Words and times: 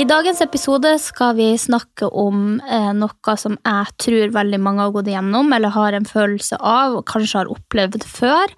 I 0.00 0.04
dagens 0.08 0.38
episode 0.40 0.94
skal 1.02 1.34
vi 1.36 1.50
snakke 1.60 2.06
om 2.16 2.54
eh, 2.62 2.92
noe 2.96 3.32
som 3.36 3.58
jeg 3.58 3.96
tror 4.00 4.30
veldig 4.32 4.60
mange 4.62 4.86
har 4.86 4.94
gått 4.94 5.10
igjennom, 5.10 5.50
eller 5.52 5.74
har 5.74 5.96
en 5.96 6.06
følelse 6.08 6.56
av, 6.56 6.94
og 6.96 7.04
kanskje 7.10 7.42
har 7.42 7.50
opplevd 7.52 8.06
før. 8.08 8.54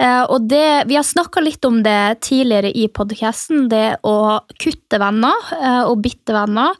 Eh, 0.00 0.22
og 0.22 0.46
det, 0.48 0.88
vi 0.88 0.96
har 0.96 1.04
snakka 1.04 1.42
litt 1.44 1.68
om 1.68 1.82
det 1.84 2.22
tidligere 2.24 2.70
i 2.72 2.86
podkasten, 2.88 3.66
det 3.68 3.98
å 4.06 4.38
kutte 4.56 5.02
venner 5.02 5.50
eh, 5.58 5.82
og 5.82 6.00
bytte 6.06 6.36
venner. 6.38 6.78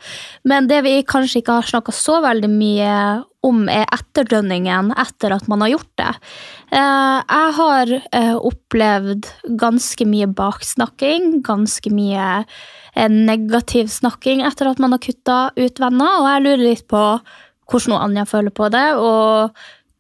Men 0.49 0.71
det 0.71 0.81
vi 0.89 0.95
kanskje 1.05 1.43
ikke 1.43 1.59
har 1.59 1.69
snakka 1.69 1.93
så 1.93 2.23
veldig 2.25 2.53
mye 2.55 2.95
om, 3.45 3.67
er 3.69 3.85
etterdønningen 3.93 4.95
etter 4.97 5.37
at 5.37 5.53
man 5.53 5.67
har 5.67 5.75
gjort 5.77 5.93
det. 6.01 6.13
Eh, 6.69 7.19
jeg 7.25 7.53
har 7.57 7.93
eh, 8.13 8.35
opplevd 8.37 9.29
ganske 9.61 10.05
mye 10.09 10.27
baksnakking, 10.37 11.39
ganske 11.47 11.93
mye 11.95 12.27
eh, 12.43 13.09
negativ 13.09 13.89
snakking 13.93 14.43
etter 14.45 14.69
at 14.69 14.83
man 14.83 14.93
har 14.93 15.01
kutta 15.01 15.39
ut 15.57 15.81
venner, 15.81 16.19
og 16.21 16.29
jeg 16.29 16.45
lurer 16.45 16.65
litt 16.67 16.85
på 16.93 17.03
hvordan 17.69 17.97
Anja 18.01 18.25
føler 18.29 18.53
på 18.53 18.69
det, 18.73 18.85
og 19.01 19.57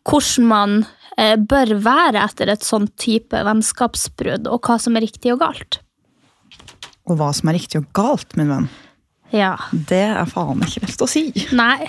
hvordan 0.09 0.49
man 0.49 0.77
eh, 1.17 1.37
bør 1.41 1.75
være 1.85 2.21
etter 2.25 2.53
et 2.53 2.65
sånt 2.65 2.95
type 3.01 3.41
vennskapsbrudd, 3.49 4.49
og 4.49 4.61
hva 4.69 4.77
som 4.81 4.97
er 5.01 5.05
riktig 5.09 5.33
og 5.35 5.43
galt. 5.47 5.81
Og 7.09 7.17
hva 7.17 7.33
som 7.33 7.49
er 7.49 7.57
riktig 7.57 7.81
og 7.81 7.89
galt, 7.97 8.37
min 8.37 8.53
venn, 8.53 8.69
Ja. 9.33 9.55
det 9.73 10.05
er 10.13 10.29
faen 10.29 10.61
ikke 10.65 10.85
lett 10.85 11.05
å 11.05 11.09
si. 11.09 11.31
Nei. 11.57 11.89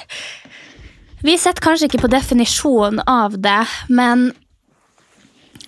Vi 1.19 1.35
sitter 1.35 1.59
kanskje 1.63 1.89
ikke 1.89 2.05
på 2.05 2.11
definisjonen 2.15 3.03
av 3.07 3.35
det, 3.43 3.61
men 3.91 4.29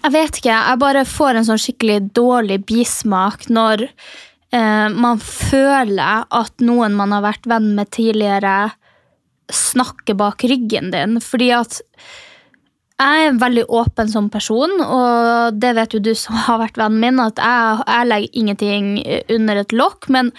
jeg 0.01 0.13
vet 0.15 0.41
ikke. 0.41 0.57
Jeg 0.57 0.81
bare 0.81 1.05
får 1.07 1.37
en 1.37 1.47
sånn 1.47 1.61
skikkelig 1.61 1.99
dårlig 2.17 2.59
bismak 2.69 3.47
når 3.53 3.85
eh, 3.87 4.87
man 4.89 5.21
føler 5.21 6.25
at 6.27 6.65
noen 6.65 6.97
man 6.97 7.13
har 7.15 7.25
vært 7.25 7.49
venn 7.49 7.71
med 7.77 7.91
tidligere, 7.93 8.73
snakker 9.51 10.17
bak 10.19 10.45
ryggen 10.47 10.91
din. 10.93 11.19
Fordi 11.23 11.51
at 11.55 11.81
jeg 13.01 13.21
er 13.21 13.31
en 13.31 13.39
veldig 13.41 13.63
åpen 13.73 14.09
som 14.11 14.27
person, 14.29 14.73
og 14.85 15.57
det 15.57 15.71
vet 15.77 15.95
jo 15.95 16.01
du 16.03 16.11
som 16.17 16.37
har 16.45 16.59
vært 16.61 16.77
vennen 16.77 17.01
min, 17.01 17.21
at 17.23 17.39
jeg, 17.41 17.79
jeg 17.87 18.09
legger 18.11 18.37
ingenting 18.43 18.91
under 19.37 19.61
et 19.63 19.73
lokk. 19.73 20.09
Men 20.13 20.29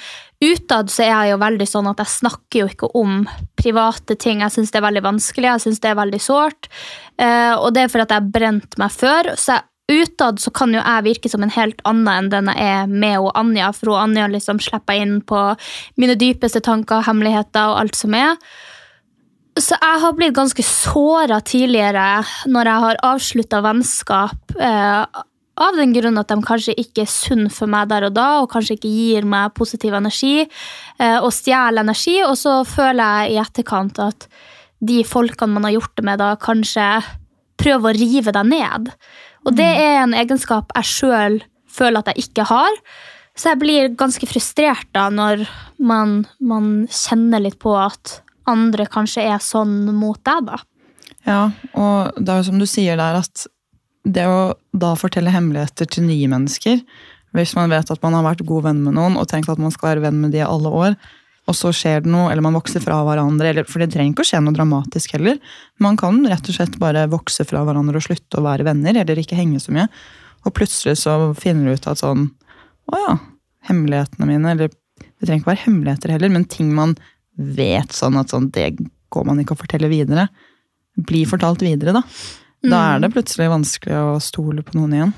utad 0.42 0.92
så 0.92 1.04
er 1.06 1.10
jeg 1.10 1.32
jo 1.32 1.40
veldig 1.42 1.68
sånn 1.68 1.90
at 1.90 2.04
jeg 2.04 2.14
snakker 2.14 2.62
jo 2.62 2.70
ikke 2.70 2.92
om 2.98 3.26
private 3.58 4.14
ting. 4.14 4.44
Jeg 4.46 4.54
syns 4.54 4.70
det 4.70 4.78
er 4.78 4.86
veldig 4.86 5.04
vanskelig, 5.08 5.50
jeg 5.50 5.66
syns 5.66 5.82
det 5.82 5.90
er 5.90 5.98
veldig 5.98 6.22
sårt. 6.22 6.70
Eh, 7.18 7.52
og 7.56 7.74
det 7.74 7.84
er 7.84 7.92
fordi 7.92 8.06
jeg 8.06 8.20
har 8.20 8.32
brent 8.38 8.80
meg 8.82 8.94
før. 8.94 9.34
så 9.34 9.58
jeg 9.58 9.68
Utad 9.92 10.38
så 10.40 10.52
kan 10.54 10.70
jo 10.72 10.80
jeg 10.80 11.04
virke 11.04 11.28
som 11.28 11.42
en 11.44 11.52
helt 11.52 11.80
annen 11.88 12.08
enn 12.08 12.28
den 12.32 12.50
jeg 12.52 12.62
er 12.64 12.86
med 12.88 13.18
og 13.18 13.32
Anja, 13.36 13.72
for 13.74 13.90
hun 13.92 14.04
Anja 14.06 14.28
liksom 14.30 14.60
slipper 14.62 14.96
inn 14.96 15.16
på 15.26 15.40
mine 16.00 16.14
dypeste 16.16 16.62
tanker, 16.64 17.02
hemmeligheter 17.04 17.72
og 17.72 17.80
alt 17.82 17.98
som 17.98 18.14
er. 18.16 18.38
Så 19.60 19.76
jeg 19.76 20.00
har 20.00 20.14
blitt 20.16 20.36
ganske 20.36 20.64
såra 20.64 21.40
tidligere 21.44 22.22
når 22.48 22.70
jeg 22.70 22.84
har 22.86 23.00
avslutta 23.04 23.60
vennskap. 23.64 24.54
Eh, 24.56 25.20
av 25.62 25.76
den 25.76 25.92
grunn 25.92 26.16
at 26.16 26.30
de 26.32 26.38
kanskje 26.40 26.74
ikke 26.80 27.04
er 27.04 27.10
sunn 27.12 27.50
for 27.52 27.68
meg 27.70 27.90
der 27.90 28.06
og 28.08 28.14
da, 28.16 28.28
og 28.40 28.48
kanskje 28.54 28.78
ikke 28.78 28.92
gir 28.92 29.28
meg 29.28 29.52
positiv 29.58 29.92
energi, 29.98 30.46
eh, 30.98 31.18
og 31.18 31.28
stjeler 31.36 31.84
energi. 31.84 32.16
Og 32.24 32.38
så 32.40 32.62
føler 32.64 33.02
jeg 33.02 33.34
i 33.34 33.40
etterkant 33.42 34.00
at 34.00 34.28
de 34.82 35.02
folkene 35.06 35.52
man 35.52 35.68
har 35.68 35.76
gjort 35.76 35.96
det 36.00 36.06
med, 36.08 36.22
da 36.22 36.32
kanskje 36.40 36.88
prøver 37.60 37.92
å 37.92 37.98
rive 38.00 38.32
deg 38.34 38.48
ned. 38.48 38.90
Og 39.44 39.54
det 39.58 39.68
er 39.68 40.00
en 40.00 40.16
egenskap 40.16 40.72
jeg 40.78 40.88
sjøl 40.88 41.42
føler 41.72 42.00
at 42.00 42.12
jeg 42.12 42.28
ikke 42.28 42.48
har. 42.48 42.80
Så 43.36 43.52
jeg 43.52 43.60
blir 43.62 43.94
ganske 43.96 44.26
frustrert 44.28 44.88
da 44.96 45.06
når 45.12 45.44
man, 45.80 46.22
man 46.40 46.86
kjenner 46.88 47.44
litt 47.44 47.60
på 47.62 47.76
at 47.76 48.21
andre 48.50 48.86
kanskje 48.90 49.24
er 49.30 49.42
sånn 49.42 49.86
mot 49.94 50.20
deg, 50.26 50.50
da. 50.50 50.60
Ja, 51.28 51.42
og 51.78 52.18
det 52.18 52.32
er 52.32 52.40
jo 52.40 52.48
som 52.50 52.60
du 52.62 52.66
sier 52.66 52.98
der, 52.98 53.20
at 53.22 53.46
det 54.02 54.26
å 54.26 54.54
da 54.74 54.94
fortelle 54.98 55.30
hemmeligheter 55.30 55.86
til 55.86 56.08
nye 56.08 56.28
mennesker, 56.30 56.80
hvis 57.36 57.54
man 57.56 57.72
vet 57.72 57.90
at 57.92 58.02
man 58.02 58.16
har 58.18 58.26
vært 58.26 58.44
god 58.48 58.66
venn 58.66 58.82
med 58.84 58.96
noen 58.98 59.16
og 59.16 59.28
tenkt 59.30 59.50
at 59.52 59.60
man 59.62 59.72
skal 59.72 59.92
være 59.92 60.08
venn 60.08 60.18
med 60.20 60.34
de 60.34 60.42
i 60.42 60.46
alle 60.46 60.72
år, 60.82 60.96
og 61.50 61.56
så 61.58 61.72
skjer 61.74 62.04
det 62.04 62.10
noe, 62.12 62.28
eller 62.30 62.44
man 62.44 62.54
vokser 62.54 62.82
fra 62.84 63.00
hverandre, 63.06 63.48
eller, 63.50 63.66
for 63.66 63.82
det 63.82 63.90
trenger 63.94 64.12
ikke 64.12 64.22
å 64.22 64.28
skje 64.28 64.42
noe 64.44 64.54
dramatisk 64.54 65.16
heller. 65.16 65.40
Man 65.82 65.98
kan 65.98 66.20
rett 66.30 66.46
og 66.46 66.54
slett 66.54 66.76
bare 66.82 67.08
vokse 67.10 67.46
fra 67.48 67.64
hverandre 67.66 67.98
og 67.98 68.06
slutte 68.06 68.38
å 68.38 68.44
være 68.46 68.66
venner, 68.68 69.00
eller 69.02 69.18
ikke 69.18 69.38
henge 69.38 69.58
så 69.62 69.74
mye. 69.74 69.88
Og 70.46 70.54
plutselig 70.54 71.00
så 71.02 71.16
finner 71.38 71.66
du 71.70 71.78
ut 71.78 71.90
at 71.90 72.00
sånn 72.02 72.28
Å 72.92 72.98
ja, 72.98 73.12
hemmelighetene 73.68 74.26
mine, 74.26 74.54
eller 74.54 74.70
det 74.70 75.26
trenger 75.26 75.42
ikke 75.42 75.52
være 75.52 75.64
hemmeligheter 75.64 76.14
heller, 76.14 76.32
men 76.34 76.46
ting 76.50 76.72
man 76.74 76.96
vet 77.38 77.92
sånn 77.96 78.18
at 78.20 78.32
sånn, 78.32 78.50
det 78.52 78.74
går 79.12 79.26
man 79.28 79.40
ikke 79.42 79.56
å 79.56 79.62
fortelle 79.62 79.90
videre. 79.92 80.28
Blir 80.96 81.28
fortalt 81.28 81.64
videre, 81.64 81.96
da. 81.96 82.02
Da 82.62 82.80
er 82.92 83.02
det 83.02 83.10
plutselig 83.14 83.50
vanskelig 83.50 83.96
å 83.98 84.18
stole 84.22 84.62
på 84.62 84.76
noen 84.78 84.96
igjen. 84.96 85.14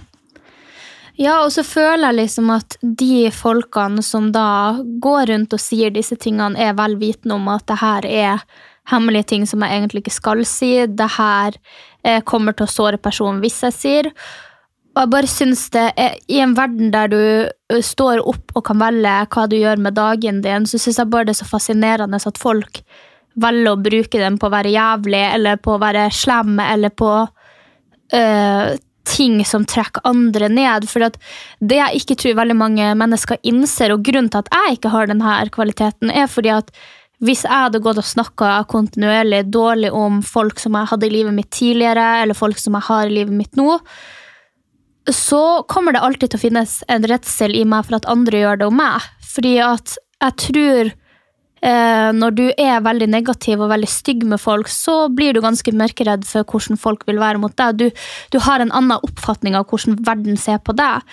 Ja, 1.20 1.44
og 1.44 1.52
så 1.54 1.62
føler 1.62 2.08
jeg 2.08 2.24
liksom 2.24 2.48
at 2.50 2.76
de 2.82 3.28
folkene 3.34 4.02
som 4.02 4.32
da 4.34 4.80
går 5.02 5.28
rundt 5.30 5.54
og 5.54 5.62
sier 5.62 5.92
disse 5.94 6.16
tingene, 6.18 6.58
er 6.58 6.74
vel 6.78 6.96
vitende 6.98 7.36
om 7.36 7.46
at 7.52 7.66
det 7.70 7.78
her 7.78 8.08
er 8.08 8.46
hemmelige 8.90 9.30
ting 9.30 9.46
som 9.46 9.62
jeg 9.62 9.76
egentlig 9.76 10.02
ikke 10.02 10.16
skal 10.16 10.42
si. 10.48 10.72
Det 10.90 11.10
her 11.16 11.54
eh, 12.02 12.20
kommer 12.26 12.56
til 12.56 12.66
å 12.66 12.72
såre 12.72 12.98
personen 12.98 13.44
hvis 13.44 13.62
jeg 13.68 13.76
sier. 13.78 14.10
Og 14.94 15.00
jeg 15.02 15.10
bare 15.10 15.30
syns 15.30 15.64
det 15.74 15.88
er, 15.98 16.18
I 16.30 16.38
en 16.44 16.54
verden 16.54 16.92
der 16.94 17.10
du 17.10 17.80
står 17.82 18.22
opp 18.22 18.54
og 18.54 18.62
kan 18.68 18.78
velge 18.78 19.14
hva 19.34 19.46
du 19.50 19.56
gjør 19.58 19.82
med 19.82 19.96
dagen 19.98 20.38
din, 20.44 20.68
så 20.70 20.78
syns 20.78 21.00
jeg 21.02 21.10
bare 21.10 21.26
det 21.26 21.34
er 21.34 21.40
så 21.42 21.50
fascinerende 21.50 22.20
at 22.30 22.38
folk 22.38 22.84
velger 23.34 23.72
å 23.72 23.82
bruke 23.82 24.20
den 24.22 24.38
på 24.38 24.46
å 24.46 24.54
være 24.54 24.70
jævlig, 24.70 25.22
eller 25.34 25.58
på 25.58 25.74
å 25.74 25.82
være 25.82 26.06
slem, 26.14 26.54
eller 26.62 26.94
på 26.94 27.10
øh, 28.14 28.76
ting 29.10 29.40
som 29.48 29.66
trekker 29.66 30.06
andre 30.06 30.48
ned. 30.52 30.86
For 30.86 31.02
det 31.02 31.80
jeg 31.80 32.02
ikke 32.02 32.18
tror 32.20 32.38
veldig 32.38 32.58
mange 32.62 32.92
mennesker 32.98 33.42
innser, 33.42 33.94
og 33.94 34.04
grunnen 34.06 34.30
til 34.30 34.44
at 34.44 34.52
jeg 34.54 34.78
ikke 34.78 34.94
har 34.94 35.10
denne 35.10 35.38
kvaliteten, 35.54 36.14
er 36.14 36.30
fordi 36.30 36.54
at 36.54 36.70
hvis 37.24 37.44
jeg 37.46 37.66
hadde 37.66 37.80
gått 37.80 37.98
og 37.98 38.06
snakka 38.06 38.56
kontinuerlig 38.70 39.44
dårlig 39.54 39.90
om 39.94 40.20
folk 40.26 40.58
som 40.60 40.76
jeg 40.76 40.90
hadde 40.90 41.08
i 41.08 41.14
livet 41.14 41.34
mitt 41.34 41.50
tidligere, 41.54 42.04
eller 42.22 42.36
folk 42.36 42.58
som 42.60 42.76
jeg 42.76 42.86
har 42.90 43.08
i 43.08 43.14
livet 43.18 43.34
mitt 43.34 43.58
nå, 43.58 43.78
så 45.12 45.62
kommer 45.68 45.92
det 45.92 46.02
alltid 46.04 46.32
til 46.32 46.40
å 46.40 46.44
finnes 46.46 46.78
en 46.88 47.06
redsel 47.08 47.56
i 47.56 47.64
meg 47.68 47.86
for 47.86 47.98
at 47.98 48.08
andre 48.10 48.40
gjør 48.40 48.60
det 48.60 48.68
om 48.70 48.78
meg. 48.80 49.08
Fordi 49.34 49.54
at 49.64 49.96
jeg 50.24 50.36
tror 50.40 50.90
eh, 50.90 52.10
når 52.16 52.36
du 52.38 52.44
er 52.50 52.84
veldig 52.84 53.10
negativ 53.12 53.60
og 53.60 53.72
veldig 53.74 53.90
stygg 53.90 54.24
med 54.30 54.40
folk, 54.40 54.70
så 54.72 55.08
blir 55.12 55.36
du 55.36 55.42
ganske 55.44 55.76
mørkeredd 55.76 56.24
for 56.28 56.48
hvordan 56.48 56.80
folk 56.80 57.04
vil 57.10 57.20
være 57.20 57.42
mot 57.42 57.56
deg. 57.60 57.80
Du, 57.80 58.04
du 58.32 58.40
har 58.46 58.64
en 58.64 58.72
annen 58.72 59.00
oppfatning 59.00 59.58
av 59.58 59.68
hvordan 59.68 60.00
verden 60.06 60.40
ser 60.40 60.62
på 60.64 60.76
deg. 60.78 61.04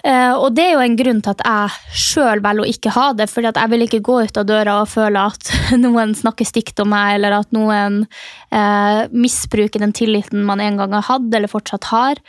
Eh, 0.00 0.32
og 0.32 0.54
det 0.56 0.64
er 0.64 0.70
jo 0.78 0.84
en 0.84 0.96
grunn 0.96 1.18
til 1.20 1.34
at 1.34 1.42
jeg 1.44 1.96
sjøl 2.06 2.40
velger 2.40 2.64
å 2.64 2.70
ikke 2.72 2.92
ha 2.94 3.06
det, 3.16 3.26
fordi 3.28 3.50
jeg 3.52 3.72
vil 3.72 3.84
ikke 3.84 4.04
gå 4.06 4.16
ut 4.24 4.38
av 4.40 4.46
døra 4.48 4.78
og 4.80 4.88
føle 4.88 5.26
at 5.32 5.50
noen 5.84 6.14
snakker 6.16 6.48
stygt 6.48 6.80
om 6.80 6.88
meg, 6.94 7.18
eller 7.18 7.36
at 7.42 7.52
noen 7.56 8.02
eh, 8.48 9.02
misbruker 9.12 9.82
den 9.82 9.94
tilliten 9.96 10.46
man 10.48 10.62
en 10.64 10.80
gang 10.80 10.96
har 10.96 11.06
hatt, 11.10 11.28
eller 11.28 11.52
fortsatt 11.52 11.90
har. 11.92 12.22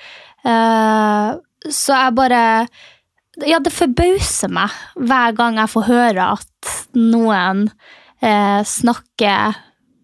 Eh, 0.47 1.27
så 1.69 1.97
jeg 1.97 2.15
bare 2.17 2.43
Ja, 3.47 3.59
det 3.61 3.71
forbauser 3.73 4.49
meg 4.51 4.73
hver 4.99 5.35
gang 5.37 5.59
jeg 5.61 5.71
får 5.71 5.85
høre 5.87 6.31
at 6.35 6.71
noen 6.97 7.67
eh, 8.21 8.61
snakker 8.67 9.55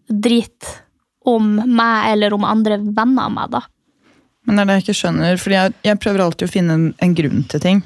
drit 0.08 0.70
om 1.28 1.58
meg 1.60 2.14
eller 2.14 2.36
om 2.38 2.46
andre 2.48 2.78
venner 2.80 3.28
av 3.28 3.34
meg, 3.34 3.52
da. 3.52 3.62
Men 4.48 4.56
det 4.56 4.64
er 4.64 4.70
det 4.70 4.76
jeg 4.78 4.86
ikke 4.86 5.00
skjønner, 5.02 5.40
fordi 5.42 5.58
jeg, 5.58 5.74
jeg 5.90 6.00
prøver 6.00 6.24
alltid 6.24 6.48
å 6.48 6.52
finne 6.54 6.78
en, 6.78 6.86
en 7.04 7.16
grunn 7.18 7.42
til 7.52 7.64
ting. 7.64 7.82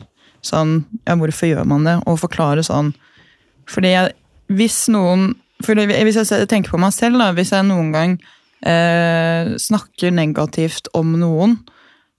Sånn, 0.46 0.76
ja, 1.08 1.16
hvorfor 1.18 1.50
gjør 1.50 1.66
man 1.70 1.88
det? 1.90 1.96
Og 2.06 2.20
forklare 2.22 2.62
sånn. 2.66 2.92
Fordi 3.70 3.96
jeg, 3.96 4.14
hvis 4.54 4.84
noen 4.94 5.32
fordi 5.62 5.84
Hvis 5.86 6.18
jeg 6.18 6.48
tenker 6.50 6.74
på 6.74 6.80
meg 6.82 6.90
selv, 6.90 7.20
da, 7.22 7.28
hvis 7.38 7.52
jeg 7.54 7.68
noen 7.68 7.92
gang 7.94 8.16
eh, 8.66 9.52
snakker 9.62 10.10
negativt 10.10 10.90
om 10.98 11.12
noen, 11.22 11.60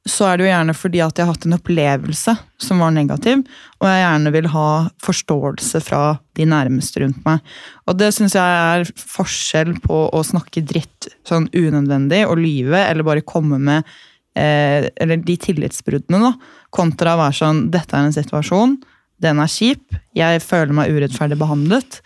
så 0.09 0.27
er 0.27 0.39
det 0.39 0.47
jo 0.47 0.51
gjerne 0.51 0.75
fordi 0.75 1.01
at 1.05 1.19
jeg 1.19 1.27
har 1.27 1.37
hatt 1.37 1.45
en 1.47 1.57
opplevelse 1.57 2.35
som 2.63 2.81
var 2.83 2.95
negativ, 2.95 3.45
og 3.79 3.87
jeg 3.87 4.01
gjerne 4.03 4.33
vil 4.35 4.49
ha 4.51 4.69
forståelse 5.03 5.81
fra 5.87 6.01
de 6.39 6.47
nærmeste 6.51 7.05
rundt 7.05 7.21
meg. 7.27 7.43
Og 7.87 7.99
det 8.01 8.11
syns 8.17 8.35
jeg 8.35 8.57
er 8.63 8.91
forskjell 8.99 9.77
på 9.85 10.01
å 10.11 10.23
snakke 10.27 10.65
dritt 10.67 11.11
sånn 11.29 11.47
unødvendig 11.55 12.25
og 12.27 12.41
lyve, 12.43 12.81
eller 12.83 13.07
bare 13.07 13.27
komme 13.27 13.61
med 13.63 13.87
eh, 14.35 14.91
Eller 14.97 15.23
de 15.23 15.37
tillitsbruddene, 15.39 16.33
da, 16.33 16.59
kontra 16.75 17.15
å 17.15 17.23
være 17.23 17.39
sånn 17.39 17.63
Dette 17.71 17.95
er 17.95 18.09
en 18.09 18.17
situasjon, 18.17 18.77
den 19.23 19.39
er 19.39 19.55
kjip, 19.55 19.87
jeg 20.19 20.43
føler 20.43 20.75
meg 20.75 20.91
urettferdig 20.91 21.39
behandlet, 21.39 22.03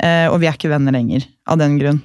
eh, 0.00 0.30
og 0.32 0.40
vi 0.40 0.48
er 0.48 0.56
ikke 0.56 0.72
venner 0.72 0.96
lenger 0.96 1.28
av 1.44 1.60
den 1.60 1.76
grunn 1.82 2.00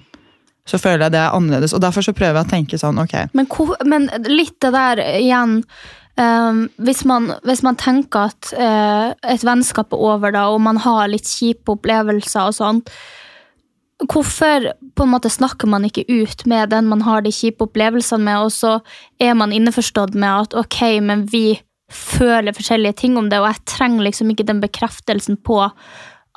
så 0.70 0.80
føler 0.82 1.08
jeg 1.08 1.16
det 1.16 1.22
er 1.22 1.36
annerledes. 1.36 1.74
Og 1.74 1.82
derfor 1.82 2.06
så 2.06 2.14
prøver 2.16 2.42
jeg 2.42 2.48
å 2.48 2.52
tenke 2.52 2.82
sånn, 2.82 3.00
ok. 3.02 3.16
Men, 3.38 3.50
men 3.90 4.10
litt 4.30 4.58
det 4.62 4.74
der 4.76 5.02
igjen 5.18 5.64
um, 6.20 6.66
hvis, 6.78 7.06
man, 7.10 7.32
hvis, 7.48 7.64
man, 7.66 7.80
tenker 7.80 8.30
at 8.30 8.52
uh, 8.54 9.16
et 9.34 9.46
vennskap 9.46 9.96
er 9.96 10.04
over, 10.12 10.36
da, 10.36 10.50
og 10.54 10.62
man 10.66 10.82
har 10.84 11.10
litt 11.12 11.30
kjipe 11.30 11.74
opplevelser 11.78 12.52
og 12.52 12.60
sånt, 12.60 12.94
hvorfor 14.08 14.70
på 14.96 15.06
en 15.06 15.12
måte 15.12 15.32
snakker 15.32 15.68
man 15.68 15.88
ikke 15.88 16.06
ut 16.08 16.46
med 16.48 16.72
den 16.72 16.88
man 16.88 17.02
har 17.04 17.26
de 17.26 17.34
kjipe 17.36 17.66
opplevelsene 17.66 18.24
med, 18.30 18.46
og 18.46 18.54
så 18.56 18.78
er 19.20 19.36
man 19.36 19.56
innforstått 19.56 20.16
med 20.16 20.46
at 20.46 20.56
ok, 20.62 20.80
men 21.04 21.26
vi 21.32 21.60
føler 21.90 22.56
forskjellige 22.56 23.02
ting 23.02 23.18
om 23.20 23.28
det, 23.32 23.42
og 23.42 23.50
jeg 23.50 23.66
trenger 23.74 24.06
liksom 24.06 24.32
ikke 24.32 24.48
den 24.48 24.62
bekreftelsen 24.64 25.40
på 25.44 25.60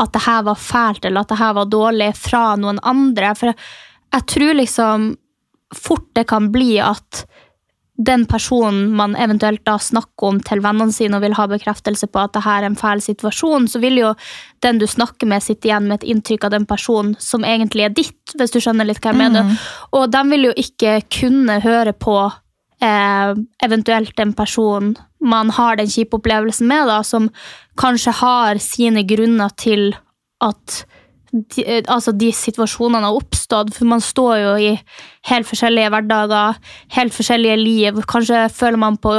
at 0.01 0.13
det 0.15 0.25
her 0.25 0.43
var 0.47 0.59
fælt 0.59 1.05
eller 1.05 1.23
at 1.23 1.31
det 1.31 1.39
her 1.39 1.55
var 1.55 1.69
dårlig 1.71 2.09
fra 2.19 2.55
noen 2.59 2.81
andre. 2.83 3.35
For 3.39 3.53
jeg 3.53 3.59
tror 4.29 4.55
liksom 4.55 5.17
fort 5.73 6.11
det 6.13 6.27
kan 6.29 6.51
bli 6.53 6.77
at 6.85 7.25
den 7.97 8.25
personen 8.27 8.97
man 8.97 9.17
eventuelt 9.17 9.65
da 9.65 9.77
snakker 9.79 10.27
om 10.27 10.39
til 10.43 10.63
vennene 10.65 10.95
sine 10.95 11.19
og 11.19 11.25
vil 11.27 11.37
ha 11.37 11.45
bekreftelse 11.51 12.09
på 12.09 12.23
at 12.23 12.33
det 12.35 12.43
her 12.47 12.63
er 12.63 12.71
en 12.71 12.79
fæl 12.79 13.03
situasjon, 13.05 13.69
så 13.69 13.83
vil 13.83 14.01
jo 14.01 14.13
den 14.65 14.81
du 14.81 14.87
snakker 14.89 15.29
med, 15.29 15.45
sitte 15.45 15.69
igjen 15.69 15.91
med 15.91 16.01
et 16.01 16.09
inntrykk 16.15 16.49
av 16.49 16.55
den 16.57 16.67
personen 16.69 17.15
som 17.21 17.45
egentlig 17.47 17.87
er 17.87 17.95
ditt, 17.95 18.35
hvis 18.39 18.55
du 18.55 18.61
skjønner 18.63 18.89
litt 18.89 19.03
hva 19.03 19.13
jeg 19.13 19.21
mener. 19.21 19.49
Mm. 19.49 19.59
Og 19.99 20.09
de 20.15 20.23
vil 20.33 20.49
jo 20.49 20.55
ikke 20.65 20.95
kunne 21.13 21.59
høre 21.63 21.93
på 21.93 22.17
eh, 22.83 23.35
eventuelt 23.69 24.17
den 24.19 24.33
personen 24.39 24.97
man 25.23 25.53
har 25.55 25.77
den 25.79 25.91
kjipe 25.93 26.19
opplevelsen 26.19 26.67
med, 26.67 26.89
da, 26.91 27.03
som 27.07 27.29
kanskje 27.79 28.17
har 28.19 28.59
sine 28.63 29.05
grunner 29.07 29.53
til 29.61 29.93
at 30.43 30.83
de, 31.33 31.65
eh, 31.65 31.83
altså 31.89 32.13
de 32.13 32.29
situasjonene 32.37 33.07
har 33.07 33.17
oppstått. 33.17 33.73
For 33.77 33.89
man 33.89 34.05
står 34.05 34.37
jo 34.43 34.53
i 34.61 34.71
helt 35.31 35.49
forskjellige 35.49 35.91
hverdager, 35.95 36.61
helt 36.97 37.17
forskjellige 37.17 37.59
liv. 37.61 38.01
Kanskje 38.09 38.45
føler 38.53 38.81
man 38.81 38.99
på 39.01 39.15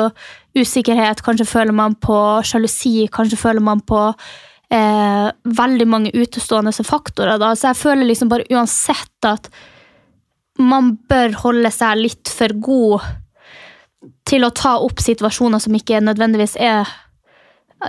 usikkerhet, 0.58 1.24
kanskje 1.26 1.50
føler 1.50 1.74
man 1.74 1.96
på 1.98 2.18
sjalusi, 2.46 3.08
kanskje 3.14 3.40
føler 3.42 3.64
man 3.66 3.82
på 3.82 4.02
eh, 4.74 5.30
veldig 5.62 5.88
mange 5.90 6.14
utestående 6.14 6.74
faktorer. 6.86 7.40
Da. 7.42 7.56
Så 7.56 7.72
jeg 7.72 7.82
føler 7.82 8.10
liksom 8.10 8.30
bare 8.30 8.48
uansett 8.54 9.30
at 9.30 9.50
man 10.62 10.94
bør 11.10 11.34
holde 11.48 11.72
seg 11.74 11.98
litt 11.98 12.30
for 12.30 12.54
god 12.62 13.08
til 14.30 14.46
å 14.46 14.54
ta 14.54 14.76
opp 14.84 15.02
situasjoner 15.02 15.62
som 15.64 15.74
ikke 15.76 16.02
nødvendigvis 16.04 16.56
er 16.62 16.90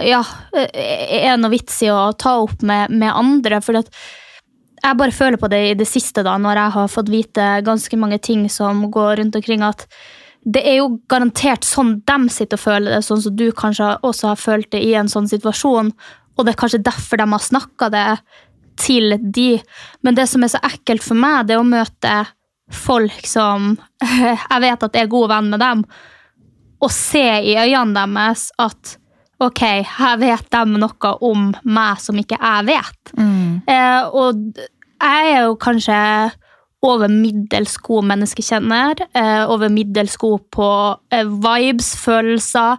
ja, 0.02 0.23
er 0.55 1.37
noe 1.38 1.52
vits 1.52 1.82
i 1.85 1.91
å 1.93 2.12
ta 2.19 2.38
opp 2.43 2.62
med, 2.67 2.91
med 2.91 3.12
andre. 3.12 3.61
For 3.64 3.79
jeg 3.79 4.99
bare 5.00 5.14
føler 5.14 5.41
på 5.41 5.50
det 5.52 5.62
i 5.70 5.79
det 5.79 5.88
siste, 5.88 6.25
da, 6.26 6.37
når 6.41 6.61
jeg 6.61 6.75
har 6.76 6.93
fått 6.93 7.12
vite 7.12 7.49
ganske 7.67 7.99
mange 8.00 8.19
ting 8.19 8.49
som 8.52 8.87
går 8.94 9.20
rundt 9.20 9.38
omkring, 9.38 9.64
at 9.64 9.87
det 10.44 10.61
er 10.69 10.81
jo 10.82 10.99
garantert 11.08 11.64
sånn 11.64 11.96
de 12.05 12.19
sitter 12.32 12.58
og 12.58 12.64
føler 12.67 12.93
det, 12.93 13.05
sånn 13.06 13.23
som 13.25 13.37
du 13.37 13.46
kanskje 13.56 13.94
også 14.05 14.32
har 14.32 14.41
følt 14.41 14.70
det 14.75 14.82
i 14.85 14.93
en 14.99 15.08
sånn 15.08 15.29
situasjon. 15.31 15.93
Og 16.35 16.44
det 16.44 16.52
er 16.52 16.61
kanskje 16.61 16.82
derfor 16.85 17.20
de 17.20 17.29
har 17.31 17.44
snakka 17.44 17.88
det 17.94 18.08
til 18.81 19.17
de. 19.23 19.62
Men 20.05 20.19
det 20.19 20.26
som 20.29 20.44
er 20.44 20.52
så 20.52 20.61
ekkelt 20.67 21.05
for 21.06 21.17
meg, 21.17 21.46
det 21.46 21.56
er 21.56 21.62
å 21.62 21.69
møte 21.69 22.19
folk 22.75 23.25
som 23.29 23.75
jeg 24.25 24.61
vet 24.67 24.85
at 24.88 24.99
er 25.00 25.11
god 25.12 25.32
venn 25.32 25.50
med 25.55 25.64
dem, 25.64 25.87
og 26.85 26.93
se 26.93 27.25
i 27.41 27.56
øynene 27.56 28.05
deres 28.05 28.50
at 28.61 28.99
ok, 29.42 29.62
her 29.98 30.16
vet 30.20 30.46
de 30.54 30.78
noe 30.78 31.12
om 31.25 31.50
meg 31.64 32.00
som 32.02 32.19
ikke 32.20 32.38
jeg 32.38 32.69
vet. 32.70 33.14
Mm. 33.19 33.62
Eh, 33.66 34.02
og 34.14 34.62
jeg 35.04 35.34
er 35.34 35.44
jo 35.46 35.56
kanskje 35.60 35.98
over 36.84 37.08
middels 37.08 37.76
god 37.82 38.06
menneskekjenner. 38.10 39.06
Eh, 39.16 39.42
over 39.50 39.72
middels 39.72 40.16
god 40.20 40.46
på 40.54 40.69
eh, 41.12 41.25
vibes, 41.25 41.94
følelser. 42.00 42.78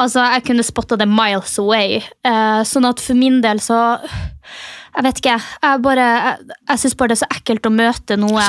Altså, 0.00 0.24
jeg 0.34 0.44
kunne 0.46 0.66
spotta 0.66 0.98
det 0.98 1.08
miles 1.10 1.58
away. 1.60 2.00
Eh, 2.00 2.60
sånn 2.66 2.88
at 2.88 3.02
for 3.02 3.18
min 3.18 3.40
del 3.44 3.62
så 3.62 3.80
Jeg 4.90 5.04
vet 5.06 5.18
ikke. 5.20 5.34
Jeg 5.62 5.80
bare, 5.84 6.04
jeg, 6.26 6.54
jeg 6.66 6.80
syns 6.82 6.96
bare 6.98 7.12
det 7.12 7.14
er 7.14 7.20
så 7.20 7.26
ekkelt 7.36 7.66
å 7.68 7.70
møte 7.70 8.16
noen 8.18 8.40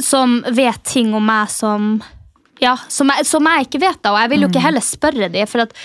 som 0.00 0.38
vet 0.56 0.80
ting 0.88 1.12
om 1.14 1.26
meg 1.28 1.50
som 1.52 1.98
ja, 2.62 2.72
som 2.88 3.10
jeg, 3.12 3.26
som 3.28 3.44
jeg 3.44 3.66
ikke 3.66 3.82
vet, 3.82 3.98
da. 4.00 4.14
Og 4.14 4.22
jeg 4.22 4.32
vil 4.32 4.46
jo 4.46 4.48
ikke 4.48 4.62
mm. 4.62 4.64
heller 4.64 4.84
spørre 4.86 5.28
dem. 5.34 5.50
For 5.50 5.66
at 5.66 5.76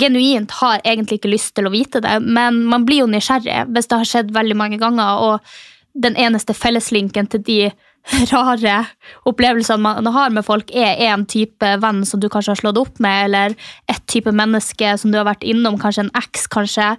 genuint 0.00 0.50
har 0.60 0.82
egentlig 0.84 1.20
ikke 1.20 1.32
lyst 1.32 1.54
til 1.56 1.68
å 1.68 1.72
vite 1.74 2.02
det, 2.04 2.18
men 2.22 2.62
man 2.70 2.86
blir 2.88 3.04
jo 3.04 3.10
nysgjerrig 3.10 3.64
hvis 3.74 3.90
det 3.90 4.00
har 4.00 4.10
skjedd 4.10 4.34
veldig 4.34 4.58
mange 4.58 4.78
ganger, 4.82 5.24
og 5.24 5.54
den 5.94 6.16
eneste 6.18 6.56
felleslinken 6.56 7.28
til 7.30 7.44
de 7.46 7.58
rare 8.34 8.80
opplevelsene 9.28 9.80
man 9.80 10.10
har 10.12 10.32
med 10.34 10.44
folk, 10.46 10.72
er 10.74 10.98
en 11.08 11.24
type 11.30 11.70
venn 11.80 12.02
som 12.08 12.20
du 12.20 12.28
kanskje 12.28 12.52
har 12.52 12.60
slått 12.60 12.80
opp 12.80 13.00
med, 13.04 13.28
eller 13.28 13.54
et 13.90 14.02
type 14.10 14.32
menneske 14.32 14.96
som 15.00 15.12
du 15.12 15.20
har 15.20 15.28
vært 15.28 15.46
innom, 15.46 15.78
kanskje 15.80 16.06
en 16.06 16.12
eks, 16.20 16.48
kanskje. 16.52 16.90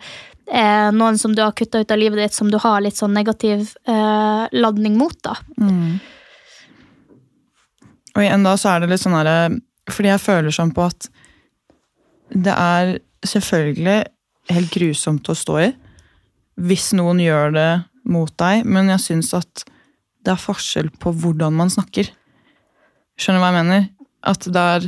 Eh, 0.46 0.90
noen 0.94 1.18
som 1.18 1.34
du 1.36 1.42
har 1.42 1.54
kutta 1.58 1.82
ut 1.82 1.92
av 1.92 2.02
livet 2.02 2.22
ditt, 2.22 2.34
som 2.38 2.50
du 2.54 2.58
har 2.62 2.82
litt 2.86 2.98
sånn 2.98 3.14
negativ 3.18 3.72
eh, 3.90 4.44
ladning 4.54 4.98
mot. 4.98 5.18
da. 5.26 5.38
Mm. 5.62 5.98
Og 8.16 8.24
igjen 8.24 8.46
da 8.46 8.56
så 8.58 8.76
er 8.76 8.84
det 8.84 8.94
litt 8.94 9.04
sånn 9.04 9.18
herre 9.18 9.58
Fordi 9.92 10.08
jeg 10.08 10.22
føler 10.24 10.54
sånn 10.56 10.72
på 10.74 10.86
at 10.86 11.10
det 12.36 12.54
er 12.54 12.98
selvfølgelig 13.26 14.00
helt 14.52 14.74
grusomt 14.76 15.32
å 15.32 15.38
stå 15.38 15.58
i 15.64 15.72
hvis 16.56 16.94
noen 16.96 17.20
gjør 17.20 17.52
det 17.56 17.70
mot 18.08 18.32
deg, 18.40 18.64
men 18.64 18.88
jeg 18.94 19.04
syns 19.04 19.34
at 19.36 19.66
det 20.26 20.32
er 20.34 20.40
forskjell 20.40 20.88
på 21.02 21.12
hvordan 21.20 21.56
man 21.58 21.72
snakker. 21.74 22.08
Skjønner 23.20 23.42
du 23.42 23.44
hva 23.44 23.50
jeg 23.52 23.58
mener? 23.58 23.88
At 24.26 24.48
det 24.48 24.64
er 24.76 24.88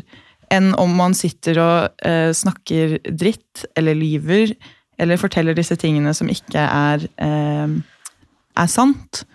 enn 0.55 0.71
om 0.79 0.93
man 0.95 1.15
sitter 1.17 1.59
og 1.59 2.05
eh, 2.07 2.31
snakker 2.35 2.97
dritt 3.11 3.65
eller 3.75 3.97
lyver 3.99 4.53
eller 4.97 5.19
forteller 5.19 5.57
disse 5.57 5.75
tingene 5.79 6.13
som 6.15 6.29
ikke 6.31 6.61
er, 6.63 7.03
eh, 7.21 7.73
er 8.57 8.71
sant, 8.71 9.25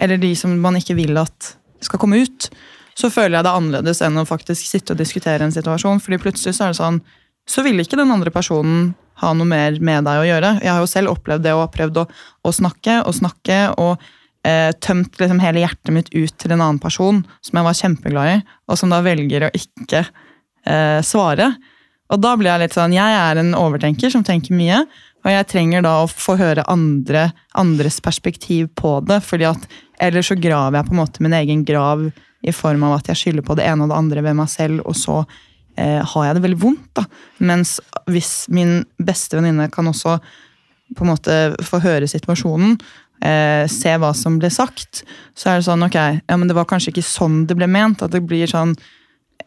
eller 0.00 0.20
de 0.20 0.34
som 0.38 0.52
man 0.60 0.76
ikke 0.78 0.98
vil 1.00 1.16
at 1.20 1.54
skal 1.80 2.00
komme 2.02 2.20
ut, 2.20 2.50
så 2.98 3.08
føler 3.08 3.38
jeg 3.38 3.46
det 3.46 3.50
er 3.50 3.56
annerledes 3.62 4.02
enn 4.04 4.20
å 4.20 4.28
faktisk 4.28 4.68
sitte 4.68 4.92
og 4.92 5.00
diskutere 5.00 5.46
en 5.46 5.54
situasjon. 5.54 6.02
fordi 6.04 6.20
plutselig 6.20 6.58
så 6.58 6.68
er 6.68 6.74
det 6.74 6.82
sånn 6.82 7.00
så 7.48 7.64
vil 7.66 7.82
ikke 7.82 7.98
den 7.98 8.12
andre 8.12 8.32
personen 8.34 8.92
ha 9.20 9.32
noe 9.36 9.48
mer 9.48 9.76
med 9.84 10.06
deg 10.08 10.22
å 10.22 10.28
gjøre. 10.28 10.54
Jeg 10.64 10.72
har 10.72 10.80
jo 10.80 10.88
selv 10.88 11.12
opplevd 11.12 11.44
det 11.44 11.52
og 11.56 11.68
prøvd 11.74 12.02
å, 12.02 12.06
å 12.46 12.52
snakke 12.54 13.00
og 13.04 13.16
snakke 13.16 13.58
og 13.80 14.00
eh, 14.46 14.70
tømt 14.80 15.18
liksom 15.20 15.42
hele 15.42 15.64
hjertet 15.64 15.92
mitt 15.94 16.08
ut 16.14 16.36
til 16.40 16.54
en 16.54 16.62
annen 16.62 16.80
person 16.82 17.20
som 17.44 17.60
jeg 17.60 17.68
var 17.68 17.78
kjempeglad 17.82 18.32
i, 18.32 18.38
og 18.70 18.80
som 18.80 18.92
da 18.92 19.02
velger 19.04 19.46
å 19.46 19.52
ikke 19.56 20.06
eh, 20.06 21.00
svare. 21.04 21.52
Og 22.10 22.22
da 22.22 22.32
blir 22.38 22.50
jeg 22.50 22.64
litt 22.64 22.74
sånn 22.74 22.96
Jeg 22.96 23.18
er 23.20 23.38
en 23.38 23.52
overtenker 23.54 24.10
som 24.12 24.24
tenker 24.26 24.56
mye, 24.56 24.82
og 25.20 25.30
jeg 25.34 25.48
trenger 25.52 25.84
da 25.84 25.98
å 26.00 26.08
få 26.08 26.38
høre 26.40 26.64
andre, 26.72 27.28
andres 27.60 28.00
perspektiv 28.02 28.70
på 28.78 28.96
det, 29.04 29.20
fordi 29.26 29.50
at 29.50 29.68
ellers 30.00 30.30
så 30.32 30.38
graver 30.40 30.80
jeg 30.80 30.88
på 30.88 30.96
en 30.96 31.02
måte 31.02 31.24
min 31.24 31.36
egen 31.36 31.64
grav 31.68 32.08
i 32.40 32.54
form 32.56 32.86
av 32.88 32.96
at 32.96 33.10
jeg 33.12 33.20
skylder 33.20 33.44
på 33.44 33.56
det 33.58 33.66
ene 33.68 33.84
og 33.84 33.92
det 33.92 33.98
andre 34.00 34.24
ved 34.24 34.38
meg 34.38 34.48
selv, 34.48 34.80
og 34.88 34.96
så 34.96 35.20
eh, 35.80 36.00
har 36.12 36.26
jeg 36.26 36.36
det 36.36 36.44
veldig 36.46 36.60
vondt. 36.60 36.88
da. 36.98 37.06
Mens 37.38 37.78
hvis 38.10 38.46
min 38.52 38.82
beste 39.00 39.38
venninne 39.38 39.70
kan 39.72 39.88
også 39.90 40.18
på 40.96 41.06
en 41.06 41.12
måte 41.12 41.36
få 41.64 41.80
høre 41.82 42.08
situasjonen, 42.10 42.76
eh, 43.24 43.64
se 43.70 43.94
hva 44.00 44.12
som 44.16 44.38
ble 44.40 44.50
sagt, 44.52 45.04
så 45.38 45.52
er 45.52 45.60
det 45.60 45.68
sånn 45.68 45.86
ok, 45.86 45.98
ja, 46.20 46.36
men 46.36 46.48
det 46.50 46.58
var 46.58 46.68
kanskje 46.70 46.94
ikke 46.94 47.06
sånn 47.06 47.44
det 47.50 47.56
ble 47.58 47.70
ment. 47.70 48.02
At 48.02 48.14
det 48.14 48.24
blir 48.26 48.50
sånn 48.50 48.76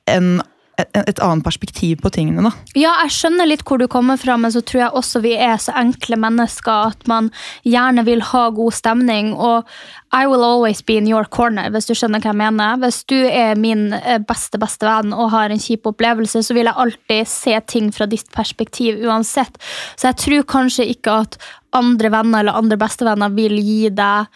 en 0.10 0.42
et, 0.80 0.90
et 0.98 1.20
annet 1.22 1.46
perspektiv 1.46 2.02
på 2.02 2.12
tingene. 2.14 2.48
da. 2.48 2.52
Ja, 2.78 2.94
jeg 3.04 3.14
skjønner 3.14 3.50
litt 3.50 3.64
hvor 3.68 3.82
du 3.82 3.88
kommer 3.92 4.18
fra, 4.18 4.38
men 4.42 4.54
så 4.54 4.64
tror 4.66 4.86
jeg 4.86 4.98
også 5.00 5.22
vi 5.26 5.36
er 5.38 5.60
så 5.62 5.76
enkle 5.78 6.18
mennesker 6.22 6.94
at 6.94 7.06
man 7.10 7.30
gjerne 7.68 8.06
vil 8.08 8.24
ha 8.32 8.48
god 8.56 8.78
stemning. 8.78 9.34
Og 9.34 9.70
I 10.14 10.28
will 10.28 10.44
always 10.44 10.82
be 10.86 10.98
in 10.98 11.08
your 11.10 11.26
corner, 11.26 11.72
hvis 11.74 11.88
du 11.90 11.96
skjønner 11.98 12.22
hva 12.22 12.30
jeg 12.30 12.38
mener. 12.38 12.78
Hvis 12.84 13.02
du 13.10 13.18
er 13.18 13.58
min 13.58 13.88
eh, 13.98 14.20
beste 14.22 14.60
beste 14.62 14.86
venn 14.86 15.10
og 15.10 15.32
har 15.34 15.50
en 15.50 15.62
kjip 15.62 15.90
opplevelse, 15.90 16.44
så 16.46 16.54
vil 16.54 16.70
jeg 16.70 16.80
alltid 16.86 17.32
se 17.32 17.58
ting 17.74 17.90
fra 17.96 18.06
ditt 18.10 18.30
perspektiv 18.36 19.02
uansett. 19.08 19.58
Så 19.98 20.12
jeg 20.12 20.22
tror 20.22 20.48
kanskje 20.54 20.86
ikke 20.94 21.18
at 21.26 21.40
andre 21.74 22.12
venner 22.14 22.44
eller 22.44 22.58
andre 22.58 22.78
bestevenner 22.78 23.34
vil 23.34 23.58
gi 23.58 23.90
deg 23.90 24.30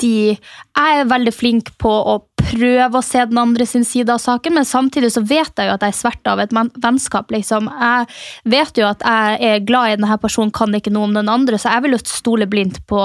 de 0.00 0.16
Jeg 0.36 1.00
er 1.00 1.10
veldig 1.10 1.32
flink 1.34 1.72
på 1.82 1.90
å 1.90 2.20
prøve 2.46 3.00
å 3.00 3.04
se 3.04 3.22
den 3.26 3.38
andre 3.40 3.66
sin 3.66 3.84
side 3.86 4.12
av 4.12 4.20
saken, 4.22 4.54
men 4.54 4.66
samtidig 4.68 5.10
så 5.14 5.22
vet 5.26 5.56
jeg 5.56 5.66
jo 5.66 5.74
at 5.74 5.82
jeg 5.82 5.94
er 5.94 5.98
svert 5.98 6.28
av 6.30 6.42
et 6.42 6.52
vennskap. 6.54 7.32
liksom. 7.32 7.66
Jeg 7.66 8.06
vet 8.52 8.78
jo 8.78 8.86
at 8.86 9.02
jeg 9.02 9.40
er 9.48 9.64
glad 9.66 9.90
i 9.90 9.96
denne 9.98 10.18
personen, 10.22 10.52
kan 10.54 10.74
ikke 10.76 10.92
noe 10.94 11.08
om 11.08 11.16
den 11.16 11.32
andre, 11.32 11.58
så 11.58 11.74
jeg 11.74 11.86
vil 11.86 11.96
jo 11.96 12.02
stole 12.06 12.46
blindt 12.50 12.82
på, 12.86 13.00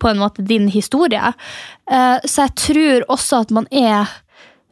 på 0.00 0.10
en 0.10 0.22
måte 0.22 0.46
din 0.46 0.70
historie. 0.72 1.34
Eh, 1.90 2.18
Så 2.24 2.46
jeg 2.46 2.54
tror 2.56 3.04
også 3.16 3.42
at 3.46 3.50
man 3.50 3.66
er 3.70 4.06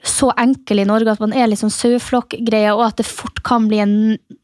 så 0.04 0.28
enkel 0.36 0.82
i 0.82 0.84
Norge 0.84 1.14
at 1.14 1.20
man 1.22 1.32
er 1.32 1.48
liksom 1.48 1.70
saueflokkgreie, 1.72 2.74
og 2.74 2.84
at 2.90 2.98
det 3.00 3.06
fort 3.08 3.40
kan 3.46 3.68
bli 3.70 3.80
en 3.80 3.94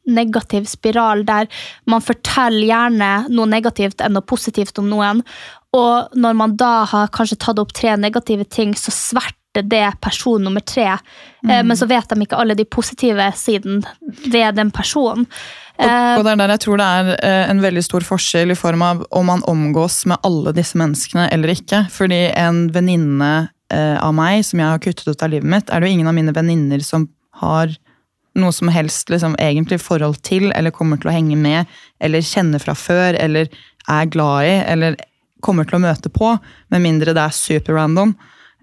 negativ 0.09 0.64
spiral 0.71 1.25
der 1.28 1.50
man 1.87 2.00
forteller 2.00 2.64
gjerne 2.64 3.11
noe 3.28 3.47
negativt 3.50 4.00
enn 4.00 4.16
noe 4.16 4.25
positivt 4.25 4.80
om 4.80 4.88
noen. 4.88 5.21
Og 5.76 6.16
når 6.16 6.38
man 6.38 6.57
da 6.59 6.85
har 6.88 7.12
kanskje 7.14 7.38
tatt 7.45 7.61
opp 7.62 7.75
tre 7.76 7.92
negative 8.00 8.49
ting, 8.49 8.73
så 8.75 8.90
sverter 8.95 9.37
det 9.54 9.87
person 10.00 10.42
nummer 10.45 10.62
tre. 10.62 10.92
Mm. 11.42 11.66
Men 11.66 11.76
så 11.76 11.88
vet 11.90 12.09
de 12.09 12.23
ikke 12.23 12.38
alle 12.38 12.54
de 12.54 12.64
positive 12.64 13.25
sidene 13.35 13.83
ved 14.30 14.54
den 14.54 14.71
personen. 14.71 15.26
Eh, 15.80 16.19
Og, 16.19 16.25
det 16.25 16.35
er 16.35 16.40
der 16.42 16.52
jeg 16.54 16.62
tror 16.66 16.80
det 16.80 16.87
er 16.87 17.11
eh, 17.25 17.50
en 17.50 17.62
veldig 17.62 17.83
stor 17.85 18.04
forskjell 18.04 18.52
i 18.52 18.59
form 18.59 18.85
av 18.85 19.04
om 19.16 19.30
man 19.30 19.45
omgås 19.49 20.02
med 20.11 20.21
alle 20.26 20.52
disse 20.57 20.78
menneskene 20.78 21.28
eller 21.33 21.54
ikke. 21.54 21.87
Fordi 21.92 22.26
en 22.37 22.66
venninne 22.75 23.33
eh, 23.73 23.97
av 23.97 24.12
meg 24.16 24.45
som 24.47 24.61
jeg 24.61 24.69
har 24.69 24.83
kuttet 24.85 25.09
ut 25.09 25.25
av 25.25 25.33
livet 25.33 25.49
mitt, 25.49 25.71
er 25.71 25.80
det 25.80 25.88
jo 25.88 25.99
ingen 25.99 26.11
av 26.11 26.19
mine 26.19 26.37
venninner 26.37 26.85
som 26.85 27.09
har 27.40 27.73
noe 28.38 28.54
som 28.54 28.71
helst 28.71 29.11
liksom, 29.11 29.35
egentlig 29.42 29.80
forhold 29.83 30.21
til, 30.26 30.50
eller 30.54 30.75
kommer 30.75 31.00
til 31.00 31.11
å 31.11 31.14
henge 31.14 31.38
med, 31.38 31.71
eller 31.99 32.23
kjenner 32.25 32.62
fra 32.62 32.76
før, 32.78 33.16
eller 33.19 33.49
er 33.90 34.12
glad 34.12 34.47
i, 34.47 34.52
eller 34.71 35.00
kommer 35.42 35.66
til 35.66 35.80
å 35.80 35.83
møte 35.83 36.12
på, 36.12 36.37
med 36.71 36.85
mindre 36.85 37.16
det 37.16 37.25
er 37.25 37.35
super 37.35 37.75
random. 37.80 38.14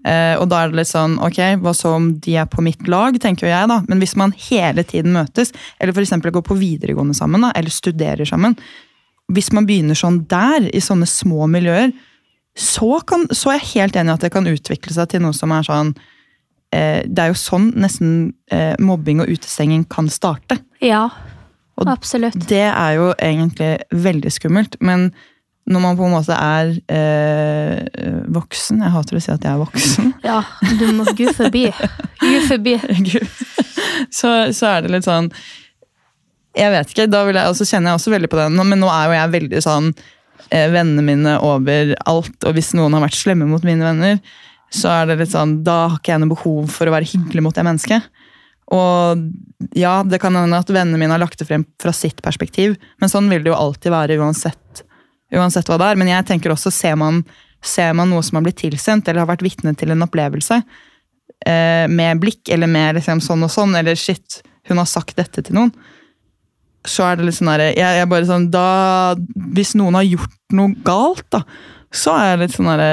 Eh, 0.06 0.34
og 0.38 0.46
da 0.50 0.62
er 0.62 0.70
det 0.70 0.80
litt 0.80 0.90
sånn, 0.90 1.16
ok, 1.24 1.40
hva 1.62 1.72
så 1.76 1.96
om 1.96 2.10
de 2.22 2.36
er 2.38 2.46
på 2.50 2.62
mitt 2.64 2.86
lag, 2.90 3.16
tenker 3.22 3.50
jeg 3.50 3.70
da. 3.70 3.80
Men 3.88 4.02
hvis 4.02 4.14
man 4.18 4.34
hele 4.48 4.84
tiden 4.86 5.16
møtes, 5.16 5.52
eller 5.78 5.96
eksempel 5.96 6.34
går 6.34 6.44
på 6.46 6.58
videregående 6.58 7.16
sammen, 7.18 7.46
da, 7.46 7.52
eller 7.58 7.74
studerer 7.74 8.28
sammen. 8.28 8.56
Hvis 9.32 9.50
man 9.52 9.66
begynner 9.68 9.98
sånn 9.98 10.22
der, 10.30 10.70
i 10.72 10.80
sånne 10.80 11.08
små 11.08 11.48
miljøer, 11.50 11.90
så, 12.58 12.98
kan, 13.06 13.26
så 13.30 13.52
er 13.52 13.60
jeg 13.60 13.72
helt 13.76 13.98
enig 13.98 14.10
i 14.10 14.16
at 14.16 14.24
det 14.26 14.32
kan 14.34 14.48
utvikle 14.50 14.94
seg 14.94 15.10
til 15.12 15.22
noe 15.22 15.36
som 15.36 15.52
er 15.54 15.66
sånn 15.66 15.92
eh, 16.74 17.04
Det 17.06 17.22
er 17.22 17.30
jo 17.30 17.38
sånn 17.38 17.68
nesten 17.78 18.14
eh, 18.50 18.74
mobbing 18.82 19.22
og 19.22 19.30
utestenging 19.30 19.84
kan 19.90 20.08
starte. 20.10 20.58
ja, 20.82 21.04
Og 21.78 21.86
absolutt. 21.92 22.38
Det 22.50 22.66
er 22.66 22.96
jo 22.98 23.12
egentlig 23.14 23.76
veldig 23.94 24.32
skummelt, 24.34 24.74
men 24.82 25.12
når 25.68 25.82
man 25.84 25.96
på 25.98 26.06
en 26.06 26.14
måte 26.16 26.34
er 26.34 26.72
eh, 26.92 28.18
voksen 28.32 28.82
Jeg 28.84 28.94
hater 28.94 29.18
å 29.18 29.22
si 29.22 29.32
at 29.34 29.44
jeg 29.44 29.52
er 29.52 29.62
voksen. 29.62 30.12
Ja, 30.28 30.40
du 30.80 30.86
må 30.96 31.06
Gud 31.16 31.34
forbi. 31.36 31.66
Gud 32.22 32.44
forbi. 32.48 32.76
Så, 34.14 34.30
så 34.56 34.70
er 34.70 34.84
det 34.84 34.92
litt 34.94 35.06
sånn 35.06 35.30
Jeg 36.56 36.72
vet 36.74 36.92
ikke, 36.92 37.08
da 37.10 37.24
vil 37.28 37.38
jeg, 37.38 37.50
og 37.50 37.58
så 37.58 37.66
kjenner 37.68 37.92
jeg 37.92 38.00
også 38.00 38.14
veldig 38.14 38.30
på 38.32 38.38
det, 38.40 38.48
men 38.56 38.80
nå 38.80 38.90
er 38.92 39.08
jo 39.08 39.16
jeg 39.18 39.34
veldig 39.36 39.62
sånn 39.64 39.88
eh, 39.92 40.68
Vennene 40.74 41.04
mine 41.04 41.38
over 41.44 41.94
alt, 42.08 42.36
og 42.44 42.56
hvis 42.56 42.74
noen 42.78 42.96
har 42.96 43.04
vært 43.04 43.18
slemme 43.18 43.48
mot 43.50 43.66
mine 43.66 43.84
venner, 43.84 44.22
så 44.74 44.92
er 44.92 45.08
det 45.08 45.20
litt 45.22 45.32
sånn, 45.32 45.60
da 45.64 45.80
har 45.86 45.98
ikke 45.98 46.14
jeg 46.14 46.22
noe 46.24 46.34
behov 46.34 46.72
for 46.72 46.88
å 46.88 46.94
være 46.94 47.08
hyggelig 47.08 47.44
mot 47.44 47.56
det 47.56 47.64
mennesket. 47.64 48.08
Og 48.74 49.22
ja, 49.76 50.02
det 50.04 50.20
kan 50.20 50.36
hende 50.36 50.60
at 50.60 50.68
vennene 50.68 51.00
mine 51.00 51.14
har 51.14 51.22
lagt 51.22 51.40
det 51.40 51.48
frem 51.48 51.64
fra 51.80 51.92
sitt 51.96 52.20
perspektiv, 52.24 52.76
men 53.00 53.12
sånn 53.12 53.30
vil 53.32 53.44
det 53.44 53.52
jo 53.52 53.56
alltid 53.56 53.94
være 53.94 54.18
uansett, 54.20 54.82
uansett 55.34 55.68
hva 55.68 55.78
det 55.80 55.90
er. 55.92 56.00
Men 56.00 56.10
jeg 56.12 56.26
tenker 56.28 56.54
også, 56.54 56.72
ser 56.74 56.98
man, 57.00 57.22
ser 57.64 57.94
man 57.96 58.10
noe 58.12 58.24
som 58.26 58.38
har 58.38 58.46
blitt 58.46 58.60
tilsendt, 58.62 59.08
eller 59.08 59.24
har 59.24 59.32
vært 59.32 59.46
vitne 59.46 59.74
til 59.78 59.92
en 59.94 60.06
opplevelse, 60.06 60.62
eh, 61.46 61.86
med 61.90 62.22
blikk, 62.22 62.48
eller 62.54 62.70
med 62.70 62.98
liksom 62.98 63.22
sånn 63.24 63.46
og 63.46 63.52
sånn, 63.52 63.76
eller 63.78 63.98
shit, 63.98 64.42
hun 64.68 64.80
har 64.80 64.88
sagt 64.88 65.16
dette 65.16 65.44
til 65.44 65.56
noen, 65.56 65.72
så 66.88 67.08
er 67.08 67.18
det 67.18 67.26
litt 67.26 67.36
sånn 67.36 67.50
der, 67.50 67.66
jeg, 67.74 67.96
jeg 67.98 68.08
bare 68.08 68.28
sånn, 68.28 68.46
da, 68.54 69.16
Hvis 69.52 69.74
noen 69.76 69.96
har 69.98 70.06
gjort 70.06 70.36
noe 70.56 70.76
galt, 70.86 71.26
da, 71.34 71.42
så 71.94 72.14
er 72.14 72.30
jeg 72.30 72.40
litt 72.42 72.54
sånn 72.54 72.70
herre 72.70 72.92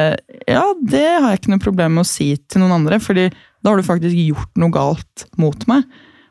Ja, 0.49 0.63
det 0.81 1.05
har 1.05 1.29
jeg 1.29 1.41
ikke 1.41 1.53
noe 1.53 1.63
problem 1.63 1.97
med 1.97 2.05
å 2.05 2.09
si 2.09 2.31
til 2.49 2.63
noen 2.63 2.75
andre, 2.79 2.99
fordi 3.03 3.29
da 3.29 3.71
har 3.71 3.81
du 3.81 3.87
faktisk 3.87 4.17
gjort 4.17 4.61
noe 4.61 4.73
galt 4.73 5.25
mot 5.41 5.67
meg. 5.69 5.85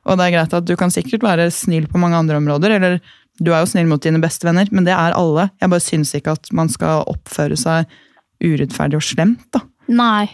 Og 0.05 0.19
det 0.19 0.27
er 0.27 0.35
greit 0.37 0.57
at 0.57 0.67
du 0.69 0.75
kan 0.79 0.93
sikkert 0.93 1.25
være 1.25 1.49
snill 1.55 1.89
på 1.91 2.01
mange 2.01 2.19
andre 2.21 2.39
områder, 2.39 2.77
eller 2.77 2.99
du 3.41 3.51
er 3.53 3.65
jo 3.65 3.71
snill 3.73 3.91
mot 3.91 4.03
dine 4.03 4.23
beste 4.23 4.47
venner, 4.47 4.69
men 4.71 4.87
det 4.87 4.95
er 4.95 5.17
alle. 5.17 5.49
Jeg 5.61 5.73
bare 5.73 5.83
syns 5.83 6.15
ikke 6.15 6.37
at 6.37 6.51
man 6.55 6.71
skal 6.71 7.07
oppføre 7.11 7.59
seg 7.59 7.91
urettferdig 8.45 9.01
og 9.01 9.07
slemt, 9.07 9.47
da. 9.55 9.65
Nei. 9.91 10.29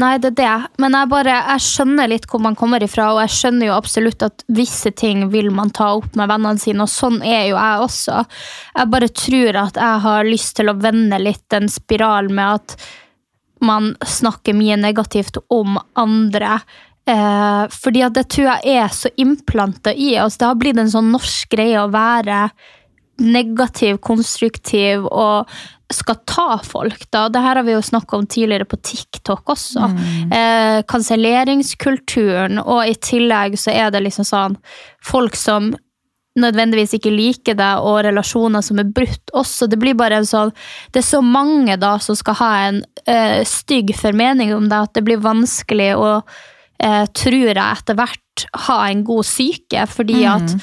Nei, 0.00 0.14
det 0.22 0.30
er 0.30 0.36
det. 0.38 0.52
Men 0.80 0.94
jeg 0.96 1.10
bare, 1.10 1.34
jeg 1.52 1.64
skjønner 1.66 2.08
litt 2.08 2.24
hvor 2.30 2.40
man 2.44 2.56
kommer 2.56 2.82
ifra, 2.84 3.10
og 3.12 3.20
jeg 3.24 3.34
skjønner 3.34 3.68
jo 3.68 3.74
absolutt 3.76 4.24
at 4.24 4.44
visse 4.54 4.94
ting 4.96 5.26
vil 5.34 5.50
man 5.54 5.72
ta 5.74 5.90
opp 5.98 6.16
med 6.16 6.30
vennene 6.30 6.62
sine, 6.62 6.86
og 6.86 6.92
sånn 6.92 7.20
er 7.20 7.50
jo 7.50 7.58
jeg 7.58 7.84
også. 7.88 8.22
Jeg 8.78 8.92
bare 8.94 9.10
tror 9.22 9.60
at 9.66 9.82
jeg 9.82 10.02
har 10.06 10.30
lyst 10.30 10.56
til 10.58 10.72
å 10.72 10.78
vende 10.80 11.20
litt 11.20 11.44
den 11.52 11.68
spiralen 11.72 12.38
med 12.38 12.62
at 12.62 12.76
man 13.62 13.92
snakker 14.08 14.56
mye 14.58 14.78
negativt 14.80 15.38
om 15.52 15.76
andre. 16.00 16.56
Eh, 17.08 17.64
fordi 17.72 18.04
at 18.06 18.14
det 18.14 18.28
tror 18.30 18.48
jeg 18.52 18.78
er 18.78 18.94
så 18.94 19.10
implanta 19.18 19.94
i 19.94 20.14
oss. 20.22 20.38
Det 20.38 20.46
har 20.46 20.58
blitt 20.60 20.78
en 20.78 20.92
sånn 20.92 21.10
norsk 21.14 21.50
greie 21.50 21.80
å 21.82 21.90
være 21.92 22.46
negativ, 23.22 23.98
konstruktiv 24.02 25.04
og 25.06 25.50
skal 25.92 26.16
ta 26.24 26.58
folk. 26.64 27.04
da. 27.10 27.28
Det 27.28 27.42
her 27.42 27.56
har 27.56 27.66
vi 27.66 27.74
jo 27.74 27.82
snakka 27.84 28.16
om 28.16 28.26
tidligere 28.26 28.64
på 28.64 28.78
TikTok 28.80 29.50
også. 29.54 29.88
Eh, 30.32 30.82
Kanselleringskulturen, 30.88 32.58
og 32.62 32.86
i 32.88 32.94
tillegg 32.94 33.58
så 33.60 33.74
er 33.74 33.90
det 33.90 34.00
liksom 34.06 34.24
sånn 34.24 34.56
folk 35.04 35.36
som 35.36 35.74
nødvendigvis 36.40 36.94
ikke 36.96 37.12
liker 37.12 37.58
deg, 37.58 37.82
og 37.84 38.06
relasjoner 38.06 38.64
som 38.64 38.78
er 38.80 38.88
brutt 38.88 39.34
også. 39.36 39.68
Det 39.68 39.78
blir 39.78 39.94
bare 39.98 40.22
en 40.22 40.28
sånn 40.28 40.52
Det 40.92 41.02
er 41.02 41.08
så 41.10 41.20
mange 41.20 41.76
da 41.76 41.98
som 41.98 42.16
skal 42.16 42.38
ha 42.40 42.52
en 42.68 42.84
eh, 43.04 43.44
stygg 43.44 43.92
formening 43.98 44.54
om 44.54 44.70
deg, 44.70 44.88
at 44.88 44.94
det 44.94 45.04
blir 45.04 45.20
vanskelig 45.20 45.92
å, 45.98 46.22
eh, 46.84 47.04
tror 47.14 47.50
jeg, 47.52 47.58
etter 47.58 47.98
hvert 47.98 48.46
ha 48.66 48.78
en 48.90 49.04
god 49.06 49.26
psyke, 49.26 49.86
fordi 49.86 50.22
at 50.24 50.56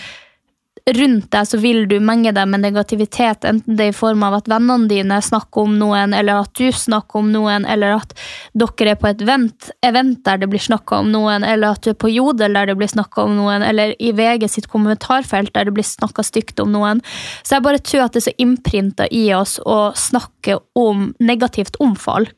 rundt 0.98 1.28
deg 1.34 1.48
så 1.48 1.60
vil 1.62 1.84
du 1.90 1.98
menge 2.04 2.32
deg 2.36 2.48
med 2.50 2.64
negativitet, 2.64 3.46
enten 3.48 3.78
det 3.78 3.86
er 3.88 3.94
i 3.94 3.96
form 3.98 4.24
av 4.26 4.38
at 4.40 4.50
vennene 4.52 4.90
dine 4.90 5.20
snakker 5.24 5.68
om 5.68 5.78
noen, 5.80 6.14
eller 6.16 6.44
at 6.44 6.54
du 6.58 6.72
snakker 6.76 7.22
om 7.22 7.32
noen, 7.34 7.66
eller 7.70 7.98
at 8.00 8.16
dere 8.58 8.94
er 8.94 9.00
på 9.00 9.10
et 9.10 9.24
event, 9.26 9.70
event 9.86 10.22
der 10.26 10.42
det 10.42 10.50
blir 10.52 10.64
snakka 10.64 11.02
om 11.04 11.12
noen, 11.14 11.46
eller 11.48 11.76
at 11.76 11.86
du 11.86 11.92
er 11.94 12.00
på 12.00 12.12
Jodel 12.12 12.58
der 12.58 12.72
det 12.72 12.78
blir 12.80 12.92
snakka 12.92 13.26
om 13.28 13.38
noen, 13.38 13.66
eller 13.66 13.96
i 14.00 14.12
VG 14.16 14.48
sitt 14.50 14.70
kommentarfelt 14.72 15.54
der 15.56 15.70
det 15.70 15.76
blir 15.78 15.88
snakka 15.88 16.26
stygt 16.26 16.64
om 16.64 16.74
noen. 16.76 17.04
Så 17.44 17.58
jeg 17.58 17.68
bare 17.68 17.84
tror 17.84 18.06
at 18.06 18.16
det 18.16 18.24
er 18.24 18.30
så 18.30 18.38
innprinta 18.42 19.10
i 19.12 19.28
oss 19.36 19.58
å 19.66 19.80
snakke 19.98 20.60
om 20.80 21.10
negativt 21.20 21.80
om 21.84 21.96
folk. 22.00 22.34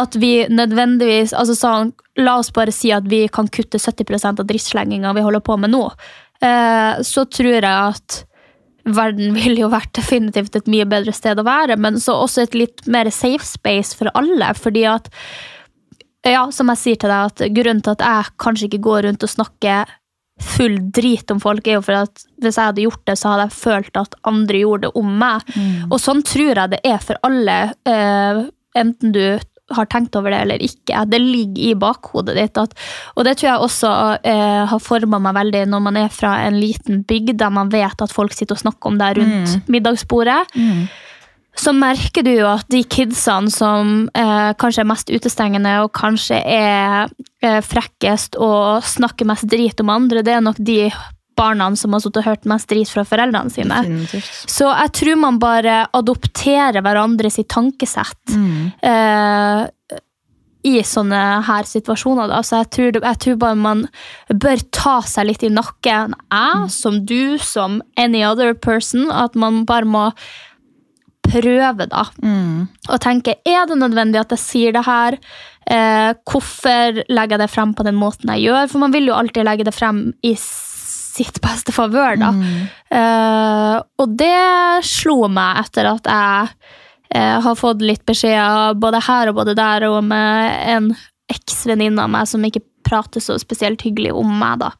At 0.00 0.16
vi 0.20 0.46
nødvendigvis 0.50 1.34
altså 1.36 1.58
sånn, 1.58 1.92
La 2.20 2.34
oss 2.40 2.50
bare 2.52 2.72
si 2.74 2.90
at 2.92 3.06
vi 3.08 3.22
kan 3.32 3.46
kutte 3.48 3.78
70% 3.78 4.42
av 4.42 4.48
drittslenginga 4.48 5.12
vi 5.16 5.22
holder 5.24 5.40
på 5.46 5.56
med 5.56 5.72
nå 5.72 5.86
så 6.40 7.26
tror 7.28 7.56
jeg 7.58 7.68
at 7.68 8.22
verden 8.84 9.34
ville 9.38 9.60
jo 9.62 9.70
vært 9.72 9.92
definitivt 9.98 10.56
et 10.56 10.70
mye 10.70 10.88
bedre 10.88 11.14
sted 11.16 11.40
å 11.40 11.46
være, 11.46 11.76
men 11.80 12.00
så 12.00 12.18
også 12.24 12.46
et 12.46 12.58
litt 12.58 12.84
mer 12.90 13.10
safe 13.14 13.46
space 13.46 13.96
for 13.98 14.12
alle. 14.14 14.52
fordi 14.56 14.86
at 14.88 15.10
ja, 16.26 16.44
som 16.52 16.68
jeg 16.72 16.80
sier 16.80 17.00
til 17.00 17.12
deg, 17.12 17.30
at 17.32 17.54
grunnen 17.56 17.80
til 17.84 17.96
at 17.96 18.04
jeg 18.04 18.32
kanskje 18.42 18.68
ikke 18.68 18.84
går 18.84 19.06
rundt 19.08 19.24
og 19.24 19.32
snakker 19.32 19.96
full 20.40 20.78
drit 20.92 21.30
om 21.32 21.40
folk, 21.40 21.66
er 21.66 21.78
jo 21.78 21.84
for 21.84 22.00
at 22.00 22.24
hvis 22.40 22.56
jeg 22.56 22.70
hadde 22.70 22.84
gjort 22.84 23.02
det, 23.08 23.16
så 23.20 23.32
hadde 23.32 23.46
jeg 23.46 23.58
følt 23.58 24.00
at 24.00 24.16
andre 24.28 24.62
gjorde 24.62 24.88
det 24.88 25.00
om 25.00 25.10
meg. 25.20 25.52
Og 25.90 25.98
sånn 26.00 26.22
tror 26.24 26.52
jeg 26.52 26.72
det 26.72 26.80
er 26.88 27.00
for 27.04 27.20
alle, 27.26 27.58
eh, 27.88 28.42
enten 28.80 29.12
du 29.16 29.22
har 29.76 29.90
tenkt 29.90 30.16
over 30.18 30.34
det 30.34 30.40
eller 30.44 30.64
ikke. 30.64 31.04
Det 31.10 31.20
ligger 31.22 31.62
i 31.70 31.74
bakhodet 31.78 32.36
ditt. 32.38 32.58
At, 32.60 32.74
og 33.16 33.26
det 33.26 33.36
tror 33.38 33.50
jeg 33.50 33.66
også 33.66 33.92
eh, 34.26 34.64
har 34.70 34.82
forma 34.82 35.20
meg 35.22 35.36
veldig 35.40 35.66
når 35.70 35.84
man 35.86 36.00
er 36.00 36.10
fra 36.14 36.36
en 36.46 36.58
liten 36.60 37.04
bygd 37.08 37.38
der 37.40 37.54
man 37.54 37.72
vet 37.72 38.02
at 38.02 38.14
folk 38.14 38.34
sitter 38.36 38.58
og 38.58 38.64
snakker 38.64 38.92
om 38.92 38.98
det 39.00 39.14
rundt 39.20 39.70
middagsbordet. 39.70 40.42
så 41.60 41.72
merker 41.76 42.24
du 42.24 42.30
jo 42.32 42.46
at 42.48 42.68
de 42.72 42.82
kidsene 42.88 43.50
som 43.52 44.08
eh, 44.16 44.50
kanskje 44.60 44.84
er 44.84 44.88
mest 44.88 45.10
utestengende 45.12 45.76
og 45.84 45.92
kanskje 45.96 46.38
er 46.40 47.10
eh, 47.42 47.60
frekkest 47.64 48.38
og 48.40 48.86
snakker 48.86 49.28
mest 49.28 49.48
drit 49.50 49.82
om 49.82 49.92
andre, 49.92 50.22
det 50.24 50.36
er 50.36 50.44
nok 50.44 50.60
de 50.62 50.84
barna 51.40 51.70
som 51.80 51.96
har 51.96 52.04
sittet 52.04 52.22
og 52.22 52.28
hørt 52.28 52.46
mest 52.52 52.70
drit 52.70 52.92
fra 52.92 53.06
foreldrene 53.08 53.52
sine. 53.52 53.80
Definitivt. 53.86 54.30
Så 54.52 54.68
jeg 54.68 54.94
tror 55.00 55.20
man 55.24 55.40
bare 55.42 55.82
adopterer 55.96 56.84
hverandre 56.84 57.32
sitt 57.32 57.48
tankesett 57.52 58.36
eh, 58.84 59.66
i 60.68 60.74
sånne 60.84 61.20
her 61.46 61.68
situasjoner. 61.68 62.28
Da. 62.28 62.42
Så 62.44 62.60
jeg 62.60 62.70
tror, 62.76 63.00
jeg 63.00 63.20
tror 63.24 63.40
bare 63.40 63.56
man 63.56 63.86
bør 64.28 64.60
ta 64.76 64.98
seg 65.08 65.30
litt 65.30 65.44
i 65.46 65.52
nakken. 65.52 66.16
Jeg, 66.28 66.70
som 66.74 67.00
du, 67.08 67.38
som 67.40 67.80
any 67.96 68.22
other 68.26 68.52
person. 68.54 69.08
At 69.10 69.38
man 69.40 69.64
bare 69.68 69.88
må 69.88 70.10
prøve, 71.30 71.86
da. 71.88 72.04
Og 72.90 73.00
tenke 73.00 73.38
er 73.46 73.64
det 73.70 73.78
nødvendig 73.80 74.20
at 74.20 74.36
jeg 74.36 74.42
sier 74.42 74.76
det 74.76 74.84
her? 74.84 75.16
Eh, 75.70 76.12
hvorfor 76.26 77.04
legger 77.08 77.36
jeg 77.36 77.44
det 77.44 77.50
frem 77.52 77.74
på 77.76 77.86
den 77.86 77.98
måten 78.00 78.32
jeg 78.34 78.48
gjør? 78.48 78.68
For 78.72 78.82
man 78.82 78.92
vil 78.92 79.08
jo 79.08 79.16
alltid 79.16 79.46
legge 79.46 79.64
det 79.68 79.76
frem 79.76 80.10
i 80.26 80.34
sitt 81.20 81.40
beste 81.44 81.74
favør, 81.74 82.18
da. 82.20 82.30
Eh, 82.90 83.76
og 84.00 84.16
det 84.18 84.84
slo 84.88 85.28
meg 85.30 85.64
etter 85.64 85.90
at 85.90 86.08
jeg 86.08 86.50
uh, 87.14 87.38
har 87.44 87.58
fått 87.58 87.84
litt 87.84 88.04
beskjeder 88.08 88.78
både 88.80 89.02
her 89.06 89.30
og 89.30 89.40
både 89.40 89.56
der, 89.58 89.86
og 89.90 90.02
med 90.06 90.54
en 90.74 90.92
eksvenninne 91.30 92.06
av 92.06 92.12
meg 92.12 92.28
som 92.30 92.44
ikke 92.46 92.64
prater 92.86 93.22
så 93.22 93.36
spesielt 93.38 93.82
hyggelig 93.86 94.14
om 94.16 94.30
meg, 94.40 94.64
da. 94.64 94.72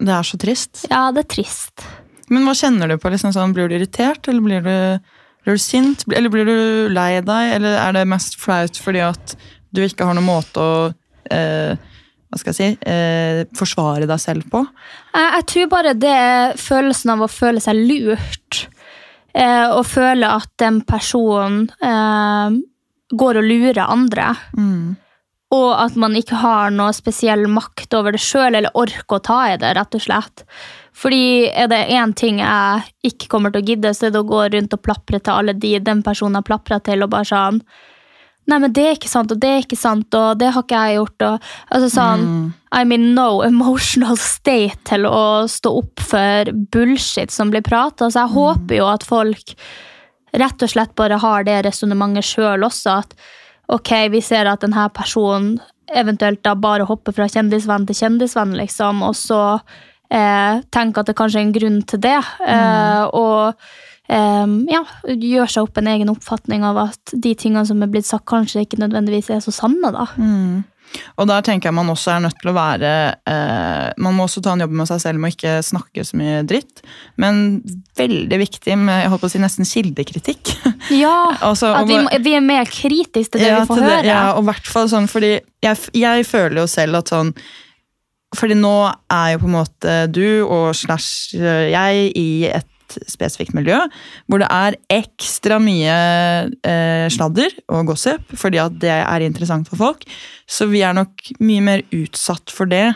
Det 0.00 0.12
er 0.16 0.24
så 0.24 0.38
trist. 0.40 0.86
Ja, 0.88 1.08
det 1.12 1.26
er 1.26 1.32
trist. 1.34 1.84
Men 2.32 2.46
hva 2.46 2.54
kjenner 2.56 2.88
du 2.88 2.96
på? 3.00 3.10
Liksom 3.12 3.34
sånn, 3.36 3.52
blir 3.56 3.68
du 3.68 3.76
irritert, 3.76 4.28
eller 4.30 4.44
blir 4.44 4.64
du, 4.64 5.10
blir 5.44 5.58
du 5.58 5.62
sint? 5.62 6.06
Eller 6.08 6.32
blir 6.32 6.48
du 6.48 6.88
lei 6.94 7.18
deg, 7.20 7.54
eller 7.58 7.76
er 7.82 7.98
det 7.98 8.08
mest 8.08 8.38
flaut 8.40 8.80
fordi 8.80 9.02
at 9.10 9.36
du 9.74 9.82
ikke 9.84 10.06
har 10.08 10.16
noen 10.16 10.30
måte 10.30 10.62
å 10.62 10.72
eh, 11.30 11.74
hva 12.30 12.38
skal 12.38 12.52
jeg 12.54 12.58
si, 12.58 12.90
eh, 12.90 13.40
forsvare 13.58 14.06
deg 14.06 14.22
selv 14.22 14.46
på? 14.52 14.62
Jeg, 15.16 15.30
jeg 15.34 15.46
tror 15.52 15.70
bare 15.72 15.94
det 15.98 16.14
er 16.14 16.58
følelsen 16.60 17.14
av 17.16 17.24
å 17.26 17.30
føle 17.30 17.62
seg 17.62 17.80
lurt. 17.90 18.66
Eh, 19.34 19.66
og 19.70 19.84
føle 19.86 20.26
at 20.26 20.50
den 20.62 20.80
personen 20.86 21.68
eh, 21.82 22.58
går 23.10 23.40
og 23.40 23.46
lurer 23.46 23.82
andre. 23.86 24.32
Og 25.50 25.70
at 25.74 25.96
man 25.98 26.14
ikke 26.18 26.38
har 26.38 26.70
noe 26.74 26.94
spesiell 26.94 27.48
makt 27.50 27.94
over 27.98 28.14
det 28.14 28.22
sjøl, 28.22 28.54
eller 28.54 28.78
orker 28.78 29.18
å 29.18 29.24
ta 29.26 29.40
i 29.50 29.58
det, 29.58 29.74
rett 29.74 29.98
og 29.98 30.04
slett. 30.06 30.44
Fordi 30.94 31.48
er 31.48 31.70
det 31.70 31.88
én 31.96 32.14
ting 32.14 32.38
jeg 32.42 33.10
ikke 33.10 33.30
kommer 33.32 33.50
til 33.50 33.62
å 33.62 33.70
gidde, 33.72 33.94
så 33.96 34.06
er 34.06 34.14
det 34.14 34.22
å 34.22 34.30
gå 34.30 34.44
rundt 34.54 34.76
og 34.76 34.82
plapre 34.86 35.18
til 35.18 35.34
alle 35.34 35.54
de 35.58 35.78
den 35.82 36.04
personen 36.06 36.38
har 36.38 36.46
plapra 36.46 36.78
til, 36.86 37.02
og 37.02 37.10
bare 37.14 37.26
sånn 37.26 37.62
Nei, 38.50 38.58
men 38.58 38.72
det 38.74 38.84
er 38.86 38.96
ikke 38.96 39.10
sant, 39.10 39.30
og 39.30 39.38
det 39.42 39.50
er 39.50 39.62
ikke 39.62 39.78
sant, 39.78 40.16
og 40.16 40.38
det 40.40 40.48
har 40.54 40.64
ikke 40.64 40.80
jeg 40.86 40.98
gjort. 40.98 41.26
Og, 41.26 41.50
altså 41.70 41.90
sånn, 41.94 42.24
I'm 42.74 42.94
in 42.94 43.12
no 43.14 43.42
emotional 43.46 44.18
state 44.18 44.78
til 44.90 45.06
å 45.06 45.46
stå 45.50 45.72
opp 45.82 46.02
for 46.02 46.50
bullshit 46.74 47.30
som 47.34 47.52
blir 47.52 47.62
prata. 47.66 48.08
Så 48.10 48.24
jeg 48.24 48.34
håper 48.34 48.80
jo 48.80 48.88
at 48.90 49.06
folk 49.06 49.54
rett 50.40 50.62
og 50.62 50.72
slett 50.72 50.94
bare 50.98 51.18
har 51.22 51.46
det 51.46 51.60
resonnementet 51.66 52.26
sjøl 52.26 52.66
også. 52.66 53.00
At 53.04 53.14
ok, 53.70 53.92
vi 54.16 54.22
ser 54.24 54.50
at 54.50 54.64
denne 54.66 54.88
personen 54.94 55.60
eventuelt 55.90 56.42
da 56.46 56.54
bare 56.54 56.86
hopper 56.86 57.14
fra 57.14 57.26
kjendisvenn 57.30 57.86
til 57.88 57.98
kjendisvenn, 57.98 58.54
liksom, 58.58 59.02
og 59.02 59.16
så 59.18 59.40
eh, 60.10 60.60
tenker 60.70 61.02
at 61.02 61.10
det 61.10 61.16
kanskje 61.18 61.40
er 61.40 61.46
en 61.48 61.54
grunn 61.56 61.80
til 61.90 62.02
det. 62.02 62.18
Eh, 62.46 63.04
og 63.10 63.50
eh, 63.50 63.80
ja, 64.10 64.82
gjør 65.06 65.46
seg 65.52 65.62
opp 65.68 65.78
en 65.78 65.86
egen 65.92 66.10
oppfatning 66.10 66.64
av 66.66 66.78
at 66.88 67.12
de 67.14 67.34
tingene 67.38 67.62
som 67.68 67.82
er 67.84 67.90
blitt 67.92 68.08
sagt, 68.08 68.26
kanskje 68.30 68.64
ikke 68.66 68.80
nødvendigvis 68.82 69.30
er 69.30 69.40
så 69.44 69.52
sanne. 69.54 69.92
da. 69.94 70.06
Og 71.22 71.28
der 71.30 71.44
tenker 71.46 71.68
jeg 71.70 71.76
man 71.76 71.90
også 71.92 72.10
er 72.16 72.22
nødt 72.24 72.34
til 72.40 72.50
å 72.50 72.54
være 72.56 72.88
eh, 73.30 73.92
Man 74.02 74.16
må 74.16 74.24
også 74.26 74.40
ta 74.42 74.56
en 74.56 74.64
jobb 74.64 74.72
med 74.80 74.88
seg 74.90 74.98
selv 75.04 75.20
med 75.22 75.30
å 75.30 75.34
ikke 75.36 75.52
snakke 75.62 76.02
så 76.08 76.18
mye 76.18 76.40
dritt. 76.50 76.82
Men 77.22 77.60
veldig 78.00 78.40
viktig 78.42 78.74
med 78.80 79.04
jeg 79.04 79.12
holdt 79.12 79.22
på 79.22 79.30
å 79.30 79.34
si 79.36 79.42
nesten 79.42 79.68
kildekritikk. 79.70 80.54
Ja, 80.90 81.36
Altså, 81.46 81.70
at 81.76 81.86
vi, 81.86 82.00
vi 82.24 82.32
er 82.34 82.42
mer 82.42 82.66
kritiske 82.66 83.36
til 83.36 83.44
det 83.44 83.52
Ja, 83.52 83.60
vi 83.62 83.70
får 83.70 83.78
det- 83.78 83.90
høre. 83.92 84.08
Ja, 84.10 84.22
og 84.34 84.48
hvert 84.48 84.66
fall 84.66 84.88
sånn, 84.90 85.06
fordi 85.12 85.36
jeg, 85.62 85.78
jeg 85.94 86.26
føler 86.26 86.64
jo 86.64 86.66
selv 86.72 86.98
at 87.04 87.12
sånn 87.14 87.30
Fordi 88.34 88.56
nå 88.58 88.74
er 89.14 89.36
jo 89.36 89.44
på 89.44 89.46
en 89.52 89.54
måte 89.60 89.94
du 90.10 90.42
og 90.42 90.72
slash 90.74 91.36
eh, 91.38 91.70
jeg 91.70 92.10
i 92.18 92.28
et 92.50 92.66
spesifikt 93.10 93.54
miljø 93.56 93.78
hvor 94.30 94.42
det 94.42 94.48
er 94.50 94.76
ekstra 94.92 95.60
mye 95.62 95.94
eh, 96.66 97.06
sladder 97.12 97.54
og 97.70 97.92
gossip, 97.92 98.24
fordi 98.38 98.60
at 98.62 98.76
det 98.82 98.96
er 98.98 99.26
interessant 99.26 99.68
for 99.70 99.80
folk. 99.80 100.04
Så 100.50 100.68
vi 100.70 100.84
er 100.86 100.96
nok 100.96 101.32
mye 101.40 101.64
mer 101.64 101.86
utsatt 101.94 102.52
for 102.54 102.70
det, 102.70 102.92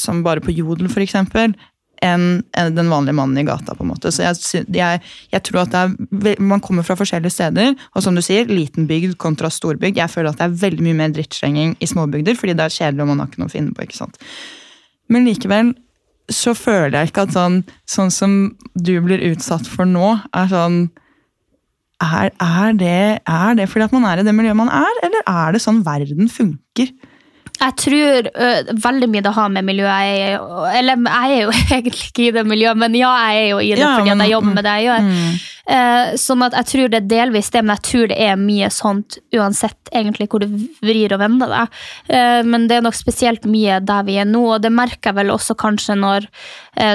som 0.00 0.24
bare 0.24 0.42
på 0.44 0.54
Jodel 0.54 0.90
eksempel, 1.02 1.54
enn 2.00 2.40
en 2.56 2.74
den 2.74 2.88
vanlige 2.88 3.16
mannen 3.16 3.38
i 3.38 3.44
gata. 3.44 3.74
på 3.74 3.84
en 3.84 3.90
måte. 3.92 4.12
Så 4.12 4.24
jeg, 4.24 4.64
jeg, 4.72 5.02
jeg 5.32 5.42
tror 5.44 5.62
at 5.66 5.74
er, 5.76 6.40
Man 6.40 6.60
kommer 6.60 6.82
fra 6.82 6.96
forskjellige 6.96 7.34
steder, 7.34 7.74
og 7.94 8.02
som 8.02 8.16
du 8.16 8.22
sier, 8.24 8.48
liten 8.48 8.88
bygd 8.88 9.18
kontra 9.20 9.50
storbygd. 9.50 10.00
Jeg 10.00 10.10
føler 10.10 10.30
at 10.30 10.40
det 10.40 10.48
er 10.48 10.58
veldig 10.64 10.86
mye 10.86 10.98
mer 11.02 11.12
drittslenging 11.12 11.76
i 11.80 11.86
småbygder, 11.86 12.38
fordi 12.40 12.56
det 12.56 12.66
er 12.66 12.76
kjedelig 12.78 13.04
og 13.04 13.12
man 13.12 13.20
har 13.20 13.30
ikke 13.30 13.42
noe 13.42 13.52
å 13.52 13.56
finne 13.56 13.76
på. 13.76 13.84
ikke 13.84 14.00
sant? 14.00 14.20
Men 15.10 15.28
likevel 15.28 15.74
så 16.30 16.54
føler 16.56 16.96
jeg 16.96 17.10
ikke 17.10 17.26
at 17.26 17.34
sånn, 17.36 17.60
sånn 17.88 18.10
som 18.14 18.34
du 18.74 18.94
blir 19.04 19.22
utsatt 19.30 19.68
for 19.68 19.88
nå, 19.88 20.16
er 20.36 20.50
sånn 20.50 20.82
er, 22.00 22.30
er, 22.40 22.72
det, 22.80 23.20
er 23.28 23.56
det 23.58 23.66
fordi 23.68 23.84
at 23.84 23.92
man 23.92 24.06
er 24.08 24.22
i 24.22 24.24
det 24.24 24.32
miljøet 24.32 24.56
man 24.56 24.70
er, 24.72 25.00
eller 25.04 25.24
er 25.28 25.52
det 25.52 25.60
sånn 25.60 25.82
verden 25.84 26.30
funker? 26.32 26.94
Jeg 27.60 27.74
tror 27.76 28.28
ø, 28.32 28.50
veldig 28.86 29.08
mye 29.12 29.24
det 29.26 29.32
har 29.36 29.50
med 29.52 29.66
miljøet 29.68 30.04
jeg 30.08 30.20
er. 30.32 30.44
Eller 30.78 31.00
jeg 31.04 31.36
er 31.36 31.42
jo 31.44 31.54
egentlig 31.76 32.06
ikke 32.08 32.26
i 32.26 32.34
det 32.38 32.44
miljøet, 32.48 32.78
men 32.80 32.94
ja, 32.96 33.10
jeg 33.28 33.42
er 33.42 33.48
jo 33.50 33.58
i 33.60 33.72
det 33.74 33.82
Ja, 33.84 33.94
fordi 33.98 34.14
men- 34.14 34.24
jeg 34.24 34.32
jobber 34.36 34.54
med 34.56 34.64
det 34.64 34.76
jeg 34.78 34.86
gjør. 34.90 35.08
Mm. 35.10 35.40
Uh, 35.70 36.16
sånn 36.18 36.40
at 36.42 36.54
jeg 36.56 36.66
tror 36.66 36.88
det 36.90 36.98
er 36.98 37.10
delvis 37.12 37.50
det, 37.54 37.60
men 37.62 37.76
jeg 37.76 37.84
tror 37.86 38.08
det 38.10 38.16
er 38.24 38.40
mye 38.40 38.70
sånt 38.74 39.18
uansett 39.36 39.92
egentlig 39.94 40.26
hvor 40.32 40.42
du 40.42 40.48
vrir 40.82 41.12
og 41.14 41.20
vender 41.22 41.52
deg. 41.52 41.76
Uh, 42.10 42.40
men 42.48 42.64
det 42.66 42.78
er 42.80 42.86
nok 42.88 42.96
spesielt 42.98 43.44
mye 43.46 43.76
der 43.86 44.02
vi 44.08 44.16
er 44.18 44.26
nå, 44.26 44.40
og 44.56 44.64
det 44.64 44.72
merker 44.74 45.12
jeg 45.12 45.18
vel 45.20 45.30
også 45.36 45.54
kanskje 45.60 45.94
når, 46.00 46.26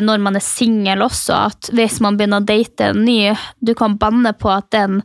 når 0.04 0.26
man 0.26 0.36
er 0.36 0.44
singel 0.44 1.06
også, 1.06 1.38
at 1.54 1.70
hvis 1.78 2.02
man 2.04 2.18
begynner 2.18 2.42
å 2.44 2.48
date 2.50 2.90
en 2.92 3.06
ny, 3.06 3.32
du 3.64 3.72
kan 3.78 3.96
banne 4.02 4.34
på 4.36 4.50
at 4.52 4.68
den 4.76 5.00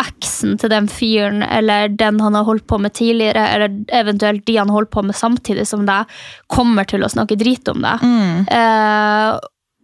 eksen 0.00 0.58
til 0.60 0.72
den 0.72 0.88
fyren, 0.92 1.40
eller 1.42 1.88
den 1.88 2.20
han 2.20 2.36
har 2.36 2.44
holdt 2.48 2.66
på 2.68 2.78
med 2.82 2.94
tidligere, 2.98 3.46
eller 3.54 3.78
eventuelt 3.96 4.44
de 4.48 4.58
han 4.60 4.72
holdt 4.72 4.92
på 4.92 5.04
med 5.06 5.16
samtidig 5.16 5.66
som 5.68 5.86
deg, 5.88 6.10
kommer 6.52 6.88
til 6.88 7.06
å 7.06 7.10
snakke 7.12 7.38
drit 7.40 7.68
om 7.72 7.80
deg. 7.84 8.04
Eh, 8.52 9.32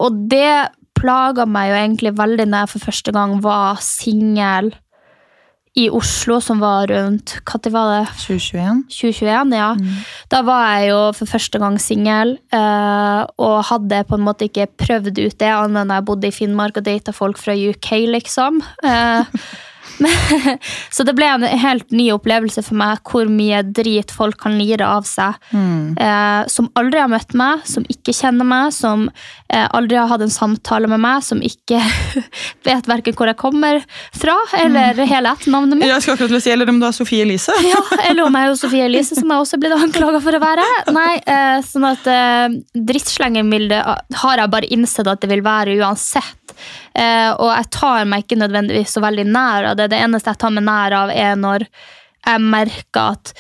og 0.03 0.23
det 0.31 0.53
plaga 0.99 1.47
meg 1.49 1.71
jo 1.71 1.81
egentlig 1.81 2.15
veldig 2.19 2.47
når 2.47 2.65
jeg 2.65 2.75
for 2.75 2.91
første 2.91 3.15
gang 3.17 3.39
var 3.43 3.81
singel 3.83 4.73
i 5.73 5.87
Oslo, 5.89 6.37
som 6.45 6.61
var 6.61 6.91
rundt 6.91 7.39
Når 7.49 7.71
var 7.73 7.87
det? 7.89 8.09
2021? 8.21 8.83
2021, 8.93 9.55
ja. 9.57 9.71
Da 10.29 10.43
var 10.45 10.67
jeg 10.69 10.91
jo 10.91 10.99
for 11.17 11.31
første 11.31 11.61
gang 11.63 11.79
singel, 11.81 12.35
eh, 12.53 13.23
og 13.41 13.65
hadde 13.71 14.03
på 14.05 14.19
en 14.19 14.27
måte 14.27 14.51
ikke 14.51 14.69
prøvd 14.69 15.17
ut 15.17 15.39
det, 15.41 15.49
annet 15.49 15.87
enn 15.87 15.95
jeg 15.97 16.09
bodde 16.11 16.29
i 16.29 16.37
Finnmark 16.37 16.77
og 16.77 16.85
data 16.85 17.17
folk 17.17 17.41
fra 17.41 17.57
UK, 17.57 17.95
liksom. 18.13 18.61
Så 20.95 21.05
det 21.07 21.15
ble 21.19 21.29
en 21.29 21.45
helt 21.47 21.91
ny 21.95 22.09
opplevelse 22.15 22.65
for 22.67 22.79
meg 22.79 23.03
hvor 23.09 23.31
mye 23.31 23.63
drit 23.65 24.13
folk 24.15 24.41
kan 24.43 24.57
lire 24.59 24.87
av 24.87 25.07
seg. 25.09 25.39
Eh, 25.53 26.43
som 26.53 26.71
aldri 26.79 27.01
har 27.03 27.11
møtt 27.13 27.35
meg, 27.39 27.65
som 27.69 27.87
ikke 27.93 28.15
kjenner 28.17 28.49
meg, 28.49 28.73
som 28.77 29.09
eh, 29.53 29.67
aldri 29.75 29.99
har 30.01 30.11
hatt 30.11 30.25
en 30.25 30.33
samtale 30.33 30.91
med 30.91 31.03
meg, 31.03 31.23
som 31.27 31.43
ikke 31.45 31.81
vet 32.69 32.91
verken 32.91 33.17
hvor 33.19 33.31
jeg 33.31 33.41
kommer 33.41 33.81
fra, 34.17 34.37
eller 34.59 34.99
hele 35.09 35.33
etternavnet 35.33 35.79
mitt. 35.81 35.89
Jeg 35.91 36.05
skal 36.05 36.17
akkurat 36.17 36.45
si, 36.45 36.53
eller 36.55 36.73
om 36.73 36.81
du 36.83 36.89
er 36.89 36.97
Sofie 36.97 37.27
Elise? 37.27 37.57
Ja, 37.67 37.81
eller 38.09 38.27
om 38.27 38.39
jeg 38.39 38.49
er 38.49 38.53
jo 38.53 38.61
Sofie 38.61 38.91
Elise, 38.91 39.19
som 39.19 39.31
jeg 39.31 39.47
også 39.47 39.61
blitt 39.63 39.77
anklaga 39.77 40.23
for 40.25 40.39
å 40.39 40.43
være. 40.43 40.69
Nei, 40.95 41.11
eh, 41.23 41.59
sånn 41.67 41.89
at 41.89 42.09
eh, 42.11 42.61
Drittslengerbildet 42.93 44.17
har 44.23 44.43
jeg 44.43 44.55
bare 44.57 44.73
innsett 44.75 45.11
at 45.11 45.23
det 45.23 45.31
vil 45.33 45.45
være 45.45 45.79
uansett. 45.81 46.42
Eh, 46.95 47.31
og 47.33 47.49
jeg 47.51 47.73
tar 47.79 48.07
meg 48.09 48.25
ikke 48.25 48.41
nødvendigvis 48.43 48.95
så 48.97 49.03
veldig 49.05 49.27
nær 49.31 49.73
av 49.73 49.81
det. 49.81 49.91
Det 49.93 50.01
eneste 50.03 50.33
jeg 50.33 50.43
tar 50.45 50.55
meg 50.55 50.67
nær 50.69 50.99
av, 51.05 51.15
er 51.15 51.35
når 51.41 51.67
jeg 52.23 52.47
merker 52.53 53.17
at 53.17 53.35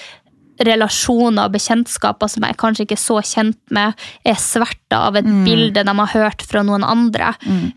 relasjoner 0.66 1.48
og 1.48 1.54
bekjentskaper 1.56 2.30
som 2.30 2.44
jeg 2.46 2.58
kanskje 2.60 2.86
ikke 2.86 2.96
er 2.98 3.02
så 3.02 3.18
kjent 3.26 3.58
med, 3.74 4.02
er 4.28 4.40
sverta 4.40 5.06
av 5.08 5.16
et 5.18 5.28
bilde 5.46 5.84
de 5.86 5.94
har 5.98 6.12
hørt 6.12 6.44
fra 6.46 6.62
noen 6.66 6.84
andre. 6.86 7.32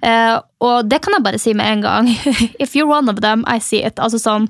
Eh, 0.06 0.36
og 0.66 0.90
det 0.90 1.02
kan 1.04 1.16
jeg 1.18 1.26
bare 1.26 1.42
si 1.42 1.56
med 1.58 1.72
en 1.72 1.86
gang. 1.86 2.12
If 2.64 2.76
you're 2.76 2.90
one 2.90 3.12
of 3.12 3.22
them, 3.26 3.46
I 3.48 3.60
see 3.64 3.82
it. 3.86 4.00
Altså 4.00 4.20
sånn, 4.22 4.50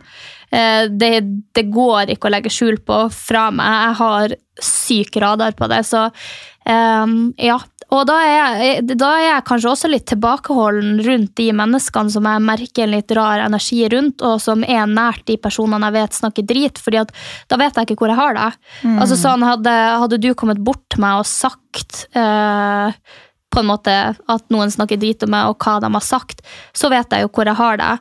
eh, 0.51 0.87
det, 0.89 1.13
det 1.55 1.67
går 1.73 2.15
ikke 2.15 2.29
å 2.29 2.33
legge 2.35 2.53
skjul 2.53 2.81
på 2.85 3.05
fra 3.13 3.47
meg. 3.55 3.77
Jeg 3.85 3.99
har 4.01 4.35
syk 4.63 5.21
radar 5.21 5.55
på 5.57 5.69
det. 5.71 5.83
Så 5.87 6.07
eh, 6.09 7.15
ja. 7.45 7.61
Og 7.95 8.05
da 8.09 8.15
er, 8.21 8.31
jeg, 8.35 8.85
da 8.99 9.09
er 9.15 9.25
jeg 9.25 9.45
kanskje 9.47 9.71
også 9.71 9.91
litt 9.91 10.07
tilbakeholden 10.11 10.99
rundt 11.05 11.33
de 11.39 11.49
menneskene 11.55 12.13
som 12.13 12.27
jeg 12.29 12.45
merker 12.45 12.85
en 12.85 12.95
litt 12.95 13.13
rar 13.17 13.43
energi 13.45 13.81
rundt, 13.91 14.23
og 14.25 14.39
som 14.43 14.65
er 14.67 14.89
nært 14.91 15.25
de 15.29 15.37
personene 15.41 15.89
jeg 15.89 15.97
vet 15.97 16.19
snakker 16.19 16.47
drit, 16.49 16.81
fordi 16.81 17.01
at 17.03 17.13
da 17.51 17.59
vet 17.61 17.77
jeg 17.77 17.89
ikke 17.89 17.99
hvor 18.03 18.13
jeg 18.13 18.21
har 18.21 18.37
det. 18.37 18.49
Mm. 18.83 18.97
Altså 18.99 19.19
sånn, 19.19 19.45
hadde, 19.45 19.75
hadde 20.03 20.21
du 20.21 20.33
kommet 20.37 20.61
bort 20.65 20.83
til 20.93 21.03
meg 21.05 21.21
og 21.21 21.29
sagt 21.29 22.05
eh, 22.17 23.15
på 23.55 23.63
en 23.63 23.69
måte 23.69 23.95
at 24.11 24.47
noen 24.51 24.71
snakker 24.73 24.99
drit 24.99 25.23
om 25.23 25.31
meg, 25.31 25.49
og 25.49 25.59
hva 25.63 25.79
de 25.83 25.91
har 25.93 26.05
sagt, 26.05 26.43
så 26.75 26.91
vet 26.91 27.13
jeg 27.13 27.25
jo 27.25 27.31
hvor 27.31 27.47
jeg 27.47 27.59
har 27.61 27.79
det. 27.79 27.91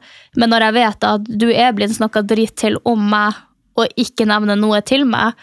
Men 0.40 0.50
når 0.50 0.68
jeg 0.68 0.78
vet 0.80 1.08
at 1.10 1.34
du 1.44 1.48
er 1.52 1.74
blitt 1.76 1.94
snakka 1.94 2.24
drit 2.26 2.56
til 2.58 2.80
om 2.88 3.10
meg, 3.14 3.38
og 3.74 3.90
ikke 3.98 4.26
nevner 4.30 4.58
noe 4.58 4.78
til 4.86 5.02
meg, 5.08 5.34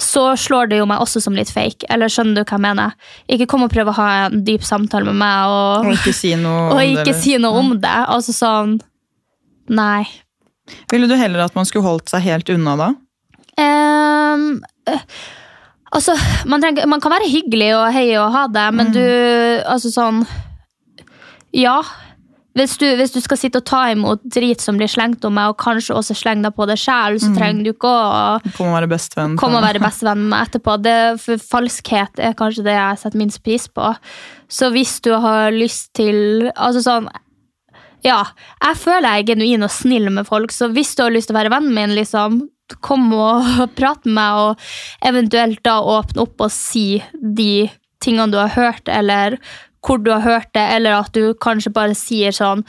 så 0.00 0.36
slår 0.36 0.72
det 0.72 0.80
jo 0.80 0.86
meg 0.90 1.02
også 1.02 1.20
som 1.22 1.36
litt 1.38 1.50
fake. 1.54 1.86
Eller 1.92 2.10
skjønner 2.10 2.40
du 2.40 2.42
hva 2.42 2.56
jeg 2.56 2.64
mener? 2.64 2.96
Ikke 3.30 3.46
kom 3.50 3.62
og 3.66 3.70
prøv 3.72 3.92
å 3.92 3.96
ha 3.98 4.08
en 4.24 4.42
dyp 4.46 4.64
samtale 4.66 5.06
med 5.06 5.20
meg, 5.20 5.52
og, 5.52 5.86
Og 5.86 5.94
ikke 5.94 6.14
si 6.16 6.34
noe 6.40 6.66
og 6.72 6.80
om 6.80 6.82
det, 6.82 7.04
ikke 7.04 7.16
si 7.20 7.36
noe 7.38 7.62
om 7.62 7.72
det. 7.78 7.96
Altså 8.16 8.34
sånn 8.36 8.78
Nei. 9.74 10.04
Ville 10.92 11.08
du 11.08 11.14
heller 11.16 11.46
at 11.46 11.54
man 11.56 11.64
skulle 11.68 11.86
holdt 11.86 12.10
seg 12.12 12.24
helt 12.26 12.50
unna 12.52 12.74
da? 12.76 12.88
Um, 13.54 14.58
altså, 15.94 16.16
man, 16.50 16.60
trenger, 16.60 16.88
man 16.90 17.00
kan 17.00 17.14
være 17.14 17.30
hyggelig 17.30 17.70
og 17.78 17.86
hei 17.94 18.08
og 18.18 18.32
ha 18.34 18.44
det, 18.50 18.66
men 18.74 18.90
du 18.92 19.04
Altså 19.62 19.92
sånn 19.94 20.24
Ja. 21.54 21.78
Hvis 22.54 22.76
du, 22.78 22.84
hvis 22.94 23.10
du 23.10 23.18
skal 23.18 23.38
sitte 23.40 23.58
og 23.58 23.66
ta 23.66 23.80
imot 23.90 24.22
drit 24.30 24.62
som 24.62 24.76
blir 24.78 24.90
slengt 24.90 25.24
om 25.26 25.34
meg, 25.34 25.50
og 25.50 25.58
kanskje 25.58 25.96
også 25.98 26.14
slenge 26.14 26.46
deg 26.46 26.54
på 26.54 26.68
det 26.70 26.76
sjøl, 26.78 27.18
så 27.18 27.32
trenger 27.34 27.66
du 27.66 27.72
ikke 27.72 27.90
å 27.90 28.52
På 28.54 28.68
og 28.68 28.76
være 28.76 28.90
bestevenn? 28.92 29.34
komme 29.40 29.58
og 29.58 29.66
være 29.66 29.82
bestevenn 29.82 30.22
med 30.22 30.30
meg 30.30 30.46
etterpå. 30.46 30.76
Det, 30.84 30.94
for 31.24 31.42
falskhet 31.50 32.22
er 32.22 32.38
kanskje 32.38 32.66
det 32.68 32.76
jeg 32.76 33.02
setter 33.02 33.22
minst 33.24 33.42
pris 33.42 33.66
på. 33.66 33.90
Så 34.46 34.70
hvis 34.70 35.00
du 35.02 35.10
har 35.18 35.50
lyst 35.54 35.94
til 35.98 36.50
Altså 36.52 36.84
sånn 36.84 37.08
Ja, 38.04 38.20
jeg 38.60 38.78
føler 38.78 39.16
jeg 39.16 39.24
er 39.24 39.30
genuin 39.32 39.66
og 39.66 39.72
snill 39.74 40.10
med 40.14 40.28
folk, 40.28 40.54
så 40.54 40.68
hvis 40.70 40.94
du 40.94 41.02
har 41.06 41.14
lyst 41.14 41.32
til 41.32 41.34
å 41.34 41.40
være 41.40 41.54
vennen 41.56 41.74
min, 41.74 41.96
liksom, 41.98 42.42
kom 42.84 43.08
og 43.16 43.48
prat 43.78 44.04
med 44.06 44.14
meg, 44.20 44.42
og 44.44 45.08
eventuelt 45.10 45.64
da 45.66 45.80
åpne 45.82 46.22
opp 46.28 46.46
og 46.46 46.52
si 46.54 47.02
de 47.18 47.66
tingene 48.04 48.30
du 48.30 48.38
har 48.38 48.52
hørt, 48.54 48.86
eller 48.92 49.38
hvor 49.84 50.00
du 50.02 50.10
har 50.14 50.24
hørt 50.24 50.50
det, 50.56 50.64
eller 50.78 50.96
at 51.02 51.12
du 51.12 51.34
kanskje 51.44 51.72
bare 51.74 51.94
sier 51.98 52.32
sånn 52.34 52.64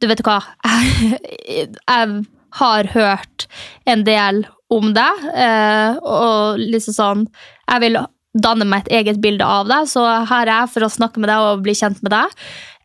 Du 0.00 0.06
vet 0.08 0.22
hva, 0.24 0.38
jeg, 0.64 1.18
jeg 1.88 2.24
har 2.60 2.88
hørt 2.94 3.46
en 3.86 4.04
del 4.04 4.44
om 4.70 4.92
deg, 4.94 5.24
eh, 5.34 5.96
og 6.06 6.58
liksom 6.62 6.94
sånn 6.96 7.26
Jeg 7.70 7.80
vil 7.84 7.98
danne 8.38 8.64
meg 8.68 8.84
et 8.86 8.92
eget 9.00 9.18
bilde 9.22 9.42
av 9.42 9.66
deg, 9.66 9.88
så 9.90 10.04
her 10.30 10.46
er 10.46 10.52
jeg 10.60 10.70
for 10.76 10.86
å 10.86 10.92
snakke 10.92 11.18
med 11.18 11.32
deg 11.32 11.42
og 11.48 11.64
bli 11.64 11.72
kjent 11.74 11.98
med 12.06 12.12
deg. 12.14 12.36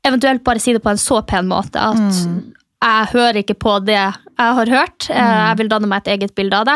Eventuelt 0.06 0.42
bare 0.46 0.62
si 0.62 0.74
det 0.74 0.82
på 0.82 0.90
en 0.90 0.98
så 1.02 1.20
pen 1.30 1.46
måte 1.52 1.78
at 1.82 2.00
jeg 2.86 3.12
hører 3.14 3.38
ikke 3.44 3.56
på 3.62 3.76
det 3.86 3.94
jeg 3.98 4.14
har 4.58 4.70
hørt. 4.70 5.06
eh, 5.10 5.16
Jeg 5.50 5.58
vil 5.62 5.70
danne 5.70 5.88
meg 5.90 6.02
et 6.04 6.12
eget 6.18 6.34
bilde 6.38 6.58
av 6.58 6.66
det. 6.66 6.76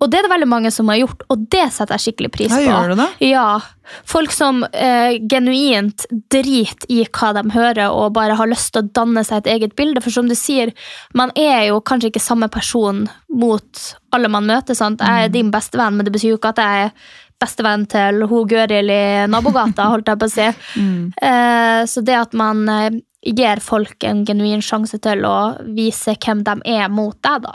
Og 0.00 0.10
det 0.12 0.18
er 0.18 0.26
det 0.26 0.30
veldig 0.34 0.48
mange 0.50 0.70
som 0.74 0.88
har 0.92 0.98
gjort, 1.00 1.22
og 1.32 1.46
det 1.50 1.64
setter 1.72 1.96
jeg 1.96 2.04
skikkelig 2.12 2.30
pris 2.34 2.50
Ja, 2.52 2.58
på. 2.58 2.64
gjør 2.68 2.90
du 2.92 2.96
det? 3.00 3.08
Ja. 3.30 3.60
Folk 4.04 4.32
som 4.34 4.64
eh, 4.72 5.16
genuint 5.30 6.04
driter 6.32 6.90
i 6.92 7.04
hva 7.06 7.30
de 7.38 7.44
hører, 7.54 7.88
og 7.90 8.12
bare 8.12 8.36
har 8.36 8.50
lyst 8.50 8.72
til 8.74 8.82
å 8.84 8.90
danne 8.92 9.22
seg 9.24 9.38
et 9.44 9.52
eget 9.54 9.76
bilde. 9.78 10.02
For 10.04 10.10
som 10.12 10.28
du 10.28 10.34
sier, 10.36 10.72
man 11.14 11.32
er 11.38 11.68
jo 11.70 11.80
kanskje 11.80 12.10
ikke 12.12 12.20
samme 12.24 12.48
person 12.52 13.06
mot 13.32 13.86
alle 14.12 14.28
man 14.28 14.44
møter. 14.46 14.74
sant? 14.76 15.00
Jeg 15.00 15.08
Mm. 15.08 15.24
er 15.24 15.28
din 15.28 15.50
bestevenn, 15.50 15.96
men 15.96 16.04
det 16.04 16.12
betyr 16.12 16.30
jo 16.34 16.38
ikke 16.38 16.52
at 16.52 16.62
jeg 16.64 16.84
er 16.86 16.92
bestevenn 17.40 17.86
til 17.88 18.26
ho 18.26 18.44
Gøril 18.48 18.90
i 18.90 19.26
nabogata, 19.28 19.88
holdt 19.92 20.06
jeg 20.08 20.18
på 20.18 20.28
å 20.28 20.32
si. 20.32 20.48
Mm. 20.80 21.12
Eh, 21.22 21.84
så 21.86 22.04
det 22.04 22.14
at 22.20 22.32
man 22.34 22.68
eh, 22.68 22.90
gir 23.26 23.60
folk 23.60 24.04
en 24.04 24.24
genuin 24.24 24.60
sjanse 24.62 25.00
til 25.02 25.24
å 25.24 25.56
vise 25.74 26.14
hvem 26.16 26.44
de 26.44 26.54
er 26.76 26.88
mot 26.88 27.16
deg, 27.22 27.42
da. 27.42 27.54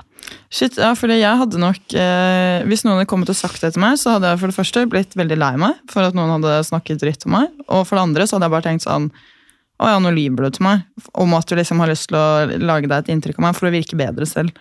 Shit, 0.51 0.75
ja, 0.75 0.91
fordi 0.99 1.15
jeg 1.21 1.39
hadde 1.39 1.59
nok 1.61 1.93
eh, 1.95 2.65
Hvis 2.67 2.81
noen 2.83 2.97
hadde 2.97 3.07
kommet 3.07 3.29
og 3.31 3.37
sagt 3.39 3.61
det 3.63 3.71
til 3.71 3.83
meg, 3.83 3.95
så 4.01 4.17
hadde 4.17 4.33
jeg 4.33 4.41
for 4.41 4.51
det 4.51 4.57
første 4.57 4.83
blitt 4.91 5.15
veldig 5.15 5.37
lei 5.39 5.53
meg 5.61 5.77
for 5.91 6.03
at 6.03 6.17
noen 6.17 6.33
hadde 6.35 6.57
snakket 6.67 6.99
dritt 7.03 7.23
om 7.27 7.37
meg. 7.37 7.53
Og 7.69 7.85
for 7.87 7.95
det 7.95 8.03
andre 8.03 8.27
så 8.27 8.35
hadde 8.35 8.49
jeg 8.49 8.55
bare 8.57 8.67
tenkt 8.67 8.87
sånn 8.87 9.07
Å 9.81 9.93
ja, 9.93 10.01
nå 10.03 10.11
lyver 10.13 10.45
du 10.49 10.57
til 10.57 10.67
meg. 10.67 10.83
Om 11.15 11.37
at 11.39 11.47
du 11.47 11.55
liksom 11.55 11.79
har 11.81 11.89
lyst 11.89 12.09
til 12.11 12.19
å 12.19 12.59
lage 12.59 12.91
deg 12.91 12.99
et 12.99 13.13
inntrykk 13.15 13.39
av 13.39 13.47
meg 13.47 13.57
for 13.57 13.69
å 13.69 13.73
virke 13.73 13.99
bedre 13.99 14.27
selv. 14.29 14.51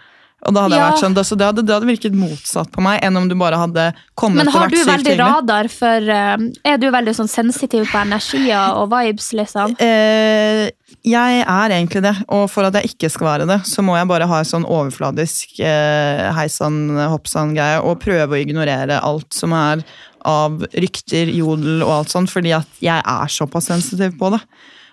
Og 0.48 0.55
da 0.57 0.62
hadde 0.64 0.76
jeg 0.79 0.85
vært 0.87 1.03
sånn, 1.03 1.14
så 1.29 1.37
det 1.37 1.46
hadde, 1.50 1.62
det 1.68 1.74
hadde 1.74 1.88
virket 1.90 2.14
motsatt 2.16 2.70
på 2.72 2.81
meg 2.81 3.03
enn 3.05 3.16
om 3.20 3.26
du 3.29 3.35
bare 3.37 3.59
hadde 3.61 3.90
kommet 4.16 4.46
Men 4.46 4.53
har 4.55 4.70
du 4.72 4.79
veldig 4.88 5.16
radar 5.20 5.68
for 5.68 6.09
eh, 6.14 6.44
Er 6.64 6.79
du 6.81 6.87
veldig 6.90 7.12
sånn 7.18 7.29
sensitiv 7.29 7.85
på 7.92 8.00
energier 8.00 8.72
og 8.81 8.88
vibes, 8.94 9.33
liksom? 9.37 9.74
Eh, 9.85 10.70
jeg 11.07 11.42
er 11.44 11.74
egentlig 11.76 12.03
det, 12.03 12.14
og 12.33 12.48
for 12.50 12.64
at 12.70 12.74
jeg 12.81 12.94
ikke 12.94 13.11
skal 13.12 13.29
være 13.29 13.46
det, 13.53 13.61
så 13.68 13.85
må 13.85 13.94
jeg 13.98 14.09
bare 14.11 14.26
ha 14.33 14.40
en 14.40 14.48
sånn 14.48 14.64
overfladisk 14.68 15.61
eh, 15.61 16.24
heisan 16.37 16.81
hoppsan-greie 17.12 17.79
og 17.85 18.00
prøve 18.03 18.37
å 18.37 18.40
ignorere 18.40 18.98
alt 19.05 19.33
som 19.37 19.53
er 19.57 19.85
av 20.29 20.59
rykter, 20.76 21.31
jodel 21.33 21.85
og 21.85 21.92
alt 22.00 22.12
sånt, 22.12 22.33
fordi 22.33 22.53
at 22.57 22.81
jeg 22.85 23.00
er 23.00 23.33
såpass 23.33 23.70
sensitiv 23.70 24.16
på 24.20 24.33
det. 24.35 24.40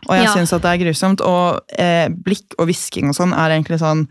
Og 0.08 0.14
jeg 0.16 0.24
Ja. 0.28 0.34
syns 0.36 0.54
at 0.54 0.62
det 0.64 0.72
er 0.72 0.84
grusomt. 0.86 1.22
Og 1.26 1.60
eh, 1.78 2.08
blikk 2.08 2.54
og 2.60 2.68
hvisking 2.70 3.10
og 3.10 3.16
sånn 3.18 3.34
er 3.36 3.58
egentlig 3.58 3.80
sånn 3.82 4.06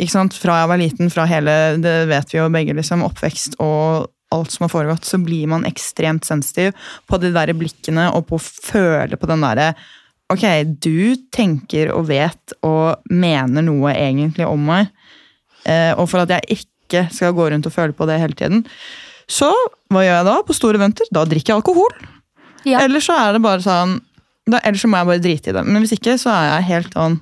ikke 0.00 0.14
sant, 0.14 0.36
Fra 0.40 0.62
jeg 0.62 0.70
var 0.72 0.80
liten, 0.80 1.12
fra 1.12 1.26
hele 1.28 1.54
det 1.82 1.96
vet 2.10 2.32
vi 2.32 2.40
jo 2.40 2.48
begge, 2.52 2.76
liksom, 2.78 3.04
oppvekst 3.06 3.58
og 3.62 4.10
alt 4.30 4.52
som 4.54 4.64
har 4.64 4.72
foregått, 4.72 5.06
så 5.06 5.18
blir 5.18 5.48
man 5.50 5.66
ekstremt 5.66 6.26
sensitiv 6.26 6.76
på 7.10 7.18
de 7.18 7.32
der 7.34 7.50
blikkene 7.58 8.10
og 8.14 8.28
på 8.28 8.38
å 8.38 8.44
føle 8.44 9.18
på 9.18 9.30
den 9.30 9.42
derre 9.46 9.72
Ok, 10.30 10.44
du 10.78 11.16
tenker 11.34 11.88
og 11.90 12.04
vet 12.06 12.52
og 12.62 13.00
mener 13.10 13.64
noe 13.66 13.90
egentlig 13.96 14.46
om 14.46 14.60
meg, 14.62 14.92
eh, 15.66 15.90
og 15.98 16.06
for 16.06 16.22
at 16.22 16.30
jeg 16.36 16.60
ikke 16.60 17.08
skal 17.10 17.34
gå 17.34 17.48
rundt 17.50 17.66
og 17.66 17.74
føle 17.74 17.96
på 17.98 18.06
det 18.06 18.20
hele 18.22 18.38
tiden, 18.38 18.60
så 19.26 19.48
hva 19.90 20.04
gjør 20.04 20.14
jeg 20.20 20.28
da 20.28 20.36
på 20.46 20.54
store 20.54 20.78
eventer? 20.78 21.10
Da 21.10 21.24
drikker 21.26 21.50
jeg 21.50 21.58
alkohol. 21.58 21.90
Ja. 22.62 22.84
Eller 22.84 23.02
så 23.02 23.16
er 23.18 23.34
det 23.34 23.42
bare 23.42 23.62
sånn 23.64 23.96
da, 24.50 24.58
Eller 24.62 24.78
så 24.78 24.88
må 24.90 24.98
jeg 24.98 25.08
bare 25.08 25.22
drite 25.22 25.50
i 25.50 25.54
det. 25.56 25.62
Men 25.66 25.82
hvis 25.82 25.94
ikke, 25.94 26.16
så 26.18 26.30
er 26.32 26.46
jeg 26.48 26.68
helt 26.70 26.94
sånn 26.94 27.18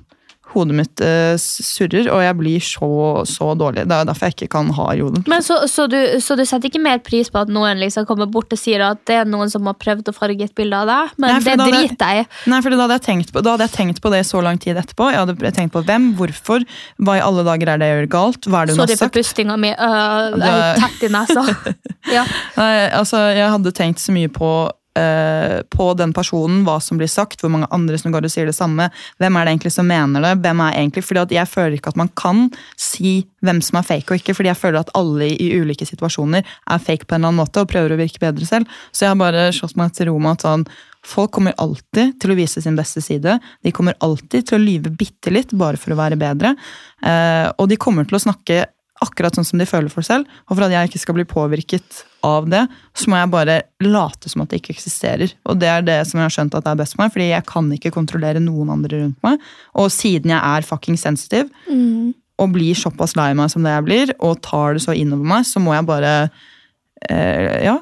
Hodet 0.49 0.75
mitt 0.79 1.01
eh, 1.05 1.35
surrer, 1.37 2.07
og 2.09 2.23
jeg 2.23 2.35
blir 2.39 2.63
så, 2.63 2.89
så 3.29 3.51
dårlig. 3.59 3.83
Det 3.89 3.95
er 3.99 4.07
derfor 4.09 4.29
jeg 4.29 4.35
ikke 4.37 4.49
kan 4.55 4.71
ha 4.73 4.87
jodel. 4.97 5.21
Men 5.29 5.45
så, 5.45 5.59
så, 5.69 5.85
du, 5.91 5.97
så 6.23 6.37
du 6.39 6.41
setter 6.47 6.71
ikke 6.71 6.81
mer 6.81 7.01
pris 7.05 7.29
på 7.29 7.41
at 7.43 7.51
noen 7.53 7.77
liksom 7.81 8.07
kommer 8.09 8.29
bort 8.31 8.53
og 8.55 8.59
sier 8.59 8.81
at 8.87 9.03
det 9.09 9.19
er 9.21 9.29
noen 9.29 9.51
som 9.53 9.67
har 9.69 9.77
prøvd 9.77 10.09
å 10.09 10.15
farge 10.15 10.47
et 10.47 10.55
bilde 10.57 10.79
av 10.79 10.89
deg? 10.89 11.13
Men 11.21 11.35
Nei, 11.35 11.39
det 11.45 11.57
driter 11.61 12.15
jeg 12.17 12.25
i. 12.25 12.29
Nei, 12.49 12.61
for 12.65 12.73
da 12.73 12.81
hadde, 12.87 12.99
jeg 13.05 13.27
på, 13.29 13.43
da 13.45 13.53
hadde 13.55 13.67
jeg 13.69 13.75
tenkt 13.77 14.01
på 14.01 14.13
det 14.13 14.23
så 14.29 14.41
lang 14.45 14.57
tid 14.61 14.79
etterpå. 14.81 15.11
Jeg 15.13 15.21
hadde 15.21 15.53
tenkt 15.59 15.75
på 15.75 15.83
hvem, 15.85 16.09
hvorfor, 16.17 16.65
hva 16.97 17.19
i 17.19 17.23
alle 17.23 17.45
dager 17.47 17.75
er 17.75 17.81
det 17.83 17.91
jeg 17.91 17.99
gjør 17.99 18.11
galt, 18.17 18.49
hva 18.49 18.63
er 18.63 18.69
det 18.71 18.75
hun 18.77 18.81
Sorry 18.83 18.95
har 18.95 19.01
for 19.03 19.05
sagt? 19.05 19.19
pustinga 19.19 19.59
mi. 19.61 19.73
Uh, 19.77 20.33
Det- 20.39 20.49
er 20.49 20.83
tett 20.85 21.05
i 21.05 21.13
nesa. 21.13 21.45
Ja. 22.09 22.23
Nei, 22.55 22.73
altså, 22.95 23.19
jeg 23.35 23.49
hadde 23.51 23.73
tenkt 23.75 23.99
så 24.01 24.13
mye 24.15 24.29
på, 24.31 24.47
eh, 24.99 25.59
på 25.71 25.87
den 25.99 26.11
personen, 26.15 26.61
hva 26.67 26.77
som 26.83 26.99
blir 26.99 27.09
sagt, 27.11 27.41
hvor 27.41 27.51
mange 27.53 27.69
andre 27.75 27.97
som 28.01 28.13
går 28.13 28.27
og 28.27 28.33
sier 28.33 28.49
det 28.49 28.57
samme. 28.57 28.89
Hvem 29.21 29.37
er 29.39 29.47
det 29.47 29.53
egentlig 29.53 29.73
som 29.75 29.87
mener 29.87 30.25
det? 30.25 30.33
Hvem 30.43 30.63
er 30.65 30.77
egentlig, 30.81 31.05
fordi 31.07 31.39
Jeg 31.39 31.47
føler 31.47 31.77
ikke 31.77 31.93
at 31.93 31.99
man 31.99 32.11
kan 32.15 32.49
si 32.77 33.27
hvem 33.45 33.61
som 33.63 33.79
er 33.79 33.87
fake 33.87 34.11
og 34.11 34.19
ikke, 34.19 34.35
fordi 34.35 34.51
jeg 34.51 34.59
føler 34.59 34.79
at 34.79 34.91
alle 34.97 35.31
i 35.31 35.49
ulike 35.59 35.87
situasjoner 35.87 36.43
er 36.43 36.79
fake 36.83 37.07
på 37.07 37.15
en 37.15 37.21
eller 37.21 37.31
annen 37.31 37.43
måte 37.43 37.63
og 37.63 37.71
prøver 37.71 37.95
å 37.95 37.99
virke 37.99 38.21
bedre 38.21 38.45
selv. 38.45 38.67
Så 38.91 39.05
jeg 39.05 39.13
har 39.13 39.19
bare 39.19 39.49
slått 39.55 39.77
meg 39.79 39.93
til 39.95 40.09
ro 40.09 40.17
med 40.19 40.37
at 40.37 40.47
sånn, 40.47 40.65
folk 41.05 41.31
kommer 41.31 41.55
alltid 41.57 42.17
til 42.19 42.33
å 42.33 42.37
vise 42.37 42.61
sin 42.61 42.75
beste 42.77 43.01
side. 43.01 43.37
De 43.63 43.71
kommer 43.75 43.97
alltid 44.03 44.49
til 44.49 44.59
å 44.59 44.63
lyve 44.63 44.91
bitte 44.91 45.31
litt 45.31 45.55
bare 45.55 45.79
for 45.79 45.95
å 45.95 45.99
være 45.99 46.19
bedre. 46.19 46.55
Eh, 47.05 47.47
og 47.55 47.69
de 47.71 47.79
kommer 47.79 48.07
til 48.07 48.19
å 48.19 48.23
snakke 48.27 48.65
akkurat 48.99 49.35
sånn 49.35 49.47
som 49.47 49.61
de 49.61 49.67
føler 49.69 49.91
for 49.93 50.05
selv. 50.05 50.27
Og 50.49 50.57
for 50.57 50.67
at 50.67 50.75
jeg 50.75 50.91
ikke 50.91 51.03
skal 51.05 51.17
bli 51.19 51.27
påvirket 51.29 52.03
av 52.25 52.47
det, 52.51 52.65
så 52.97 53.11
må 53.11 53.19
jeg 53.19 53.31
bare 53.33 53.57
late 53.85 54.31
som 54.31 54.43
at 54.43 54.51
det 54.51 54.61
ikke 54.61 54.75
eksisterer. 54.75 55.33
Og 55.49 55.59
det 55.61 55.69
er 55.71 55.85
det 55.85 55.99
som 56.07 56.19
jeg 56.19 56.27
har 56.27 56.35
skjønt 56.35 56.57
at 56.57 56.65
det 56.65 56.73
er 56.73 56.81
best 56.81 56.95
for 56.95 57.03
meg, 57.03 57.13
fordi 57.15 57.29
jeg 57.31 57.47
kan 57.49 57.69
ikke 57.75 57.93
kontrollere 57.95 58.43
noen 58.43 58.73
andre 58.75 59.03
rundt 59.03 59.19
meg. 59.25 59.43
Og 59.79 59.91
siden 59.93 60.33
jeg 60.33 60.39
er 60.39 60.67
fucking 60.67 60.99
sensitiv, 60.99 61.51
og 62.39 62.53
blir 62.55 62.77
såpass 62.77 63.15
lei 63.19 63.33
meg 63.35 63.51
som 63.51 63.65
det 63.65 63.75
jeg 63.75 63.87
blir, 63.87 64.15
og 64.23 64.41
tar 64.45 64.77
det 64.77 64.83
så 64.85 64.95
innover 64.95 65.27
meg, 65.33 65.47
så 65.47 65.59
må 65.63 65.73
jeg 65.75 65.87
bare 65.89 66.13
eh, 67.09 67.65
ja, 67.65 67.77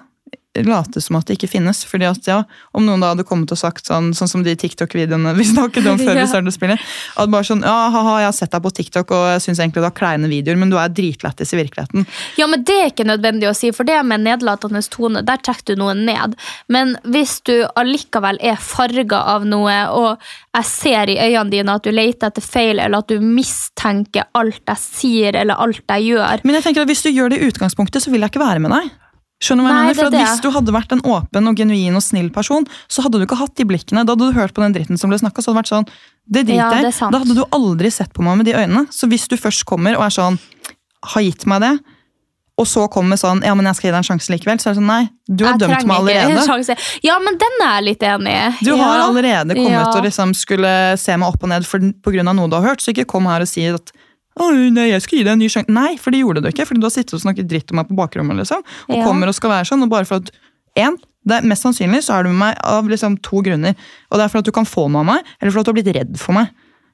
late 0.65 1.01
som 1.03 1.15
at 1.19 1.27
det 1.27 1.37
ikke 1.37 1.49
finnes. 1.51 1.83
Fordi 1.85 2.07
at 2.09 2.25
ja, 2.27 2.39
Om 2.73 2.85
noen 2.85 3.01
da 3.03 3.11
hadde 3.13 3.25
kommet 3.27 3.51
og 3.51 3.57
sagt 3.59 3.85
sånn, 3.87 4.13
sånn 4.17 4.27
som 4.31 4.43
de 4.43 4.55
TikTok-videoene 4.55 5.33
vi 5.37 5.45
snakket 5.53 5.85
om 5.91 5.97
før 5.99 6.15
Ja. 6.15 6.23
vi 6.23 6.27
startet 6.31 6.49
å 6.49 6.55
spille, 6.55 6.77
at 7.17 7.29
bare 7.29 7.43
sånn, 7.43 7.61
ja, 7.65 7.75
haha, 7.93 8.15
jeg 8.23 8.29
har 8.29 8.35
sett 8.37 8.51
deg 8.51 8.63
på 8.63 8.71
TikTok 8.79 9.11
og 9.11 9.25
jeg 9.33 9.41
syns 9.45 9.59
egentlig 9.59 9.83
du 9.83 9.87
har 9.89 9.95
kleine 9.97 10.29
videoer, 10.31 10.57
men 10.57 10.69
du 10.73 10.77
er 10.81 10.89
dritlættis 10.89 11.53
i 11.53 11.59
virkeligheten. 11.61 12.07
ja, 12.37 12.47
men 12.47 12.63
det 12.63 12.77
er 12.81 12.89
ikke 12.91 13.05
nødvendig 13.07 13.49
å 13.49 13.55
si, 13.55 13.71
for 13.75 13.83
det 13.87 13.99
med 14.05 14.23
nedlatende 14.25 14.81
tone, 14.89 15.21
der 15.25 15.37
trekker 15.37 15.75
du 15.75 15.81
noe 15.83 15.93
ned. 15.93 16.35
Men 16.69 16.95
hvis 17.03 17.41
du 17.45 17.65
allikevel 17.75 18.37
er 18.41 18.55
farga 18.61 19.21
av 19.35 19.45
noe, 19.45 19.75
og 19.91 20.17
jeg 20.57 20.65
ser 20.65 21.09
i 21.13 21.17
øynene 21.19 21.51
dine 21.51 21.75
at 21.75 21.83
du 21.83 21.91
leter 21.91 22.27
etter 22.31 22.41
feil, 22.41 22.79
eller 22.79 22.99
at 23.03 23.07
du 23.11 23.19
mistenker 23.21 24.27
alt 24.37 24.61
jeg 24.67 24.77
sier 24.81 25.35
eller 25.37 25.59
alt 25.61 25.83
jeg 25.87 26.07
gjør 26.11 26.41
Men 26.47 26.57
jeg 26.57 26.63
tenker 26.67 26.81
at 26.85 26.89
hvis 26.91 27.03
du 27.05 27.09
gjør 27.11 27.29
det 27.33 27.41
i 27.41 27.49
utgangspunktet, 27.51 28.03
så 28.03 28.11
vil 28.13 28.23
jeg 28.23 28.31
ikke 28.33 28.43
være 28.43 28.63
med 28.63 28.73
deg. 28.73 28.89
Skjønner 29.37 29.61
du 29.61 29.67
hva 29.67 29.73
jeg 29.73 29.77
Nei, 29.77 29.89
mener? 29.91 29.97
For 30.01 30.13
det. 30.15 30.21
Hvis 30.25 30.39
du 30.41 30.49
hadde 30.55 30.73
vært 30.73 30.93
en 30.95 31.01
åpen 31.13 31.49
og 31.51 31.59
genuin 31.59 31.97
og 31.99 32.01
snill 32.01 32.29
person, 32.33 32.65
så 32.89 33.03
hadde 33.05 33.19
du 33.21 33.25
ikke 33.27 33.37
hatt 33.37 33.53
de 33.59 33.65
blikkene. 33.69 34.01
Da 34.07 34.15
hadde 34.15 34.31
du 34.31 34.37
hørt 34.37 34.55
på 34.57 34.63
den 34.65 34.73
dritten 34.73 34.97
som 34.97 35.11
ble 35.13 35.19
snakka, 35.21 35.43
så 35.45 35.51
hadde 35.51 35.59
det 35.59 35.63
vært 35.67 35.73
sånn 35.75 35.85
Det 36.25 36.41
Ja, 36.49 36.69
driter 36.71 36.87
jeg 36.89 36.95
ja, 36.97 37.11
Da 37.13 37.19
hadde 37.21 37.35
du 37.37 37.43
aldri 37.53 37.91
sett 37.93 38.13
på 38.17 38.25
meg 38.25 38.39
med 38.41 38.49
de 38.49 38.55
øynene. 38.57 38.87
Så 38.89 39.05
hvis 39.11 39.27
du 39.29 39.37
først 39.37 39.63
kommer 39.69 39.93
og 39.99 40.07
er 40.07 40.15
sånn 40.17 40.39
Har 41.13 41.21
gitt 41.21 41.45
meg 41.45 41.61
det, 41.61 41.75
og 42.57 42.65
så 42.65 42.87
kommer 42.89 43.19
sånn 43.21 43.43
Ja, 43.45 43.53
men 43.53 43.69
jeg 43.69 43.77
skal 43.77 43.87
gi 43.87 43.93
deg 43.93 43.99
en 44.01 44.07
sjanse 44.09 44.33
likevel, 44.33 44.57
så 44.57 44.71
er 44.71 44.73
det 44.73 44.81
sånn 44.81 44.89
Nei, 44.89 45.03
du 45.29 45.45
har 45.45 45.53
Jeg 45.53 45.61
dømt 45.67 45.85
meg 45.85 45.97
allerede. 46.01 46.79
Ja, 47.05 47.19
men 47.21 47.37
den 47.37 47.61
er 47.61 47.75
jeg 47.77 47.85
litt 47.91 48.03
enig 48.09 48.33
i. 48.33 48.65
Du 48.65 48.73
har 48.81 49.05
allerede 49.05 49.53
kommet 49.53 49.77
Ja. 49.77 49.85
og 49.93 50.03
liksom 50.03 50.33
skulle 50.33 50.97
se 50.97 51.13
meg 51.15 51.29
opp 51.29 51.43
og 51.45 51.49
ned 51.53 51.65
for, 51.69 51.77
på 51.77 52.15
grunn 52.15 52.27
av 52.27 52.35
noe 52.39 52.49
du 52.49 52.57
har 52.57 52.71
hørt, 52.71 52.81
så 52.81 52.89
ikke 52.89 53.05
kom 53.05 53.29
her 53.29 53.45
og 53.45 53.47
si 53.53 53.67
at 53.69 53.93
nei, 54.37 54.87
jeg 54.91 55.01
skal 55.01 55.17
gi 55.19 55.23
deg 55.25 55.33
en 55.33 55.39
ny 55.39 55.47
sjanse. 55.51 55.69
Nei, 55.73 55.95
for 56.01 56.11
det 56.11 56.21
gjorde 56.23 56.41
du 56.43 56.49
ikke. 56.51 56.65
Fordi 56.69 56.79
du 56.83 56.85
har 56.87 56.93
sittet 56.95 57.13
og 57.17 57.21
snakket 57.23 57.47
dritt 57.49 57.71
om 57.73 57.79
meg 57.81 57.87
på 57.89 57.95
bakrommet. 57.97 58.37
liksom. 58.37 58.61
Og 58.89 58.95
Ja. 58.97 59.03
kommer 59.05 59.27
og 59.27 59.35
skal 59.35 59.49
være 59.49 59.65
sånn. 59.69 59.83
Og 59.83 59.89
bare 59.89 60.05
for 60.05 60.15
at 60.21 60.31
en, 60.77 60.97
det 61.27 61.37
er 61.43 61.47
Mest 61.47 61.63
sannsynlig 61.65 62.03
så 62.05 62.19
er 62.19 62.23
du 62.23 62.29
med 62.29 62.39
meg 62.39 62.57
av 62.63 62.87
liksom 62.87 63.17
to 63.21 63.41
grunner. 63.41 63.75
Og 64.11 64.17
det 64.19 64.23
er 64.25 64.29
for 64.29 64.39
at 64.39 64.45
du 64.45 64.51
kan 64.51 64.65
få 64.65 64.89
noe 64.89 64.99
av 65.01 65.05
meg, 65.05 65.23
eller 65.41 65.51
for 65.51 65.59
at 65.59 65.65
du 65.65 65.71
har 65.73 65.79
blitt 65.81 65.95
redd 65.95 66.17
for 66.19 66.33
meg. 66.33 66.47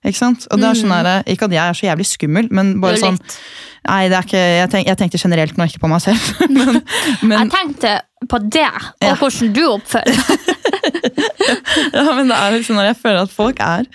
Ikke 0.03 0.17
sant? 0.19 0.47
Og 0.51 0.59
det 0.59 0.65
er 0.67 0.73
sånn 0.75 0.91
der, 0.91 1.23
Ikke 1.31 1.45
at 1.47 1.51
jeg 1.51 1.63
er 1.63 1.73
så 1.73 1.85
jævlig 1.87 2.05
skummel, 2.09 2.49
men 2.51 2.81
bare 2.81 2.97
Mm. 2.97 2.99
Sånn. 2.99 3.19
Nei, 3.87 4.07
det 4.09 4.17
er 4.17 4.23
ikke, 4.23 4.41
jeg, 4.59 4.69
tenk, 4.71 4.87
jeg 4.87 4.97
tenkte 4.97 5.17
generelt 5.21 5.55
nå, 5.57 5.63
ikke 5.63 5.79
på 5.79 5.87
meg 5.89 6.01
selv. 6.01 6.19
men, 6.49 6.81
men, 7.23 7.39
Jeg 7.39 7.51
tenkte 7.51 8.01
på 8.27 8.39
det, 8.49 8.67
og 9.01 9.07
Ja. 9.07 9.15
hvordan 9.15 9.53
du 9.53 9.61
oppfører 9.67 10.11
deg. 10.11 10.39
Ja, 11.93 12.03
men 12.15 12.27
det 12.27 12.35
er 12.37 12.51
liksom 12.57 12.75
når 12.75 12.89
jeg 12.91 12.97
føler 13.01 13.21
at 13.23 13.31
folk 13.33 13.59
er 13.63 13.85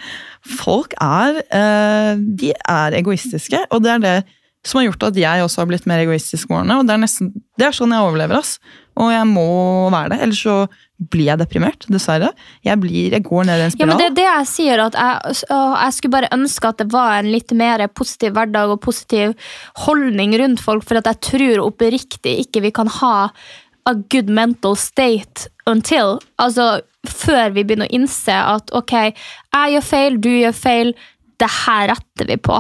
Folk 0.49 0.95
er 1.03 1.43
eh, 1.45 2.19
De 2.41 2.53
er 2.57 2.97
egoistiske, 3.03 3.61
og 3.71 3.85
det 3.85 3.97
er 3.99 4.05
det 4.05 4.17
som 4.67 4.81
har 4.81 4.89
gjort 4.89 5.05
at 5.13 5.17
jeg 5.17 5.45
også 5.45 5.61
har 5.63 5.69
blitt 5.71 5.87
mer 5.89 6.01
egoistisk 6.03 6.51
med 6.51 6.59
årene. 6.59 6.77
Og 6.81 6.89
det 6.89 6.93
er, 6.97 7.01
nesten, 7.01 7.29
det 7.57 7.69
er 7.69 7.77
sånn 7.77 7.93
jeg 7.95 8.05
overlever, 8.05 8.41
ass. 8.41 8.57
Og 8.99 9.13
jeg 9.15 9.29
må 9.31 9.45
være 9.95 10.11
det, 10.13 10.19
ellers 10.27 10.41
så 10.43 10.57
blir 11.15 11.29
jeg 11.29 11.39
deprimert, 11.41 11.87
dessverre. 11.87 12.33
Jeg, 12.67 12.81
blir, 12.83 13.13
jeg 13.15 13.23
går 13.25 13.47
ned 13.47 13.55
i 13.63 13.63
en 13.63 13.71
Ja, 13.71 13.75
spiral. 13.77 13.93
men 13.93 14.01
det 14.03 14.09
er 14.09 14.17
det 14.19 14.27
jeg 14.27 14.49
sier, 14.51 14.83
at 14.83 14.99
jeg, 14.99 15.37
å, 15.55 15.61
jeg 15.79 15.95
skulle 15.97 16.17
bare 16.17 16.33
ønske 16.35 16.73
at 16.73 16.83
det 16.83 16.89
var 16.93 17.15
en 17.21 17.31
litt 17.31 17.55
mer 17.57 17.87
positiv 17.95 18.35
hverdag 18.37 18.75
og 18.75 18.83
positiv 18.85 19.37
holdning 19.87 20.35
rundt 20.43 20.61
folk, 20.67 20.85
for 20.91 20.99
at 21.01 21.07
jeg 21.13 21.23
tror 21.31 21.65
oppriktig 21.69 22.35
ikke 22.43 22.65
vi 22.67 22.75
kan 22.75 22.91
ha 22.99 23.15
a 23.89 23.95
good 24.13 24.29
mental 24.29 24.75
state 24.77 25.47
until 25.71 26.19
Altså 26.43 26.81
før 27.07 27.55
vi 27.55 27.65
begynner 27.65 27.89
å 27.89 27.97
innse 27.99 28.35
at 28.35 28.73
ok, 28.75 28.95
jeg 29.55 29.75
gjør 29.75 29.87
feil, 29.87 30.19
du 30.23 30.31
gjør 30.33 30.57
feil, 30.57 30.93
det 31.39 31.51
her 31.65 31.93
retter 31.93 32.27
vi 32.31 32.39
på. 32.43 32.59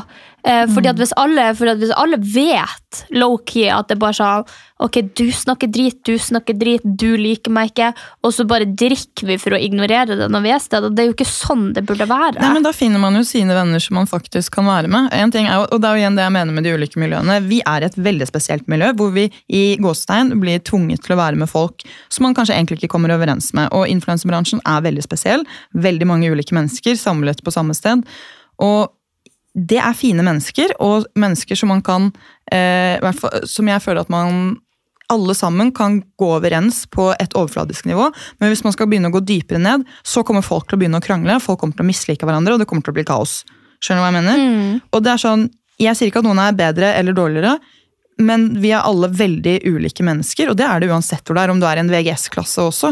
Eh, 0.48 0.64
fordi 0.72 0.88
at 0.88 0.96
hvis 0.96 1.12
alle, 1.20 1.50
at 1.52 1.80
hvis 1.82 1.92
alle 1.92 2.16
vet 2.24 3.02
low-key 3.12 3.68
at 3.72 3.90
det 3.90 3.98
bare 4.00 4.16
sånn 4.16 4.48
Ok, 4.78 5.00
du 5.18 5.26
snakker 5.34 5.66
drit, 5.74 5.96
du 6.06 6.14
snakker 6.22 6.54
drit, 6.54 6.84
du 6.84 7.16
liker 7.18 7.50
meg 7.50 7.72
ikke, 7.72 7.88
og 8.22 8.30
så 8.30 8.44
bare 8.46 8.68
drikker 8.78 9.26
vi 9.26 9.34
for 9.42 9.56
å 9.56 9.58
ignorere 9.58 10.14
det 10.14 10.28
når 10.30 10.44
vi 10.44 10.52
er 10.54 10.60
steder. 10.62 10.92
Det 10.94 11.02
er 11.02 11.08
jo 11.08 11.14
ikke 11.16 11.26
sånn 11.26 11.64
det 11.74 11.82
burde 11.88 12.06
være. 12.06 12.36
Nei, 12.38 12.52
men 12.54 12.62
Da 12.62 12.70
finner 12.70 13.02
man 13.02 13.18
jo 13.18 13.24
sine 13.26 13.56
venner 13.56 13.82
som 13.82 13.98
man 13.98 14.06
faktisk 14.06 14.54
kan 14.54 14.68
være 14.70 14.86
med. 14.92 15.10
En 15.18 15.34
ting 15.34 15.48
er, 15.50 15.64
og 15.66 15.82
det 15.82 15.88
er 15.88 15.98
jo 15.98 16.04
igjen 16.04 16.20
det 16.20 16.28
jeg 16.28 16.34
mener 16.36 16.54
med 16.54 16.68
de 16.68 16.76
ulike 16.78 17.02
miljøene. 17.02 17.40
Vi 17.50 17.58
er 17.66 17.88
et 17.88 17.98
veldig 17.98 18.28
spesielt 18.30 18.70
miljø, 18.70 18.92
hvor 19.00 19.10
vi 19.16 19.26
i 19.50 19.64
gåstegn 19.82 20.30
blir 20.38 20.62
tvunget 20.62 21.02
til 21.02 21.16
å 21.16 21.20
være 21.24 21.42
med 21.42 21.50
folk 21.50 21.82
som 22.06 22.28
man 22.28 22.38
kanskje 22.38 22.54
egentlig 22.54 22.78
ikke 22.78 22.92
kommer 22.94 23.16
overens 23.16 23.50
med. 23.58 23.72
Og 23.74 23.90
influensebransjen 23.90 24.62
er 24.62 24.86
veldig 24.86 25.02
spesiell. 25.08 25.42
Veldig 25.74 26.06
mange 26.06 26.30
ulike 26.30 26.54
mennesker 26.54 26.94
samlet 27.02 27.42
på 27.42 27.56
samme 27.58 27.74
sted. 27.74 28.06
Og 28.62 28.94
det 29.54 29.78
er 29.80 29.96
fine 29.96 30.24
mennesker, 30.26 30.74
og 30.84 31.06
mennesker 31.18 31.58
som 31.58 31.70
man 31.72 31.80
kan 31.82 32.10
eh, 32.52 33.00
Som 33.48 33.70
jeg 33.70 33.82
føler 33.82 34.04
at 34.04 34.12
man 34.12 34.58
alle 35.08 35.32
sammen 35.34 35.70
kan 35.72 36.02
gå 36.20 36.26
overens 36.36 36.82
på 36.92 37.06
et 37.16 37.32
overfladisk 37.32 37.86
nivå, 37.88 38.10
men 38.38 38.50
hvis 38.52 38.60
man 38.60 38.74
skal 38.74 38.90
begynne 38.90 39.08
å 39.08 39.14
gå 39.14 39.22
dypere 39.24 39.56
ned, 39.56 39.86
så 40.04 40.20
kommer 40.20 40.44
folk 40.44 40.66
til 40.68 40.76
å 40.76 40.80
begynne 40.82 41.00
å 41.00 41.04
krangle, 41.04 41.38
folk 41.40 41.62
kommer 41.62 41.78
til 41.78 41.86
å 41.86 41.88
mislike 41.88 42.28
hverandre, 42.28 42.52
og 42.52 42.60
det 42.60 42.66
kommer 42.68 42.84
til 42.84 42.92
å 42.92 42.98
bli 42.98 43.06
kaos. 43.08 43.38
Skjønner 43.80 44.02
du 44.02 44.04
hva 44.04 44.10
jeg 44.10 44.18
mener? 44.18 44.82
Og 44.92 45.04
det 45.06 45.14
er 45.14 45.22
sånn, 45.22 45.48
Jeg 45.78 45.94
sier 45.94 46.10
ikke 46.10 46.20
at 46.20 46.26
noen 46.26 46.40
er 46.42 46.56
bedre 46.58 46.92
eller 46.98 47.14
dårligere, 47.14 47.54
men 48.18 48.48
vi 48.60 48.72
er 48.74 48.82
alle 48.82 49.08
veldig 49.14 49.60
ulike 49.64 50.02
mennesker, 50.02 50.50
og 50.50 50.58
det 50.58 50.66
er 50.66 50.82
det 50.82 50.88
uansett 50.90 51.22
hvor 51.24 51.38
det 51.38 51.44
er, 51.46 51.52
om 51.54 51.60
du 51.62 51.66
er 51.70 51.78
i 51.78 51.84
en 51.84 51.92
VGS-klasse 51.92 52.64
også. 52.66 52.90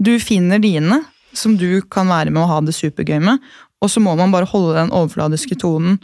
Du 0.00 0.16
finner 0.18 0.58
dine, 0.58 1.02
som 1.36 1.58
du 1.60 1.82
kan 1.92 2.08
være 2.08 2.32
med 2.32 2.42
og 2.42 2.48
ha 2.48 2.60
det 2.64 2.74
supergøy 2.74 3.20
med, 3.20 3.52
og 3.82 3.90
så 3.90 4.02
må 4.02 4.14
man 4.18 4.32
bare 4.34 4.48
holde 4.48 4.76
den 4.78 4.92
overfladiske 4.94 5.58
tonen 5.60 5.98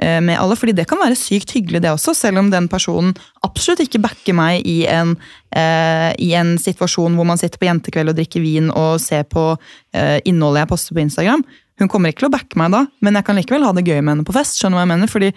eh, 0.00 0.20
med 0.20 0.36
alle, 0.36 0.56
fordi 0.58 0.74
det 0.76 0.86
kan 0.90 1.00
være 1.00 1.16
sykt 1.18 1.54
hyggelig 1.56 1.82
det 1.84 1.92
også, 1.92 2.14
selv 2.16 2.42
om 2.42 2.50
den 2.52 2.68
personen 2.72 3.14
absolutt 3.46 3.84
ikke 3.86 4.02
backer 4.04 4.36
meg 4.36 4.66
i 4.68 4.82
en, 4.90 5.16
eh, 5.56 6.12
i 6.20 6.32
en 6.38 6.54
situasjon 6.60 7.16
hvor 7.16 7.28
man 7.28 7.40
sitter 7.40 7.60
på 7.60 7.70
jentekveld 7.70 8.12
og 8.12 8.20
drikker 8.20 8.44
vin 8.44 8.70
og 8.70 9.00
ser 9.02 9.24
på 9.32 9.52
eh, 9.96 10.18
innholdet 10.28 10.66
jeg 10.66 10.72
poster 10.74 10.98
på 10.98 11.04
Instagram. 11.06 11.44
Hun 11.80 11.90
kommer 11.90 12.12
ikke 12.12 12.26
til 12.26 12.30
å 12.30 12.36
backe 12.36 12.60
meg 12.60 12.74
da, 12.74 12.84
men 13.02 13.18
jeg 13.18 13.26
kan 13.26 13.38
likevel 13.38 13.66
ha 13.66 13.74
det 13.74 13.86
gøy 13.88 13.98
med 14.00 14.16
henne 14.16 14.28
på 14.28 14.36
fest. 14.36 14.58
skjønner 14.58 14.76
du 14.76 14.80
hva 14.82 14.86
jeg 14.86 14.92
mener? 14.92 15.10
Fordi 15.10 15.32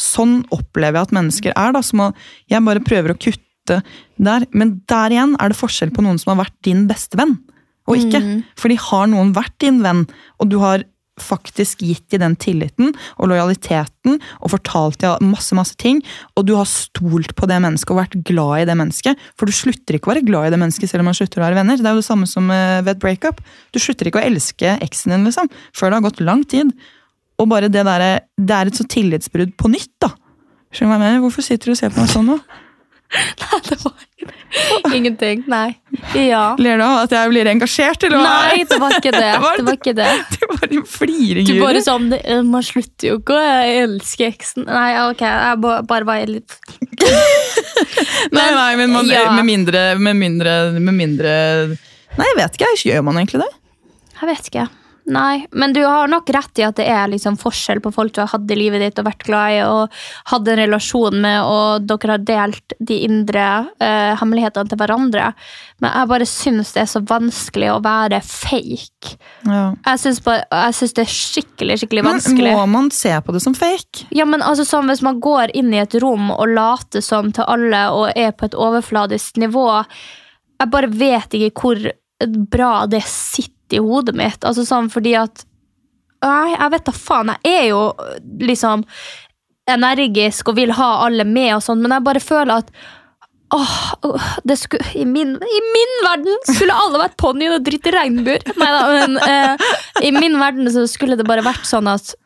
sånn 0.00 0.38
opplever 0.54 0.98
jeg 0.98 1.08
at 1.08 1.14
mennesker 1.14 1.54
er. 1.54 1.74
da, 1.76 1.82
så 1.84 2.12
Jeg 2.50 2.64
bare 2.64 2.82
prøver 2.82 3.12
å 3.12 3.18
kutte 3.20 3.82
der. 4.16 4.46
Men 4.52 4.80
der 4.88 5.14
igjen 5.14 5.36
er 5.40 5.52
det 5.52 5.60
forskjell 5.60 5.92
på 5.94 6.02
noen 6.02 6.18
som 6.18 6.34
har 6.34 6.44
vært 6.46 6.56
din 6.66 6.86
beste 6.90 7.18
venn, 7.20 7.38
og 7.86 8.00
ikke. 8.00 8.42
for 8.56 8.72
de 8.72 8.80
har 8.80 9.06
noen 9.12 9.34
vært 9.36 9.54
din 9.60 9.82
venn, 9.84 10.06
og 10.40 10.48
du 10.48 10.58
har 10.58 10.84
faktisk 11.20 11.84
gitt 11.86 12.08
de 12.10 12.18
den 12.18 12.34
tilliten 12.40 12.90
og 13.18 13.28
lojaliteten 13.30 14.16
og 14.40 14.50
fortalt 14.50 14.98
de 15.04 15.12
masse 15.28 15.54
masse 15.54 15.76
ting, 15.78 16.00
og 16.34 16.48
du 16.48 16.54
har 16.58 16.66
stolt 16.68 17.36
på 17.38 17.48
det 17.50 17.60
mennesket 17.62 17.94
og 17.94 18.00
vært 18.00 18.18
glad 18.26 18.64
i 18.64 18.66
det 18.70 18.76
mennesket. 18.80 19.22
For 19.38 19.46
du 19.46 19.54
slutter 19.54 19.98
ikke 19.98 20.10
å 20.10 20.14
være 20.14 20.26
glad 20.26 20.48
i 20.48 20.54
det 20.56 20.60
mennesket 20.64 20.90
selv 20.90 21.04
om 21.04 21.10
man 21.12 21.18
slutter 21.18 21.42
å 21.42 21.46
være 21.46 21.60
venner. 21.60 21.78
Det 21.78 21.86
er 21.90 21.96
jo 21.96 22.02
det 22.02 22.08
samme 22.08 22.28
som 22.30 22.50
eh, 22.50 22.82
ved 22.82 22.96
et 22.96 23.04
breakup. 23.04 23.40
Du 23.74 23.80
slutter 23.82 24.10
ikke 24.10 24.22
å 24.22 24.26
elske 24.26 24.76
eksen 24.84 25.14
din 25.14 25.28
liksom, 25.28 25.50
før 25.76 25.90
det 25.92 26.00
har 26.00 26.08
gått 26.08 26.24
lang 26.24 26.44
tid. 26.50 26.74
Og 27.42 27.48
bare 27.50 27.70
det 27.72 27.86
der, 27.86 28.04
det 28.38 28.58
er 28.58 28.70
et 28.70 28.78
så 28.78 28.86
tillitsbrudd 28.86 29.56
på 29.58 29.70
nytt, 29.72 29.92
da. 30.02 30.12
Skjønner 30.74 30.90
du 30.90 30.90
hva 30.90 30.98
jeg 30.98 31.06
mener? 31.06 31.24
Hvorfor 31.24 31.46
sitter 31.46 31.70
du 31.70 31.74
og 31.74 31.78
ser 31.78 31.94
på 31.94 32.02
meg 32.02 32.10
sånn 32.10 32.30
nå? 32.30 32.38
Nei, 33.40 33.58
det 33.68 33.76
var 33.84 34.94
ingenting. 34.94 35.42
Nei. 35.50 35.76
Ja. 36.18 36.54
Ler 36.58 36.78
du 36.80 36.84
av 36.86 37.04
at 37.04 37.14
jeg 37.14 37.30
blir 37.30 37.50
engasjert, 37.50 38.06
eller 38.06 38.22
hva? 38.22 38.32
Nei, 38.48 38.64
det 38.70 38.78
var 38.82 38.96
ikke 38.98 39.12
det. 39.14 39.30
Det 39.54 39.66
var 39.68 39.76
ikke 39.78 39.94
det. 39.98 40.08
Du 40.70 40.76
bare 40.80 40.90
fliring, 40.90 41.46
Du 41.46 41.60
bare 41.60 41.80
sånn 41.84 42.10
det- 42.10 42.22
Man 42.44 42.62
slutter 42.62 43.08
jo 43.08 43.18
ikke 43.20 43.34
å 43.36 43.48
elske 43.84 44.26
eksen. 44.30 44.66
Nei, 44.66 44.92
ok, 45.10 45.20
jeg 45.20 45.60
bare 45.86 46.04
var 46.08 46.26
litt 46.26 46.56
Nei, 48.34 48.48
nei, 48.54 48.76
men 48.76 48.90
man, 48.92 49.06
Ja. 49.06 49.30
med, 49.34 49.44
mindre, 49.44 49.82
med 49.98 50.16
mindre 50.16 50.54
Med 50.80 50.94
mindre 50.94 51.34
Nei, 52.16 52.26
jeg 52.30 52.36
vet 52.38 52.56
ikke. 52.58 52.72
Gjør 52.86 53.02
man 53.02 53.16
egentlig 53.18 53.40
det? 53.42 53.50
Jeg 54.20 54.28
vet 54.30 54.46
ikke. 54.52 54.68
Nei, 55.04 55.46
men 55.52 55.72
du 55.76 55.82
har 55.84 56.08
nok 56.08 56.30
rett 56.32 56.58
i 56.58 56.64
at 56.64 56.78
det 56.78 56.86
er 56.88 57.10
liksom 57.12 57.36
forskjell 57.36 57.82
på 57.84 57.90
folk 57.92 58.14
du 58.16 58.22
har 58.22 58.30
hatt 58.32 58.48
i 58.48 58.56
livet 58.56 58.80
ditt 58.80 59.00
og 59.02 59.04
vært 59.10 59.26
glad 59.26 59.52
i 59.52 59.58
og 59.66 59.98
hatt 60.30 60.48
en 60.48 60.60
relasjon 60.62 61.18
med, 61.20 61.44
og 61.44 61.84
dere 61.84 62.14
har 62.14 62.24
delt 62.24 62.74
de 62.80 62.96
indre 63.04 63.44
uh, 63.68 64.14
hemmelighetene 64.20 64.70
til 64.70 64.80
hverandre. 64.80 65.26
Men 65.84 65.92
jeg 65.92 66.10
bare 66.14 66.28
syns 66.28 66.72
det 66.72 66.84
er 66.86 66.88
så 66.88 67.02
vanskelig 67.04 67.68
å 67.74 67.78
være 67.84 68.22
fake. 68.24 69.18
Ja. 69.44 69.64
Jeg 69.90 70.00
syns, 70.00 70.22
det 70.24 71.04
er 71.04 71.12
skikkelig, 71.12 71.78
skikkelig 71.82 72.06
vanskelig. 72.06 72.54
Men 72.54 72.62
må 72.62 72.68
man 72.78 72.92
se 72.94 73.12
på 73.26 73.34
det 73.36 73.42
som 73.44 73.56
fake? 73.58 74.06
Ja, 74.14 74.24
men 74.28 74.44
altså 74.44 74.64
sånn 74.64 74.88
Hvis 74.88 75.02
man 75.04 75.20
går 75.22 75.52
inn 75.56 75.72
i 75.74 75.82
et 75.82 75.96
rom 76.00 76.30
og 76.32 76.46
later 76.48 77.04
som 77.04 77.28
til 77.34 77.44
alle 77.50 77.82
og 77.92 78.16
er 78.16 78.32
på 78.32 78.48
et 78.48 78.56
overfladisk 78.56 79.40
nivå 79.42 79.66
Jeg 79.74 80.70
bare 80.72 80.90
vet 80.92 81.36
ikke 81.36 81.64
hvor 81.64 81.82
bra 82.50 82.72
det 82.88 83.02
sitter 83.08 83.53
i 83.72 83.80
hodet 83.82 84.16
mitt. 84.18 84.44
Altså 84.44 84.66
sånn 84.68 84.90
fordi 84.92 85.16
at 85.20 85.46
Nei, 86.24 86.54
jeg 86.54 86.72
vet 86.72 86.84
da 86.86 86.92
faen. 86.96 87.30
Jeg 87.44 87.56
er 87.58 87.66
jo 87.68 87.80
liksom 88.40 88.84
energisk 89.68 90.48
og 90.48 90.56
vil 90.56 90.70
ha 90.72 90.86
alle 91.04 91.26
med, 91.28 91.50
og 91.58 91.64
sånn, 91.66 91.82
men 91.84 91.92
jeg 91.92 92.04
bare 92.06 92.22
føler 92.24 92.62
at 92.62 92.70
Åh, 93.54 93.74
skulle, 94.56 94.86
i, 94.98 95.04
min, 95.06 95.34
I 95.36 95.60
min 95.76 95.92
verden 96.02 96.38
skulle 96.48 96.74
alle 96.74 96.98
vært 96.98 97.18
ponnien 97.20 97.52
og 97.54 97.62
dritt 97.62 97.86
i 97.86 97.92
regnbuer. 97.94 98.42
Neida, 98.58 98.80
men 98.88 99.18
eh, 99.20 99.66
i 100.08 100.10
min 100.16 100.40
verden 100.40 100.70
så 100.74 100.86
skulle 100.90 101.18
det 101.20 101.26
bare 101.28 101.44
vært 101.44 101.68
sånn 101.68 101.86
at 101.92 102.16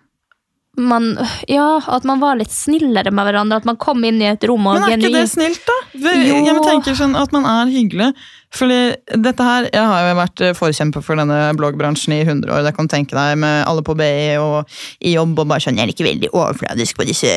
man, 0.78 1.10
ja, 1.50 1.80
at 1.86 2.06
man 2.08 2.20
var 2.22 2.38
litt 2.38 2.52
snillere 2.54 3.12
med 3.14 3.28
hverandre. 3.28 3.60
At 3.60 3.68
man 3.68 3.78
kom 3.80 4.04
inn 4.06 4.20
i 4.22 4.28
et 4.30 4.44
rom 4.48 4.66
og 4.70 4.78
Men 4.78 4.86
er 4.88 4.96
ikke 4.98 5.12
det 5.14 5.28
snilt, 5.32 5.62
da? 5.66 5.76
Jo. 5.98 6.40
Jeg 6.46 6.64
tenker 6.64 6.98
sånn 6.98 7.16
at 7.18 7.34
man 7.34 7.46
er 7.48 7.72
hyggelig. 7.72 8.12
Fordi 8.54 8.80
dette 9.12 9.44
her, 9.44 9.68
Jeg 9.68 9.84
har 9.84 10.06
jo 10.06 10.16
vært 10.16 10.40
eh, 10.40 10.56
forkjemper 10.56 11.04
for 11.04 11.20
denne 11.20 11.52
bloggbransjen 11.58 12.14
i 12.16 12.22
100 12.24 12.48
år. 12.48 12.64
Det 12.64 12.74
kan 12.76 12.88
du 12.88 12.94
tenke 12.94 13.12
deg 13.12 13.36
Med 13.36 13.66
alle 13.68 13.84
på 13.84 13.96
BI 13.98 14.38
og 14.40 14.78
i 15.04 15.12
jobb 15.18 15.36
og 15.36 15.50
bare 15.50 15.60
sånn 15.60 15.76
Jeg 15.76 15.84
er 15.84 15.92
ikke 15.92 16.08
veldig 16.08 16.30
overfladisk 16.32 16.96
på 16.96 17.08
disse 17.08 17.34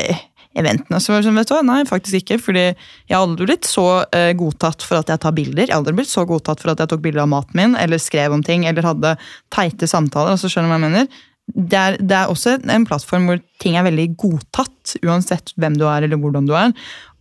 eventene. 0.57 0.99
Så 0.99 1.11
var 1.11 1.21
det 1.21 1.29
sånn, 1.29 1.39
vet 1.39 1.49
du 1.49 1.55
hva? 1.55 1.63
Nei, 1.67 1.81
faktisk 1.87 2.21
ikke. 2.21 2.39
Fordi 2.43 2.63
jeg 2.63 3.15
har 3.15 3.23
aldri 3.23 3.47
blitt 3.49 3.67
så 3.67 3.87
eh, 4.15 4.31
godtatt 4.37 4.83
for 4.87 5.01
at 5.01 5.11
jeg 5.11 5.23
tar 5.23 5.35
bilder. 5.35 5.65
Jeg 5.65 5.73
har 5.73 5.81
aldri 5.81 5.97
blitt 5.99 6.11
så 6.11 6.25
godtatt 6.27 6.63
for 6.63 6.73
at 6.73 6.83
jeg 6.83 6.91
tok 6.91 7.03
bilder 7.03 7.25
av 7.25 7.31
maten 7.31 7.59
min, 7.59 7.75
eller 7.79 8.01
skrev 8.01 8.35
om 8.35 8.43
ting, 8.45 8.65
eller 8.69 8.87
hadde 8.87 9.15
teite 9.53 9.89
samtaler. 9.89 10.35
altså 10.35 10.51
skjønner 10.51 10.71
du 10.71 10.75
hva 10.75 10.79
jeg 10.79 10.87
mener? 10.89 11.21
Det 11.55 11.77
er, 11.77 11.97
det 11.99 12.15
er 12.17 12.29
også 12.31 12.57
en 12.69 12.85
plattform 12.87 13.25
hvor 13.29 13.41
ting 13.61 13.75
er 13.79 13.83
veldig 13.87 14.09
godtatt, 14.21 14.95
uansett 15.05 15.53
hvem 15.59 15.75
du 15.79 15.85
er 15.89 16.05
eller 16.07 16.19
hvordan 16.21 16.47
du 16.49 16.53
er. 16.57 16.71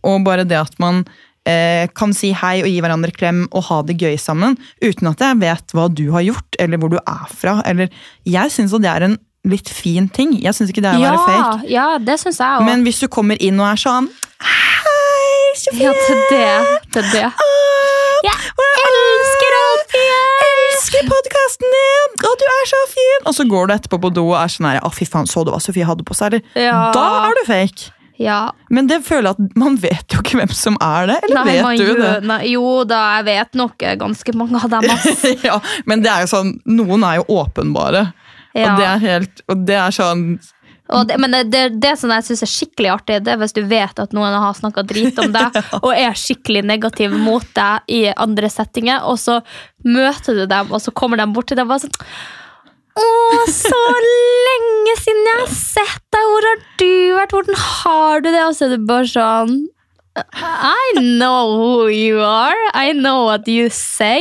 Og 0.07 0.23
bare 0.25 0.45
det 0.47 0.57
at 0.57 0.77
man 0.81 1.03
eh, 1.45 1.87
kan 1.97 2.13
si 2.17 2.31
hei 2.37 2.61
og 2.63 2.69
gi 2.69 2.79
hverandre 2.81 3.11
klem 3.15 3.43
og 3.51 3.65
ha 3.69 3.81
det 3.87 3.97
gøy 4.01 4.15
sammen, 4.21 4.55
uten 4.81 5.09
at 5.11 5.21
jeg 5.25 5.39
vet 5.41 5.75
hva 5.77 5.87
du 5.93 6.07
har 6.15 6.23
gjort, 6.25 6.57
eller 6.61 6.81
hvor 6.81 6.93
du 6.93 6.97
er 7.01 7.27
fra. 7.33 7.59
Eller, 7.69 7.91
jeg 8.29 8.53
syns 8.53 8.73
det 8.77 8.89
er 8.91 9.07
en 9.09 9.17
litt 9.49 9.69
fin 9.73 10.05
ting. 10.13 10.35
Jeg 10.41 10.53
syns 10.53 10.69
ikke 10.69 10.83
det 10.85 10.91
er 10.93 10.99
å 10.99 11.01
Ja, 11.01 11.11
være 11.15 11.27
fake. 11.27 11.69
ja, 11.73 11.87
det 11.97 12.19
synes 12.21 12.37
jeg 12.39 12.57
også. 12.59 12.65
Men 12.69 12.83
hvis 12.85 12.99
du 13.01 13.07
kommer 13.09 13.39
inn 13.41 13.57
og 13.61 13.71
er 13.71 13.79
sånn 13.81 14.09
Hei, 14.41 15.53
Sofie! 15.57 15.85
Ja, 15.85 15.93
til 16.07 16.21
det. 16.31 16.79
Til 16.93 17.09
det. 17.13 17.27
Jeg 18.21 18.37
elsker 18.61 19.57
Alfie! 19.59 20.60
Elsker 20.81 21.05
podkasten 21.05 21.73
din! 21.75 22.13
Å, 22.25 22.29
du 22.41 22.43
er 22.49 22.69
så 22.69 22.77
fin! 22.89 23.25
Og 23.29 23.35
så 23.37 23.43
går 23.45 23.67
du 23.69 23.73
etterpå 23.75 23.99
på 24.01 24.09
do 24.17 24.23
og 24.31 24.37
er 24.39 24.49
sånn 24.49 24.65
her, 24.65 24.79
å 24.81 24.89
fy 24.93 25.05
faen, 25.05 25.27
så 25.29 25.43
du 25.45 25.51
hva 25.53 25.59
Sofie 25.61 25.85
hadde 25.85 26.05
på 26.07 26.15
seg? 26.17 26.33
Eller? 26.33 26.55
Ja. 26.57 26.77
Da 26.95 27.03
er 27.27 27.37
du 27.37 27.41
fake. 27.45 27.91
Ja. 28.21 28.39
Men 28.73 28.89
det 28.89 29.03
føler 29.05 29.29
jeg 29.29 29.37
at 29.37 29.59
man 29.61 29.77
vet 29.81 30.15
jo 30.15 30.23
ikke 30.23 30.39
hvem 30.39 30.55
som 30.57 30.79
er 30.81 31.11
det. 31.11 31.19
Eller 31.27 31.37
Nei, 31.37 31.53
vet 31.59 31.83
du 31.83 32.01
det? 32.01 32.15
Nei, 32.31 32.39
jo 32.55 32.63
da, 32.89 33.01
jeg 33.19 33.27
vet 33.29 33.61
nok 33.61 33.85
ganske 34.01 34.35
mange 34.37 34.61
av 34.61 34.73
dem. 34.73 34.89
ass. 34.95 35.25
ja, 35.49 35.59
men 35.89 36.01
det 36.01 36.09
er 36.13 36.25
jo 36.25 36.31
sånn, 36.33 36.55
noen 36.69 37.05
er 37.05 37.21
jo 37.21 37.27
åpenbare. 37.43 38.07
Ja. 38.57 38.73
Og 38.73 38.81
det 38.81 38.87
er 38.89 39.05
helt, 39.05 39.45
og 39.53 39.61
det 39.69 39.77
er 39.79 39.93
sånn 39.95 40.25
Og 40.33 40.49
det, 41.07 41.17
men 41.21 41.31
det, 41.31 41.43
det, 41.53 41.63
det 41.79 41.93
som 41.99 42.11
jeg 42.11 42.25
syns 42.27 42.43
er 42.43 42.51
skikkelig 42.51 42.91
artig, 42.91 43.21
det 43.23 43.33
er 43.33 43.39
hvis 43.39 43.55
du 43.55 43.61
vet 43.67 44.01
at 44.03 44.15
noen 44.15 44.35
har 44.43 44.57
snakka 44.57 44.83
drit 44.87 45.17
om 45.23 45.31
deg, 45.31 45.55
og 45.85 45.91
er 45.95 46.17
skikkelig 46.19 46.65
negativ 46.67 47.15
mot 47.15 47.47
deg 47.55 47.87
i 47.91 48.03
andre 48.11 48.51
settinger, 48.51 49.07
og 49.07 49.19
så 49.21 49.39
møter 49.87 50.41
du 50.41 50.45
dem, 50.51 50.71
og 50.71 50.83
så 50.83 50.93
kommer 50.95 51.21
de 51.21 51.29
bort 51.31 51.51
til 51.51 51.59
deg 51.59 51.67
og 51.67 51.75
bare 51.75 51.85
sånn 51.87 51.99
Å, 53.01 53.05
så 53.47 53.81
lenge 54.03 54.95
siden 54.99 55.29
jeg 55.29 55.37
har 55.39 55.53
sett 55.55 56.01
deg! 56.11 56.25
Hvor 56.27 56.47
har 56.49 56.57
du 56.81 56.89
vært? 57.15 57.35
Hvordan 57.37 57.61
har 57.63 58.25
du 58.25 58.27
det? 58.33 58.41
Og 58.43 58.57
så 58.57 58.67
er 58.67 58.73
det 58.75 58.81
bare 58.89 59.07
sånn 59.07 59.61
I 60.19 60.91
know 60.97 61.55
who 61.55 61.87
you 61.87 62.19
are. 62.19 62.59
I 62.75 62.91
know 62.91 63.23
what 63.23 63.47
you 63.47 63.69
say. 63.69 64.19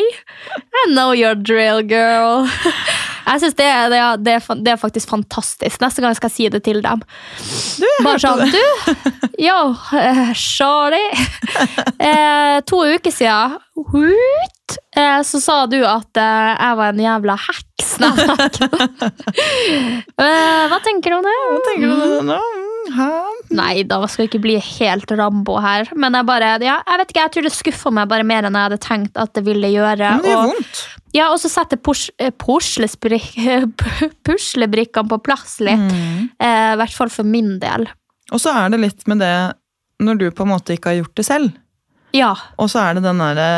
I 0.55 0.87
know 0.95 1.11
your 1.11 1.35
drill 1.35 1.83
girl. 1.83 2.47
Jeg 3.27 3.41
synes 3.45 3.57
det, 3.59 3.67
er- 3.67 3.89
det, 3.93 3.99
er- 4.05 4.17
det, 4.27 4.33
er, 4.39 4.55
det 4.65 4.73
er 4.75 4.81
faktisk 4.81 5.09
fantastisk. 5.13 5.81
Neste 5.83 6.01
gang 6.05 6.15
skal 6.19 6.31
jeg 6.31 6.37
si 6.37 6.49
det 6.53 6.63
til 6.67 6.81
dem. 6.85 7.03
Bare 8.05 8.19
sånn, 8.23 8.47
du, 8.51 8.65
yo, 9.45 9.59
eh, 9.99 10.33
sorry. 10.39 11.05
Eh, 11.99 12.61
to 12.69 12.83
uker 12.95 13.13
siden, 13.15 13.59
Hoot, 13.91 14.57
Eh, 14.95 15.21
så 15.27 15.41
sa 15.43 15.55
du 15.67 15.81
at 15.83 16.15
jeg 16.15 16.77
var 16.79 16.93
en 16.93 17.01
jævla 17.03 17.35
heks. 17.43 17.89
Hva 20.21 20.79
tenker 20.85 21.11
du 21.13 21.17
om 21.19 21.25
det? 21.27 21.35
Hva 21.51 21.61
tenker 21.67 21.87
du 21.87 21.95
om 22.21 22.31
det? 22.31 22.39
Hæ? 22.95 23.09
Nei, 23.55 23.83
da 23.87 23.99
skal 24.09 24.25
jeg 24.25 24.31
ikke 24.31 24.43
bli 24.45 24.55
helt 24.63 25.11
Rambo 25.19 25.59
her. 25.63 25.91
Men 25.99 26.17
jeg 26.17 26.27
bare, 26.29 26.53
ja, 26.65 26.79
jeg 26.87 27.01
vet 27.03 27.13
ikke, 27.13 27.25
jeg 27.27 27.35
tror 27.35 27.47
det 27.49 27.53
skuffa 27.55 27.93
meg 27.95 28.09
bare 28.11 28.27
mer 28.27 28.47
enn 28.49 28.57
jeg 28.57 28.69
hadde 28.69 28.81
tenkt 28.83 29.19
at 29.21 29.35
det 29.37 29.45
ville 29.47 29.71
gjøre. 29.75 30.15
Men 30.17 30.25
det 30.25 30.33
gjør 30.33 30.51
vondt. 30.55 30.83
Ja, 31.17 31.31
og 31.33 31.41
så 31.43 31.51
setter 31.51 31.81
eh, 31.81 32.31
puslebrikkene 34.27 35.11
på 35.11 35.19
plass 35.27 35.59
litt. 35.65 35.91
Mm. 35.91 36.31
Eh, 36.39 36.69
I 36.75 36.79
hvert 36.81 36.95
fall 36.97 37.11
for 37.13 37.27
min 37.27 37.59
del. 37.63 37.89
Og 38.31 38.43
så 38.43 38.55
er 38.55 38.71
det 38.73 38.83
litt 38.85 39.07
med 39.11 39.23
det 39.23 39.35
når 40.01 40.21
du 40.21 40.31
på 40.33 40.47
en 40.47 40.55
måte 40.55 40.77
ikke 40.77 40.93
har 40.93 41.01
gjort 41.03 41.19
det 41.19 41.27
selv. 41.27 41.53
Ja. 42.17 42.33
Og 42.59 42.71
så 42.73 42.83
er 42.85 42.99
det 42.99 43.07
den 43.07 43.23
derre 43.23 43.51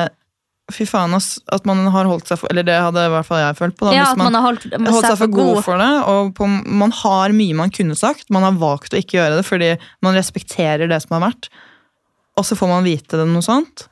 Fy 0.72 0.86
faen, 0.88 1.12
ass. 1.12 1.34
At 1.52 1.66
man 1.68 1.82
har 1.92 2.06
holdt 2.08 2.30
seg 2.30 2.38
for 2.38 2.52
Eller 2.52 2.64
det 2.64 2.76
hadde 2.78 3.02
i 3.04 3.10
hvert 3.12 3.26
fall 3.26 3.40
jeg 3.42 3.56
følt 3.58 3.74
på. 3.76 3.88
Da, 3.88 3.96
ja 3.96 4.04
hvis 4.08 4.20
man 4.20 4.36
har 4.38 4.44
holdt, 4.46 4.62
holdt 4.70 5.08
seg 5.08 5.18
for 5.20 5.32
god 5.34 5.58
for 5.66 5.82
det. 5.82 5.90
Og 6.08 6.30
på, 6.38 6.46
man 6.48 6.94
har 7.02 7.34
mye 7.36 7.56
man 7.58 7.72
kunne 7.74 7.96
sagt. 7.98 8.30
Man 8.32 8.46
har 8.46 8.56
valgt 8.60 8.94
å 8.94 9.00
ikke 9.00 9.18
gjøre 9.18 9.40
det 9.40 9.44
fordi 9.44 9.72
man 10.06 10.16
respekterer 10.16 10.88
det 10.88 11.02
som 11.04 11.18
har 11.18 11.26
vært. 11.26 11.50
Og 12.38 12.46
så 12.48 12.56
får 12.56 12.70
man 12.70 12.86
vite 12.86 13.20
det 13.20 13.26
noe 13.28 13.44
sånt. 13.44 13.84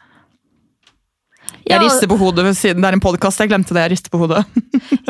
Jeg 1.68 1.76
Ja, 1.76 1.82
rister 1.84 2.08
på 2.08 2.16
hodet 2.18 2.44
siden 2.56 2.80
det 2.82 2.88
er 2.88 2.96
en 2.96 3.02
podkast. 3.04 3.38
Jeg 3.42 3.50
glemte 3.50 3.74
det. 3.76 3.82
jeg 3.84 3.90
rister 3.92 4.10
på 4.10 4.18
hodet. 4.22 4.44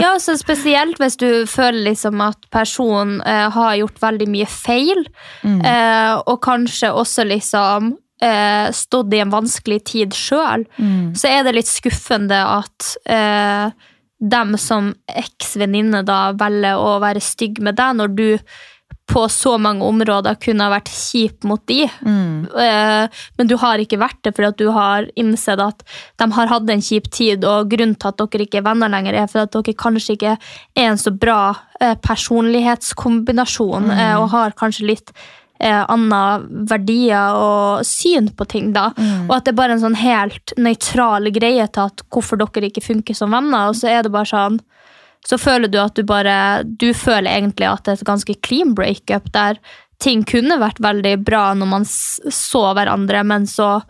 Ja, 0.01 0.17
så 0.19 0.35
Spesielt 0.39 0.99
hvis 0.99 1.17
du 1.17 1.47
føler 1.47 1.85
liksom 1.93 2.21
at 2.25 2.37
personen 2.51 3.21
eh, 3.23 3.49
har 3.55 3.77
gjort 3.79 4.01
veldig 4.03 4.29
mye 4.29 4.47
feil, 4.51 5.05
Mm. 5.45 5.61
eh, 5.65 6.15
og 6.27 6.41
kanskje 6.43 6.91
også 6.93 7.25
liksom 7.29 7.95
eh, 8.23 8.69
stått 8.77 9.15
i 9.15 9.21
en 9.23 9.31
vanskelig 9.33 9.85
tid 9.85 10.11
sjøl, 10.13 10.67
Mm. 10.79 11.15
så 11.17 11.29
er 11.31 11.45
det 11.45 11.55
litt 11.55 11.71
skuffende 11.71 12.37
at 12.37 12.97
eh, 13.07 13.71
dem 14.21 14.57
som 14.59 14.95
eks-venninne 15.09 16.03
velger 16.37 16.77
å 16.77 16.99
være 17.01 17.23
stygg 17.25 17.61
med 17.65 17.77
deg, 17.77 17.97
når 17.97 18.15
du 18.15 18.39
på 19.11 19.29
så 19.29 19.57
mange 19.59 19.85
områder 19.85 20.39
kunne 20.43 20.67
ha 20.67 20.73
vært 20.73 20.91
kjip 20.95 21.47
mot 21.49 21.63
de. 21.67 21.83
Mm. 22.07 22.47
Eh, 22.47 23.23
men 23.39 23.51
du 23.51 23.57
har 23.61 23.83
ikke 23.83 23.99
vært 24.01 24.21
det 24.27 24.35
fordi 24.37 24.51
at 24.53 24.61
du 24.61 24.71
har 24.75 25.09
innsett 25.19 25.63
at 25.63 25.83
de 26.21 26.29
har 26.37 26.53
hatt 26.53 26.71
en 26.71 26.85
kjip 26.85 27.11
tid, 27.11 27.45
og 27.47 27.73
grunnen 27.73 27.97
til 27.99 28.13
at 28.13 28.23
dere 28.23 28.47
ikke 28.47 28.61
er 28.63 28.69
venner 28.69 28.93
lenger, 28.93 29.19
er 29.19 29.29
fordi 29.31 29.49
at 29.49 29.59
dere 29.59 29.77
kanskje 29.83 30.17
ikke 30.17 30.37
er 30.37 30.87
en 30.87 31.01
så 31.01 31.13
bra 31.15 31.43
eh, 31.81 31.97
personlighetskombinasjon, 32.07 33.91
mm. 33.91 34.07
og 34.23 34.31
har 34.37 34.57
kanskje 34.61 34.89
litt 34.93 35.15
eh, 35.59 35.83
andre 35.83 36.41
verdier 36.71 37.39
og 37.39 37.87
syn 37.87 38.31
på 38.37 38.47
ting, 38.51 38.73
da. 38.77 38.91
Og 39.27 39.37
at 39.37 39.47
det 39.47 39.55
er 39.55 39.61
bare 39.63 39.79
en 39.79 39.85
sånn 39.89 39.99
helt 39.99 40.55
nøytral 40.61 41.33
greie 41.35 41.67
til 41.67 41.91
at 41.91 42.07
hvorfor 42.11 42.41
dere 42.41 42.71
ikke 42.71 42.85
funker 42.85 43.19
som 43.19 43.35
venner, 43.35 43.73
og 43.73 43.79
så 43.81 43.91
er 43.91 44.07
det 44.07 44.15
bare 44.15 44.31
sånn 44.31 44.63
så 45.27 45.37
føler 45.41 45.69
du 45.69 45.77
at 45.83 45.95
du 45.99 46.05
bare 46.09 46.65
Du 46.65 46.91
føler 46.97 47.29
egentlig 47.29 47.69
at 47.69 47.85
det 47.85 47.93
er 47.93 48.01
et 48.01 48.09
ganske 48.09 48.37
clean 48.47 48.75
breakup, 48.75 49.29
der 49.35 49.61
ting 50.01 50.25
kunne 50.25 50.57
vært 50.61 50.81
veldig 50.81 51.19
bra 51.27 51.51
når 51.55 51.69
man 51.69 51.85
så 51.87 52.63
hverandre, 52.77 53.23
men 53.29 53.45
så 53.49 53.81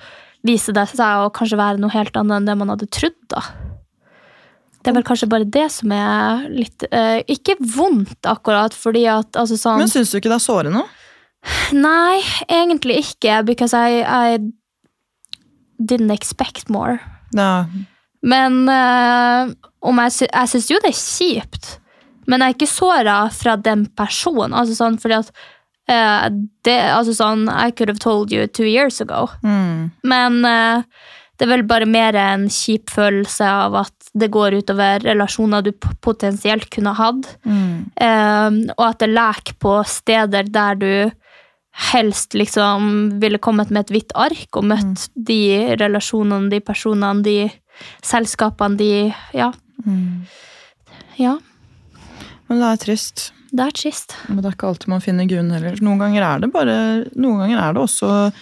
viser 0.47 0.75
det 0.75 0.89
seg 0.91 1.27
å 1.27 1.33
kanskje 1.35 1.59
være 1.61 1.79
noe 1.79 1.93
helt 1.95 2.17
annet 2.19 2.41
enn 2.41 2.49
det 2.49 2.57
man 2.59 2.73
hadde 2.73 2.89
trodd, 2.91 3.19
da. 3.31 3.45
Det 4.81 4.91
er 4.91 4.97
vel 4.97 5.05
kanskje 5.05 5.29
bare 5.29 5.45
det 5.45 5.67
som 5.75 5.93
er 5.93 6.47
litt 6.49 6.87
eh, 6.89 7.21
Ikke 7.29 7.59
vondt, 7.61 8.25
akkurat, 8.25 8.73
fordi 8.73 9.03
at 9.13 9.37
altså 9.37 9.59
sånn 9.61 9.83
Men 9.83 9.91
syns 9.93 10.09
du 10.09 10.17
ikke 10.17 10.31
det 10.33 10.39
er 10.39 10.45
sårende? 10.47 10.85
Nei, 11.77 12.23
egentlig 12.49 13.03
ikke, 13.03 13.43
because 13.45 13.77
I, 13.77 14.01
I 14.01 14.41
didn't 15.81 16.13
expect 16.13 16.69
more. 16.73 16.99
Ja. 17.37 17.67
Men 18.21 18.69
eh, 18.69 19.53
om 19.81 20.03
jeg, 20.05 20.17
sy 20.17 20.27
jeg 20.29 20.53
syns 20.53 20.69
jo 20.71 20.81
det 20.83 20.93
er 20.93 20.99
kjipt. 20.99 21.71
Men 22.29 22.43
jeg 22.43 22.53
er 22.53 22.59
ikke 22.59 22.71
såra 22.71 23.21
fra 23.35 23.57
den 23.59 23.87
personen. 23.99 24.55
Altså 24.55 24.77
sånn, 24.79 24.99
fordi 25.01 25.19
at 25.19 25.31
uh, 25.91 26.27
det, 26.67 26.77
altså 26.93 27.17
sånn, 27.17 27.49
I 27.49 27.73
could 27.73 27.91
have 27.91 28.03
told 28.03 28.35
you 28.35 28.47
two 28.47 28.69
years 28.69 29.01
ago. 29.03 29.27
Mm. 29.43 29.91
Men 30.07 30.45
uh, 30.45 30.85
det 31.41 31.47
er 31.47 31.55
vel 31.55 31.65
bare 31.65 31.89
mer 31.89 32.17
en 32.21 32.51
kjip 32.53 32.93
følelse 32.93 33.47
av 33.49 33.79
at 33.81 34.11
det 34.21 34.29
går 34.35 34.59
utover 34.61 35.01
relasjoner 35.07 35.65
du 35.65 35.71
potensielt 36.05 36.69
kunne 36.75 36.93
hatt. 36.99 37.31
Mm. 37.49 37.89
Eh, 37.97 38.59
og 38.75 38.85
at 38.85 39.01
det 39.01 39.09
leker 39.09 39.57
på 39.63 39.79
steder 39.89 40.51
der 40.53 40.77
du 40.77 40.93
helst 41.95 42.37
liksom 42.37 43.23
ville 43.23 43.41
kommet 43.41 43.71
med 43.73 43.87
et 43.87 43.95
hvitt 43.95 44.13
ark 44.19 44.59
og 44.59 44.69
møtt 44.75 45.07
de 45.15 45.41
relasjonene, 45.81 46.51
de 46.53 46.61
personene, 46.61 47.25
de 47.25 47.39
selskapene, 48.05 48.77
de 48.77 48.93
Ja. 49.33 49.53
Ja, 51.21 51.37
Men 52.49 52.59
det 52.61 52.67
er 52.73 52.81
trist. 52.83 53.33
det 53.53 53.63
er 53.67 53.71
trist. 53.77 54.17
Men 54.29 54.41
det 54.43 54.51
er 54.51 54.57
ikke 54.57 54.69
alltid 54.73 54.89
man 54.91 55.01
finner 55.05 55.29
grunn 55.31 55.51
heller. 55.55 55.77
Noen 55.85 55.99
ganger 56.03 56.23
er 56.27 56.41
det 56.43 56.49
bare 56.55 56.75
Noen 57.15 57.39
ganger 57.45 57.59
er 57.63 57.77
det 57.77 57.83
også 57.83 58.33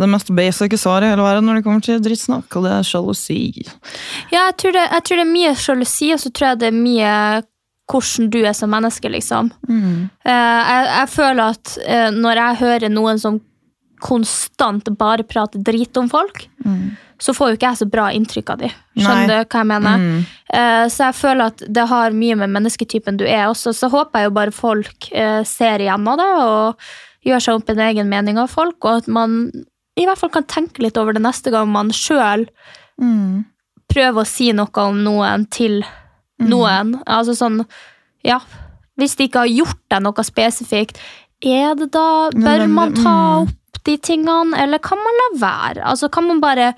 det 0.00 0.08
mest 0.08 0.30
basic 0.34 0.72
svaret 0.80 1.04
i 1.06 1.10
hele 1.12 1.22
verden 1.22 1.44
når 1.46 1.60
det 1.60 1.64
kommer 1.66 1.82
til 1.84 2.00
drittsnakk, 2.02 2.48
og 2.56 2.64
det 2.64 2.72
er 2.72 2.86
sjalusi. 2.88 3.40
Ja, 4.32 4.46
jeg 4.48 4.56
tror, 4.58 4.72
det, 4.74 4.86
jeg 4.88 5.04
tror 5.04 5.20
det 5.20 5.26
er 5.26 5.32
mye 5.34 5.54
sjalusi, 5.54 6.08
og 6.14 6.20
så 6.22 6.30
tror 6.32 6.48
jeg 6.48 6.60
det 6.62 6.70
er 6.72 6.78
mye 6.78 7.12
hvordan 7.92 8.30
du 8.32 8.38
er 8.40 8.54
som 8.56 8.70
menneske, 8.72 9.10
liksom. 9.12 9.50
Mm. 9.68 10.08
Eh, 10.24 10.32
jeg, 10.32 10.86
jeg 10.96 11.08
føler 11.12 11.42
at 11.52 11.74
eh, 11.84 12.08
når 12.14 12.40
jeg 12.40 12.60
hører 12.62 12.88
noen 12.94 13.20
som 13.20 13.36
konstant 14.02 14.88
bare 14.98 15.24
prater 15.24 15.62
drit 15.64 15.96
om 16.00 16.08
folk, 16.10 16.44
så 17.22 17.30
får 17.34 17.52
jo 17.52 17.56
ikke 17.56 17.68
jeg 17.70 17.78
så 17.78 17.86
bra 17.86 18.08
inntrykk 18.10 18.50
av 18.50 18.58
dem. 18.64 18.72
Skjønner 18.98 19.22
Mm. 19.22 19.28
Nei. 19.30 19.36
du 19.44 19.48
hva 19.54 19.60
jeg 19.62 19.68
mener? 19.70 19.98
Mm. 20.02 20.24
Uh, 20.52 20.86
så 20.90 21.04
jeg 21.06 21.14
føler 21.20 21.44
at 21.52 21.62
det 21.78 21.84
har 21.88 22.10
mye 22.18 22.36
med 22.40 22.50
mennesketypen 22.56 23.16
du 23.20 23.24
er 23.24 23.44
også. 23.46 23.72
Så 23.78 23.88
håper 23.92 24.18
jeg 24.24 24.28
jo 24.30 24.34
bare 24.40 24.54
folk 24.56 25.08
uh, 25.14 25.42
ser 25.46 25.78
igjennom 25.84 26.18
det 26.18 26.26
og 26.42 26.82
gjør 27.24 27.44
seg 27.44 27.60
opp 27.60 27.70
en 27.70 27.84
egen 27.86 28.10
mening 28.10 28.38
av 28.42 28.50
folk, 28.50 28.76
og 28.84 29.04
at 29.04 29.06
man 29.08 29.52
i 29.96 30.06
hvert 30.08 30.18
fall 30.18 30.32
kan 30.34 30.44
tenke 30.50 30.82
litt 30.82 30.96
over 30.98 31.12
det 31.14 31.22
neste 31.22 31.50
gang 31.54 31.68
man 31.70 31.90
sjøl 31.94 32.46
Mm. 33.00 33.44
prøver 33.88 34.22
å 34.22 34.26
si 34.28 34.50
noe 34.52 34.82
om 34.82 34.98
noen 35.04 35.46
til 35.50 35.82
noen. 36.42 36.92
Altså 37.06 37.34
sånn, 37.38 37.62
ja 38.24 38.40
Hvis 38.98 39.16
de 39.16 39.24
ikke 39.28 39.38
har 39.46 39.48
gjort 39.50 39.80
deg 39.90 40.02
noe 40.04 40.24
spesifikt, 40.26 40.98
er 41.42 41.74
det 41.74 41.88
da 41.94 42.28
Bør 42.34 42.66
man 42.68 42.92
ta 42.94 43.14
mm. 43.16 43.46
opp 43.48 43.56
de 43.84 43.96
tingene, 43.98 44.56
eller 44.62 44.78
kan 44.78 44.98
man 45.00 45.16
la 45.20 45.28
være? 45.42 45.84
Altså 45.84 46.08
Kan 46.12 46.26
man 46.28 46.40
bare 46.40 46.72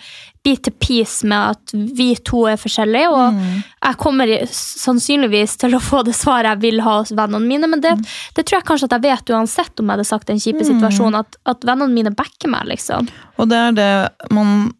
be 0.45 0.57
til 0.61 0.73
peace 0.77 1.25
med 1.27 1.55
at 1.55 1.73
vi 1.97 2.11
to 2.21 2.43
er 2.51 2.57
forskjellige, 2.61 3.09
og 3.09 3.33
Mm. 3.33 3.63
jeg 3.87 3.97
kommer 3.97 4.27
sannsynligvis 4.53 5.57
til 5.63 5.75
å 5.75 5.81
få 5.81 6.03
det 6.05 6.15
svaret 6.17 6.51
jeg 6.53 6.61
vil 6.67 6.81
ha 6.85 6.99
hos 7.01 7.13
vennene 7.17 7.47
mine, 7.49 7.67
men 7.71 7.81
det, 7.81 7.95
det 8.37 8.45
tror 8.45 8.59
jeg 8.61 8.67
kanskje 8.69 8.89
at 8.91 8.97
jeg 8.99 9.07
vet 9.09 9.33
uansett 9.37 9.81
om 9.81 9.87
jeg 9.89 9.97
hadde 9.99 10.09
sagt 10.11 10.31
en 10.31 10.41
kjipe 10.41 10.65
situasjon, 10.69 11.17
at, 11.21 11.37
at 11.49 11.65
vennene 11.65 11.93
mine 11.97 12.13
backer 12.15 12.53
meg, 12.53 12.67
liksom. 12.75 13.09
Og 13.39 13.49
det 13.49 13.57
er 13.57 13.73
det 13.79 13.91
man 14.37 14.73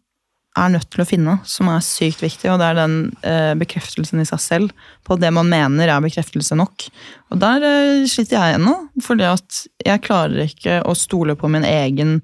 er 0.55 0.71
nødt 0.71 0.87
til 0.91 1.03
å 1.03 1.07
finne, 1.07 1.35
som 1.47 1.69
er 1.71 1.83
sykt 1.83 2.23
viktig, 2.23 2.47
og 2.51 2.61
det 2.61 2.69
er 2.69 2.77
den 2.79 2.95
eh, 3.27 3.51
bekreftelsen 3.59 4.21
i 4.23 4.27
seg 4.27 4.41
selv 4.41 4.87
på 5.07 5.17
det 5.19 5.31
man 5.35 5.49
mener 5.51 5.91
er 5.91 6.03
bekreftelse 6.03 6.55
nok. 6.57 6.87
Og 7.33 7.41
der 7.41 7.65
eh, 7.67 8.05
sliter 8.09 8.37
jeg 8.37 8.59
ennå, 8.59 8.75
fordi 9.03 9.27
at 9.27 9.61
jeg 9.85 10.03
klarer 10.05 10.45
ikke 10.47 10.79
å 10.87 10.95
stole 10.97 11.35
på 11.39 11.49
min 11.51 11.67
egen 11.67 12.17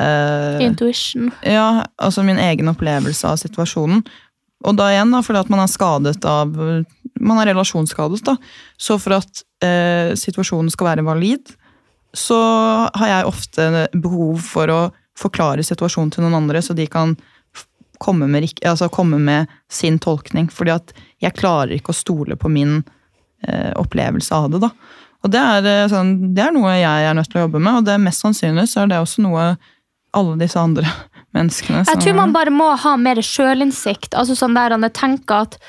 eh, 0.00 0.64
Intuition. 0.66 1.30
Ja, 1.46 1.86
altså 2.02 2.26
min 2.26 2.40
egen 2.42 2.72
opplevelse 2.72 3.30
av 3.30 3.38
situasjonen. 3.42 4.02
Og 4.66 4.74
da 4.78 4.88
igjen, 4.90 5.12
da, 5.14 5.22
fordi 5.22 5.44
at 5.44 5.52
man 5.52 5.62
er 5.62 5.70
skadet 5.70 6.24
av 6.26 6.54
Man 7.16 7.38
er 7.40 7.50
relasjonsskadet, 7.50 8.18
da. 8.26 8.34
Så 8.76 8.98
for 9.00 9.16
at 9.16 9.40
eh, 9.64 10.12
situasjonen 10.18 10.68
skal 10.72 10.90
være 10.90 11.04
valid, 11.06 11.54
så 12.16 12.36
har 12.92 13.08
jeg 13.08 13.28
ofte 13.28 13.86
behov 13.94 14.42
for 14.44 14.72
å 14.72 14.80
forklare 15.16 15.64
situasjonen 15.64 16.12
til 16.12 16.26
noen 16.26 16.36
andre, 16.42 16.60
så 16.60 16.76
de 16.76 16.84
kan 16.92 17.14
komme 18.02 18.28
med, 18.30 18.48
altså 18.66 18.88
komme 18.92 19.18
med 19.22 19.50
sin 19.72 19.98
tolkning. 20.02 20.50
Fordi 20.52 20.74
at 20.74 20.94
jeg 21.22 21.36
klarer 21.38 21.76
ikke 21.76 21.94
å 21.94 21.98
stole 21.98 22.38
på 22.38 22.50
min 22.52 22.78
eh, 23.46 23.72
opplevelse 23.78 24.34
av 24.34 24.50
det, 24.52 24.62
da. 24.66 24.70
Og 25.24 25.32
det 25.32 25.42
er, 25.42 25.66
eh, 25.70 25.88
sånn, 25.90 26.14
det 26.36 26.44
er 26.44 26.54
noe 26.54 26.76
jeg 26.76 27.08
er 27.08 27.16
nødt 27.16 27.32
til 27.32 27.40
å 27.40 27.46
jobbe 27.46 27.62
med, 27.62 27.80
og 27.80 27.88
det 27.88 27.96
er 27.96 28.04
mest 28.04 28.22
sannsynlig 28.22 28.68
så 28.70 28.84
er 28.84 28.92
det 28.92 29.02
også 29.02 29.24
noe 29.24 29.48
alle 30.16 30.38
disse 30.40 30.60
andre 30.60 30.86
menneskene 31.36 31.84
Jeg 31.88 32.02
tror 32.04 32.18
man 32.20 32.34
bare 32.36 32.52
må 32.54 32.70
ha 32.80 32.94
mer 33.00 33.20
sjølinnsikt. 33.24 34.14
Altså 34.14 34.36
sånn 34.38 34.56
der 34.56 34.76
han 34.76 34.86
tenker 34.94 35.48
at 35.48 35.60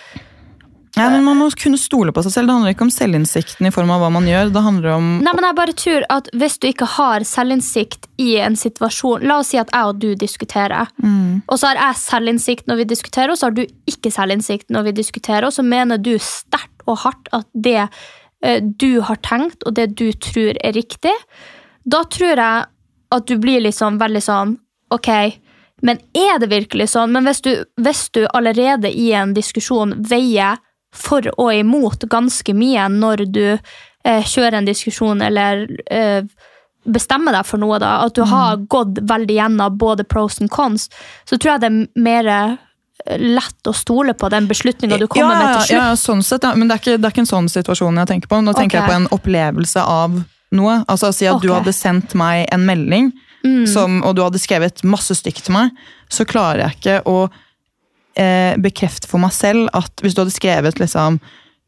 Ja, 0.96 1.10
men 1.10 1.24
Man 1.26 1.38
må 1.38 1.50
kunne 1.58 1.78
stole 1.78 2.14
på 2.16 2.24
seg 2.26 2.34
selv. 2.34 2.50
Det 2.50 2.56
handler 2.56 2.76
ikke 2.76 2.86
om 2.88 2.94
selvinnsikten 2.94 3.68
i 3.68 3.72
form 3.74 3.92
av 3.94 4.02
hva 4.02 4.10
man 4.14 4.28
gjør. 4.30 4.52
Det 4.54 4.64
handler 4.66 4.94
om 4.96 5.10
Nei, 5.26 5.34
men 5.36 5.48
jeg 5.48 5.58
bare 5.60 5.76
tror 5.78 6.06
at 6.14 6.30
Hvis 6.38 6.58
du 6.62 6.70
ikke 6.70 6.88
har 6.98 7.26
selvinnsikt 7.28 8.08
i 8.22 8.30
en 8.42 8.58
situasjon 8.58 9.26
La 9.28 9.40
oss 9.42 9.52
si 9.54 9.60
at 9.62 9.74
jeg 9.74 9.92
og 9.92 10.00
du 10.02 10.10
diskuterer. 10.20 10.90
Mm. 11.04 11.44
Og 11.46 11.60
så 11.60 11.72
har 11.72 11.82
jeg 11.82 12.02
selvinnsikt 12.02 12.70
når 12.70 12.82
vi 12.82 12.88
diskuterer, 12.94 13.34
og 13.34 13.40
så 13.40 13.50
har 13.50 13.58
du 13.58 13.66
ikke 13.90 14.14
selvinnsikt 14.14 14.72
når 14.74 14.90
vi 14.90 14.96
diskuterer. 15.02 15.50
Og 15.50 15.54
så 15.54 15.66
mener 15.66 16.02
du 16.02 16.16
sterkt 16.22 16.86
og 16.88 17.02
hardt 17.04 17.30
at 17.36 17.48
det 17.54 17.82
eh, 17.84 18.62
du 18.64 19.02
har 19.06 19.20
tenkt, 19.26 19.66
og 19.68 19.76
det 19.78 19.92
du 20.00 20.10
tror 20.14 20.58
er 20.64 20.78
riktig. 20.78 21.14
Da 21.86 22.04
tror 22.10 22.40
jeg 22.40 22.66
at 23.16 23.28
du 23.28 23.38
blir 23.40 23.64
liksom 23.64 24.00
veldig 24.02 24.24
sånn 24.24 24.58
Ok, 24.94 25.10
men 25.84 26.00
er 26.16 26.38
det 26.40 26.48
virkelig 26.48 26.94
sånn? 26.94 27.12
Men 27.12 27.28
hvis 27.28 27.42
du, 27.44 27.52
hvis 27.76 28.06
du 28.16 28.22
allerede 28.32 28.88
i 28.88 29.10
en 29.20 29.34
diskusjon 29.36 29.98
veier 30.00 30.62
for 30.96 31.28
og 31.38 31.54
imot 31.54 32.08
ganske 32.10 32.54
mye 32.58 32.88
når 32.94 33.26
du 33.30 33.46
eh, 33.48 34.24
kjører 34.24 34.60
en 34.60 34.68
diskusjon 34.68 35.22
eller 35.22 35.66
eh, 35.92 36.24
bestemmer 36.88 37.36
deg 37.36 37.48
for 37.48 37.62
noe, 37.62 37.80
da, 37.84 37.98
at 38.06 38.16
du 38.16 38.24
har 38.28 38.62
gått 38.72 39.02
veldig 39.04 39.36
gjennom 39.36 39.78
både 39.78 40.06
pros 40.08 40.40
and 40.42 40.52
cons, 40.54 40.88
så 41.28 41.38
tror 41.38 41.56
jeg 41.56 41.64
det 41.64 41.70
er 41.70 42.06
mer 42.08 42.32
eh, 42.32 42.56
lett 43.20 43.68
å 43.68 43.76
stole 43.76 44.16
på 44.18 44.30
den 44.32 44.48
beslutninga 44.48 45.00
du 45.00 45.08
kommer 45.12 45.36
ja, 45.36 45.42
med 45.42 45.54
til 45.54 45.68
slutt. 45.68 45.76
Ja, 45.76 45.84
ja, 45.92 46.00
sånn 46.00 46.24
sett, 46.26 46.48
ja. 46.48 46.56
Men 46.56 46.72
det 46.72 46.78
er, 46.78 46.84
ikke, 46.84 46.98
det 46.98 47.10
er 47.10 47.16
ikke 47.16 47.26
en 47.26 47.34
sånn 47.34 47.52
situasjon 47.52 48.02
jeg 48.04 48.12
tenker 48.14 48.32
på. 48.32 48.42
Nå 48.42 48.56
tenker 48.58 48.80
okay. 48.80 48.84
jeg 48.84 48.90
på 48.90 49.00
en 49.02 49.12
opplevelse 49.20 49.84
av 49.84 50.20
noe. 50.56 50.82
Altså 50.88 51.12
Si 51.16 51.28
at 51.28 51.44
du 51.44 51.52
hadde 51.52 51.76
sendt 51.76 52.16
meg 52.18 52.48
en 52.56 52.64
melding, 52.68 53.12
som, 53.70 54.02
og 54.04 54.18
du 54.18 54.24
hadde 54.26 54.42
skrevet 54.42 54.82
masse 54.84 55.16
stygt 55.16 55.46
til 55.48 55.56
meg, 55.56 55.76
så 56.12 56.26
klarer 56.28 56.66
jeg 56.66 56.78
ikke 56.78 56.96
å 57.08 57.18
eh, 58.20 58.54
bekrefte 58.62 59.10
for 59.10 59.22
meg 59.22 59.34
selv 59.36 59.70
at 59.78 60.04
hvis 60.04 60.16
du 60.16 60.24
hadde 60.24 60.36
skrevet 60.36 60.82
liksom 60.82 61.22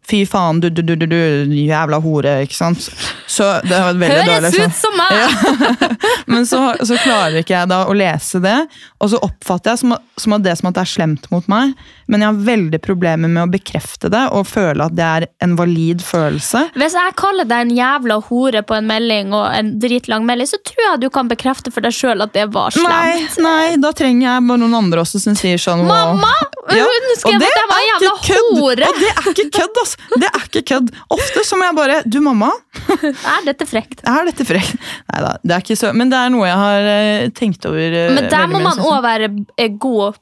Fy 0.10 0.24
faen, 0.26 0.58
du, 0.64 0.70
du, 0.74 0.82
du, 0.82 0.96
du, 0.98 1.06
du 1.06 1.54
jævla 1.54 2.00
hore, 2.02 2.40
ikke 2.46 2.58
sant? 2.58 2.88
Så 3.30 3.46
det 3.62 3.78
var 3.78 3.94
veldig 3.94 4.08
Høres 4.10 4.56
dårlig 4.56 4.66
ut 4.66 4.78
som 4.80 4.98
meg! 4.98 5.76
Men 6.34 6.48
så, 6.50 6.62
så 6.82 6.98
klarer 7.04 7.44
ikke 7.44 7.54
jeg 7.54 7.70
da 7.70 7.84
å 7.86 7.94
lese 7.94 8.42
det, 8.42 8.58
og 8.98 9.12
så 9.14 9.20
oppfatter 9.26 9.76
jeg 9.76 9.84
som, 9.84 9.94
som 10.18 10.36
at 10.38 10.46
det 10.46 10.56
som 10.58 10.70
at 10.72 10.80
det 10.80 10.84
er 10.86 10.92
slemt 10.96 11.30
mot 11.34 11.46
meg, 11.52 11.76
men 12.10 12.24
jeg 12.24 12.32
har 12.32 12.38
veldig 12.48 12.80
problemer 12.82 13.30
med 13.30 13.44
å 13.44 13.52
bekrefte 13.54 14.10
det 14.10 14.22
og 14.34 14.48
føle 14.50 14.88
at 14.90 14.96
det 14.98 15.06
er 15.06 15.26
en 15.46 15.54
valid 15.60 16.02
følelse. 16.06 16.64
Hvis 16.80 16.96
jeg 16.98 17.16
kaller 17.22 17.46
deg 17.50 17.68
en 17.68 17.74
jævla 17.78 18.18
hore 18.30 18.64
på 18.66 18.78
en 18.80 18.88
melding 18.90 19.34
og 19.38 19.46
en 19.54 19.76
dritlang 19.82 20.26
melding, 20.26 20.50
så 20.50 20.58
tror 20.66 20.86
jeg 20.88 21.04
du 21.04 21.10
kan 21.14 21.30
bekrefte 21.30 21.74
for 21.74 21.86
deg 21.86 21.94
sjøl 21.94 22.26
at 22.26 22.34
det 22.34 22.48
var 22.56 22.74
slemt. 22.74 22.90
nei, 22.90 23.28
nei, 23.46 23.78
da 23.82 23.94
trenger 23.94 24.26
jeg 24.26 24.48
bare 24.50 24.64
noen 24.64 24.78
andre 24.82 25.04
også 25.06 25.22
som 25.22 25.38
sier 25.38 25.62
sånn. 25.62 25.86
Mamma! 25.90 26.34
Ja, 26.74 26.86
Hun 26.86 27.16
skrev 27.18 27.42
at 27.42 27.62
jeg 27.62 27.70
var 27.70 27.80
en 27.80 27.90
jævla 27.92 28.16
hore! 28.58 28.90
Og 28.90 29.00
det 29.04 29.14
er 29.14 29.30
ikke 29.34 29.48
kødd, 29.60 29.82
ass! 29.86 29.96
Det 30.16 30.30
er 30.30 30.46
ikke 30.48 30.64
kødd. 30.72 30.90
Ofte 31.14 31.44
så 31.46 31.58
må 31.60 31.68
jeg 31.68 31.78
bare 31.78 32.00
Du, 32.10 32.20
mamma, 32.26 32.50
Er 33.36 33.46
dette 33.46 33.68
frekt? 33.70 34.02
er 34.08 34.26
dette 34.30 34.46
frekt? 34.48 34.80
Nei 35.12 35.22
da, 35.26 35.36
det 35.44 35.56
er 35.56 35.66
ikke 35.66 35.78
så 35.80 35.92
Men 35.96 36.12
det 36.14 36.18
er 36.20 36.34
noe 36.34 36.48
jeg 36.48 36.58
har 36.64 36.90
eh, 36.94 37.28
tenkt 37.38 37.68
over 37.70 38.00
eh, 38.04 38.10
Men 38.16 38.30
der 38.32 38.50
må 38.52 38.62
man 38.64 38.82
òg 38.82 39.00
være 39.06 39.30
eh, 39.60 39.72
god. 39.78 40.18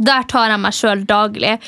Der 0.00 0.24
tar 0.30 0.48
jeg 0.54 0.62
meg 0.62 0.76
sjøl 0.76 1.04
daglig 1.08 1.58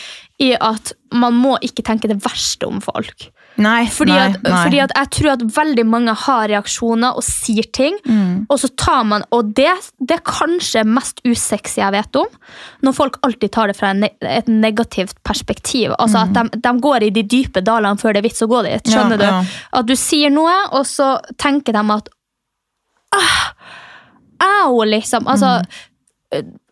i 0.41 0.53
at 0.57 0.95
man 1.13 1.37
må 1.37 1.59
ikke 1.63 1.85
tenke 1.85 2.09
det 2.09 2.17
verste 2.25 2.67
om 2.71 2.81
folk. 2.83 3.29
Nei, 3.61 3.85
Fordi, 3.93 4.13
nei, 4.13 4.29
at, 4.33 4.43
nei. 4.43 4.63
fordi 4.65 4.79
at 4.81 4.93
jeg 4.97 5.09
tror 5.11 5.31
at 5.35 5.43
veldig 5.55 5.85
mange 5.87 6.15
har 6.17 6.47
reaksjoner 6.49 7.17
og 7.19 7.23
sier 7.27 7.67
ting, 7.73 7.99
Mm. 8.09 8.47
og 8.49 8.59
så 8.59 8.71
tar 8.77 9.05
man 9.05 9.25
Og 9.31 9.53
det, 9.55 9.69
det 10.01 10.17
er 10.17 10.23
kanskje 10.25 10.85
mest 10.89 11.21
usexy 11.29 11.81
jeg 11.83 11.93
vet 11.93 12.17
om, 12.17 12.27
når 12.83 12.95
folk 12.97 13.19
alltid 13.23 13.53
tar 13.53 13.67
det 13.69 13.77
fra 13.77 13.93
ne- 13.93 14.11
et 14.23 14.47
negativt 14.49 15.15
perspektiv. 15.23 15.93
Altså 15.99 16.23
at 16.25 16.33
de, 16.33 16.59
de 16.65 16.73
går 16.81 17.03
i 17.03 17.11
de 17.11 17.23
dype 17.23 17.61
dalene 17.63 17.99
før 18.01 18.13
det 18.15 18.25
er 18.25 18.29
vits 18.31 18.43
å 18.43 18.49
gå 18.49 18.63
dit. 18.65 18.83
Skjønner 18.89 19.19
Mm. 19.19 19.21
Ja, 19.21 19.31
ja. 19.31 19.43
du? 19.43 19.79
At 19.79 19.87
du 19.87 19.95
sier 19.97 20.31
noe, 20.31 20.57
og 20.73 20.85
så 20.87 21.21
tenker 21.37 21.73
de 21.73 21.85
at 21.93 22.09
ah, 23.13 23.53
Au, 24.65 24.83
liksom. 24.85 25.27
Altså 25.29 25.61
Mm. 25.63 25.67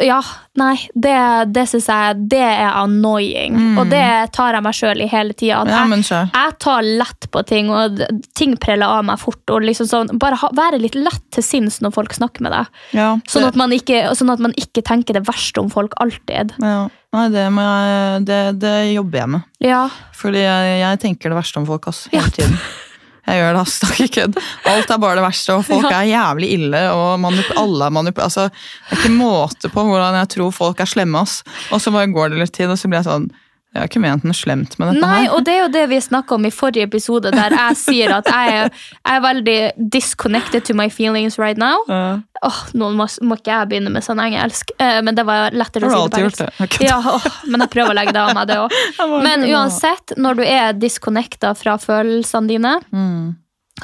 Ja, 0.01 0.19
nei, 0.57 0.77
det, 0.95 1.15
det 1.53 1.67
syns 1.69 1.89
jeg 1.91 2.21
det 2.33 2.41
er 2.41 2.79
annoying. 2.81 3.59
Og 3.81 3.91
det 3.93 4.05
tar 4.33 4.57
jeg 4.57 4.65
meg 4.65 4.77
sjøl 4.77 5.03
i 5.05 5.09
hele 5.11 5.37
tida. 5.37 5.61
Mm. 5.67 5.73
Ja, 5.75 5.83
jeg. 6.01 6.31
Jeg 6.33 6.57
tar 6.65 6.87
lett 6.87 7.29
på 7.33 7.43
ting, 7.49 7.69
og 7.75 8.01
ting 8.39 8.57
preller 8.61 8.89
av 9.01 9.05
meg 9.11 9.21
fort. 9.21 9.43
og 9.53 9.67
liksom 9.67 9.89
sånn, 9.91 10.15
Bare 10.21 10.39
ha, 10.41 10.51
være 10.57 10.81
litt 10.81 10.97
lett 10.97 11.27
til 11.35 11.45
sinns 11.45 11.81
når 11.85 11.95
folk 11.99 12.17
snakker 12.17 12.47
med 12.47 12.57
deg. 12.57 12.81
Ja, 12.97 13.11
Sånn 13.29 13.47
at, 13.49 13.59
man 13.61 13.75
ikke, 13.77 14.07
sånn 14.17 14.33
at 14.33 14.41
man 14.43 14.57
ikke 14.57 14.85
tenker 14.87 15.19
det 15.19 15.27
verste 15.29 15.61
om 15.63 15.69
folk 15.73 15.97
alltid. 16.01 16.57
Ja. 16.65 16.89
Nei, 17.11 17.25
det, 17.35 17.43
jeg, 17.43 18.21
det, 18.29 18.43
det 18.63 18.77
jobber 18.95 19.19
jeg 19.25 19.33
med. 19.33 19.49
Ja, 19.67 19.89
Fordi 20.15 20.45
jeg, 20.45 20.77
jeg 20.81 21.01
tenker 21.03 21.33
det 21.33 21.41
verste 21.41 21.59
om 21.61 21.67
folk 21.69 21.91
ass, 21.91 22.07
hele 22.15 22.31
tiden. 22.37 22.57
Jeg 23.31 23.43
gjør 23.43 23.57
det, 23.57 23.61
ass. 23.63 23.77
Det 23.81 23.89
er 23.91 24.01
ikke 24.05 24.15
kødd. 24.17 24.39
Alt 24.73 24.91
er 24.91 25.03
bare 25.03 25.19
det 25.21 25.27
verste, 25.27 25.55
og 25.55 25.67
folk 25.69 25.87
er 25.91 26.09
jævlig 26.11 26.49
ille. 26.57 26.81
og 26.91 27.29
alle 27.61 27.87
er 27.87 27.95
manup 27.95 28.19
altså, 28.19 28.49
Det 28.51 28.97
er 28.97 29.05
ikke 29.05 29.19
måte 29.21 29.71
på 29.71 29.85
hvordan 29.87 30.19
jeg 30.19 30.33
tror 30.37 30.51
folk 30.57 30.83
er 30.83 30.91
slemme. 30.91 31.23
ass. 31.23 31.45
Og 31.71 31.81
så 31.83 31.93
bare 31.95 32.11
går 32.11 32.33
det 32.33 32.43
litt 32.43 32.57
tid, 32.57 32.71
og 32.71 32.79
så 32.81 32.91
blir 32.91 33.01
jeg 33.03 33.11
sånn 33.11 33.31
Jeg 33.71 33.79
har 33.85 33.87
ikke 33.87 34.01
ment 34.03 34.25
noe 34.27 34.35
slemt 34.35 34.73
med 34.81 34.89
dette 34.91 35.01
Nei, 35.07 35.21
her. 35.29 35.35
og 35.37 35.45
det 35.47 35.53
er 35.55 35.61
jo 35.61 35.69
det 35.71 35.83
vi 35.93 35.99
snakka 36.03 36.35
om 36.35 36.47
i 36.49 36.51
forrige 36.51 36.89
episode, 36.89 37.31
der 37.31 37.55
jeg 37.55 37.77
sier 37.79 38.15
at 38.17 38.27
jeg 38.27 38.55
er, 38.57 38.73
jeg 38.99 39.19
er 39.19 39.21
veldig 39.23 39.59
disconnected 39.95 40.65
to 40.67 40.75
my 40.75 40.89
feelings 40.91 41.39
right 41.39 41.57
now. 41.61 41.85
Ja. 41.89 42.21
Åh, 42.43 42.59
Nå 42.75 42.89
må, 42.99 43.07
må 43.23 43.37
ikke 43.39 43.53
jeg 43.53 43.69
begynne 43.71 43.93
med 43.95 44.03
sånn 44.03 44.19
engelsk, 44.25 44.73
eh, 44.83 44.99
men 45.07 45.15
det 45.15 45.23
var 45.29 45.55
lettere 45.55 45.87
å 45.87 45.93
si 45.93 46.01
det 46.03 46.11
på 46.17 46.23
engelsk. 46.25 46.43
det? 46.43 46.71
Jeg. 46.81 46.89
Ja, 46.91 46.99
åh, 47.15 47.27
men 47.47 47.63
jeg 47.63 47.71
prøver 47.77 47.95
å 47.95 47.99
legge 48.01 48.17
det 48.17 48.25
av 48.25 48.35
meg, 48.35 48.49
det 48.51 48.59
òg. 48.65 48.75
Men 49.29 49.47
uansett, 49.47 50.17
når 50.19 50.41
du 50.41 50.45
er 50.49 50.73
disconnecta 50.81 51.55
fra 51.55 51.77
følelsene 51.79 52.51
dine, 52.51 52.75
Mm. 52.91 53.37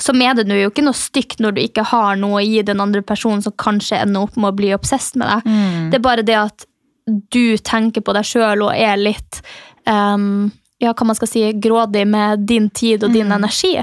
så 0.03 0.13
mener 0.13 0.45
du 0.45 0.53
jo 0.59 0.69
ikke 0.71 0.83
noe 0.85 0.99
stygt 0.99 1.39
når 1.41 1.55
du 1.57 1.61
ikke 1.63 1.85
har 1.93 2.17
noe 2.21 2.41
å 2.41 2.45
gi 2.45 2.63
den 2.67 2.81
andre 2.83 3.01
personen 3.07 3.41
som 3.45 3.55
kanskje 3.57 4.03
ender 4.03 4.27
opp 4.27 4.35
med 4.37 4.51
å 4.51 4.57
bli 4.57 4.75
obsessed 4.75 5.17
med 5.17 5.31
deg. 5.31 5.47
Mm. 5.47 5.91
Det 5.93 6.01
er 6.01 6.05
bare 6.11 6.25
det 6.27 6.37
at 6.43 6.67
du 7.07 7.57
tenker 7.59 8.01
på 8.03 8.13
deg 8.17 8.25
sjøl 8.27 8.63
og 8.67 8.73
er 8.75 8.97
litt 8.99 9.41
um, 9.87 10.51
ja, 10.83 10.93
hva 10.93 11.07
man 11.07 11.17
skal 11.17 11.29
si, 11.31 11.43
grådig 11.63 12.07
med 12.11 12.47
din 12.47 12.71
tid 12.71 13.05
og 13.05 13.11
Mm. 13.11 13.15
din 13.15 13.33
energi. 13.33 13.75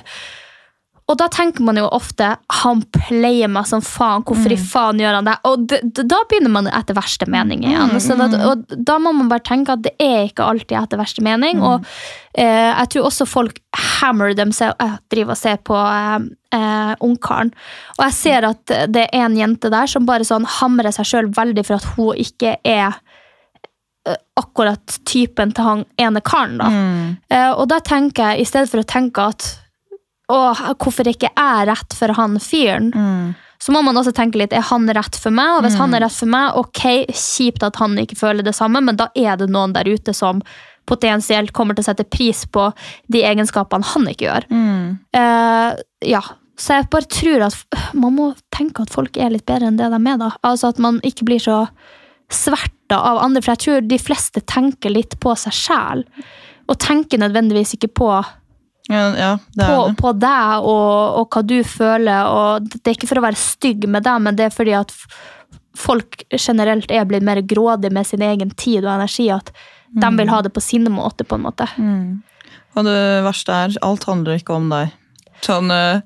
Og 1.11 1.17
da 1.19 1.25
tenker 1.27 1.59
man 1.67 1.75
jo 1.75 1.83
ofte 1.91 2.37
han 2.61 2.81
pleier 2.95 3.49
meg 3.51 3.65
som 3.67 3.81
faen, 3.83 4.23
hvorfor 4.23 4.47
Mm. 4.47 4.53
i 4.53 4.55
faen 4.55 4.99
gjør 5.01 5.15
han 5.17 5.25
det? 5.25 5.33
Og 5.43 5.67
da 5.67 6.19
begynner 6.29 6.49
man 6.49 6.67
etter 6.67 6.93
verste 6.95 7.27
mening 7.27 7.63
igjen. 7.65 7.89
Mm, 7.91 7.99
Så 7.99 8.15
da, 8.17 8.29
og 8.49 8.63
da 8.85 8.97
må 8.99 9.11
man 9.13 9.27
bare 9.27 9.43
tenke 9.43 9.73
at 9.73 9.81
det 9.81 9.91
er 9.99 10.29
ikke 10.29 10.45
alltid 10.47 10.77
etter 10.79 10.97
verste 10.97 11.21
mening. 11.21 11.57
Mm. 11.59 11.63
Og 11.63 11.85
eh, 12.35 12.71
jeg 12.79 12.89
tror 12.89 13.09
også 13.09 13.27
folk 13.27 13.59
hammer 13.75 14.33
dem 14.33 14.51
seg 14.51 14.73
Jeg 14.79 14.99
driver 15.09 15.31
og 15.31 15.37
ser 15.37 15.57
på 15.57 15.75
eh, 15.75 16.19
eh, 16.57 16.95
Ungkaren. 17.01 17.51
Og 17.99 18.05
jeg 18.05 18.13
ser 18.13 18.45
at 18.45 18.65
det 18.65 19.09
er 19.11 19.25
en 19.25 19.35
jente 19.35 19.69
der 19.69 19.87
som 19.87 20.05
bare 20.05 20.23
sånn 20.23 20.45
hamrer 20.45 20.93
seg 20.93 21.05
sjøl 21.05 21.33
veldig 21.33 21.65
for 21.65 21.75
at 21.75 21.83
hun 21.97 22.15
ikke 22.15 22.55
er 22.63 22.87
eh, 22.87 22.93
akkurat 24.35 24.97
typen 25.07 25.53
til 25.55 25.63
han 25.63 25.85
ene 26.01 26.21
karen. 26.21 26.57
da. 26.59 26.65
Mm. 26.69 27.17
Eh, 27.29 27.51
og 27.53 27.67
da 27.71 27.79
tenker 27.79 28.33
jeg, 28.33 28.41
i 28.41 28.45
stedet 28.49 28.69
for 28.71 28.81
å 28.83 28.87
tenke 28.89 29.27
at 29.31 29.45
å, 30.31 30.53
hvorfor 30.79 31.07
ikke 31.11 31.29
jeg 31.35 31.67
rett 31.67 31.93
for 31.93 32.13
han 32.17 32.37
fyren, 32.39 32.91
Mm. 32.95 33.35
så 33.59 33.71
må 33.75 33.83
man 33.83 33.95
også 33.95 34.13
tenke 34.15 34.39
litt, 34.39 34.53
er 34.53 34.61
han 34.61 34.87
rett 34.89 35.15
for 35.15 35.31
meg? 35.31 35.57
Og 35.57 35.63
hvis 35.63 35.77
han 35.77 35.93
er 35.93 36.01
rett 36.01 36.11
for 36.15 36.25
meg, 36.31 36.55
ok, 36.55 37.05
kjipt 37.11 37.63
at 37.63 37.75
han 37.79 37.95
ikke 37.97 38.17
føler 38.17 38.43
det 38.43 38.55
samme, 38.55 38.81
men 38.83 38.95
da 38.99 39.07
er 39.15 39.37
det 39.37 39.49
noen 39.49 39.73
der 39.73 39.83
ute 39.87 40.13
som 40.13 40.41
potensielt 40.85 41.53
kommer 41.53 41.75
til 41.75 41.83
å 41.83 41.89
sette 41.91 42.03
pris 42.09 42.45
på 42.45 42.73
de 43.07 43.21
egenskapene 43.23 43.85
han 43.93 44.07
ikke 44.11 44.25
gjør. 44.27 44.47
Mm. 44.51 44.99
Eh, 45.15 45.75
ja, 46.09 46.21
så 46.59 46.75
jeg 46.79 46.89
bare 46.89 47.07
tror 47.07 47.45
at 47.47 47.93
man 47.95 48.15
må 48.15 48.35
tenke 48.51 48.83
at 48.83 48.91
folk 48.91 49.15
er 49.17 49.29
litt 49.31 49.45
bedre 49.45 49.67
enn 49.71 49.77
det 49.79 49.87
de 49.89 50.01
er 50.11 50.17
da. 50.17 50.31
Altså 50.43 50.67
at 50.73 50.79
man 50.79 50.99
ikke 51.03 51.23
blir 51.25 51.39
så 51.39 51.67
sverta 52.35 52.99
av 52.99 53.21
andre, 53.23 53.41
for 53.43 53.53
jeg 53.53 53.63
tror 53.65 53.85
de 53.89 53.99
fleste 54.01 54.43
tenker 54.49 54.93
litt 54.93 55.17
på 55.23 55.35
seg 55.39 55.55
sjæl. 55.57 56.03
Og 56.71 56.79
tenker 56.79 57.19
nødvendigvis 57.19 57.75
ikke 57.77 57.91
på, 57.91 58.09
Ja, 58.91 59.03
ja 59.15 59.31
det 59.55 59.67
på, 59.67 59.77
det. 59.87 59.95
på 59.99 60.11
deg 60.19 60.65
og, 60.67 61.19
og 61.21 61.27
hva 61.35 61.43
du 61.47 61.57
føler. 61.63 62.27
Og 62.27 62.67
det 62.71 62.83
er 62.83 62.97
ikke 62.97 63.09
for 63.11 63.21
å 63.21 63.25
være 63.27 63.39
stygg 63.39 63.87
med 63.87 64.03
deg, 64.07 64.21
men 64.23 64.39
det 64.39 64.47
er 64.47 64.55
fordi 64.55 64.75
at 64.79 64.93
folk 65.75 66.23
generelt 66.35 66.91
er 66.93 67.05
blitt 67.09 67.25
mer 67.25 67.41
grådige 67.41 67.93
med 67.93 68.07
sin 68.07 68.21
egen 68.21 68.51
tid 68.51 68.83
og 68.85 68.93
energi. 68.95 69.29
At 69.33 69.53
de 69.93 70.09
vil 70.17 70.29
ha 70.31 70.41
det 70.41 70.53
på 70.53 70.61
sin 70.63 70.87
måte, 70.91 71.25
på 71.25 71.37
en 71.37 71.45
måte. 71.47 71.67
Og 72.73 72.85
det 72.87 72.99
verste 73.25 73.53
er, 73.53 73.75
alt 73.85 74.05
handler 74.09 74.39
ikke 74.39 74.55
om 74.57 74.69
deg. 74.71 74.93
Sånn 75.43 75.71
eh, 75.75 76.01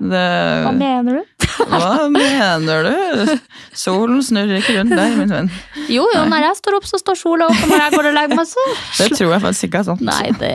det, 0.00 0.22
Hva 0.66 0.72
mener 0.74 1.20
du? 1.20 1.46
Hva 1.70 2.08
mener 2.12 2.88
du? 2.88 3.32
Solen 3.76 4.20
snurrer 4.24 4.58
ikke 4.58 4.74
rundt 4.80 4.94
deg, 4.96 5.14
min 5.20 5.32
venn. 5.32 5.50
Jo, 5.86 6.06
jo, 6.12 6.24
når 6.28 6.48
jeg 6.48 6.58
står 6.58 6.78
opp, 6.80 6.88
så 6.90 7.00
står 7.00 7.18
sola 7.20 7.48
opp, 7.48 7.60
og 7.62 7.70
når 7.70 7.84
jeg 7.84 7.94
går 7.94 8.08
og 8.10 8.16
legger 8.18 8.40
meg, 8.40 8.50
så 8.50 8.66
Det 8.98 9.10
tror 9.14 9.34
jeg 9.36 9.44
faktisk 9.46 9.68
ikke 9.68 9.82
er 9.82 9.88
sant. 9.90 10.06
Nei, 10.06 10.30
det 10.40 10.54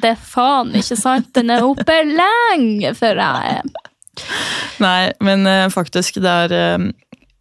det 0.00 0.12
er 0.12 0.20
faen 0.20 0.74
ikke 0.76 0.98
sant. 0.98 1.30
Den 1.36 1.52
er 1.54 1.66
oppe 1.66 2.00
lenge 2.06 2.92
før 2.98 3.22
jeg 3.24 3.70
Nei, 4.82 5.12
men 5.24 5.46
eh, 5.48 5.68
faktisk, 5.72 6.20
det 6.20 6.36
er 6.44 6.54
eh, 6.56 6.88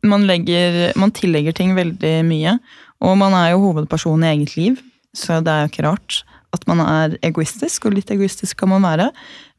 man, 0.08 0.28
legger, 0.30 0.94
man 1.00 1.12
tillegger 1.16 1.56
ting 1.56 1.76
veldig 1.76 2.14
mye. 2.28 2.56
Og 3.04 3.18
man 3.20 3.36
er 3.36 3.54
jo 3.54 3.64
hovedperson 3.66 4.24
i 4.24 4.32
eget 4.34 4.56
liv, 4.56 4.80
så 5.16 5.40
det 5.44 5.52
er 5.52 5.66
jo 5.66 5.72
ikke 5.74 5.88
rart 5.88 6.22
at 6.56 6.66
man 6.70 6.82
er 6.82 7.16
egoistisk, 7.26 7.86
og 7.86 7.96
litt 7.98 8.10
egoistisk 8.14 8.58
kan 8.62 8.72
man 8.72 8.86
være. 8.86 9.10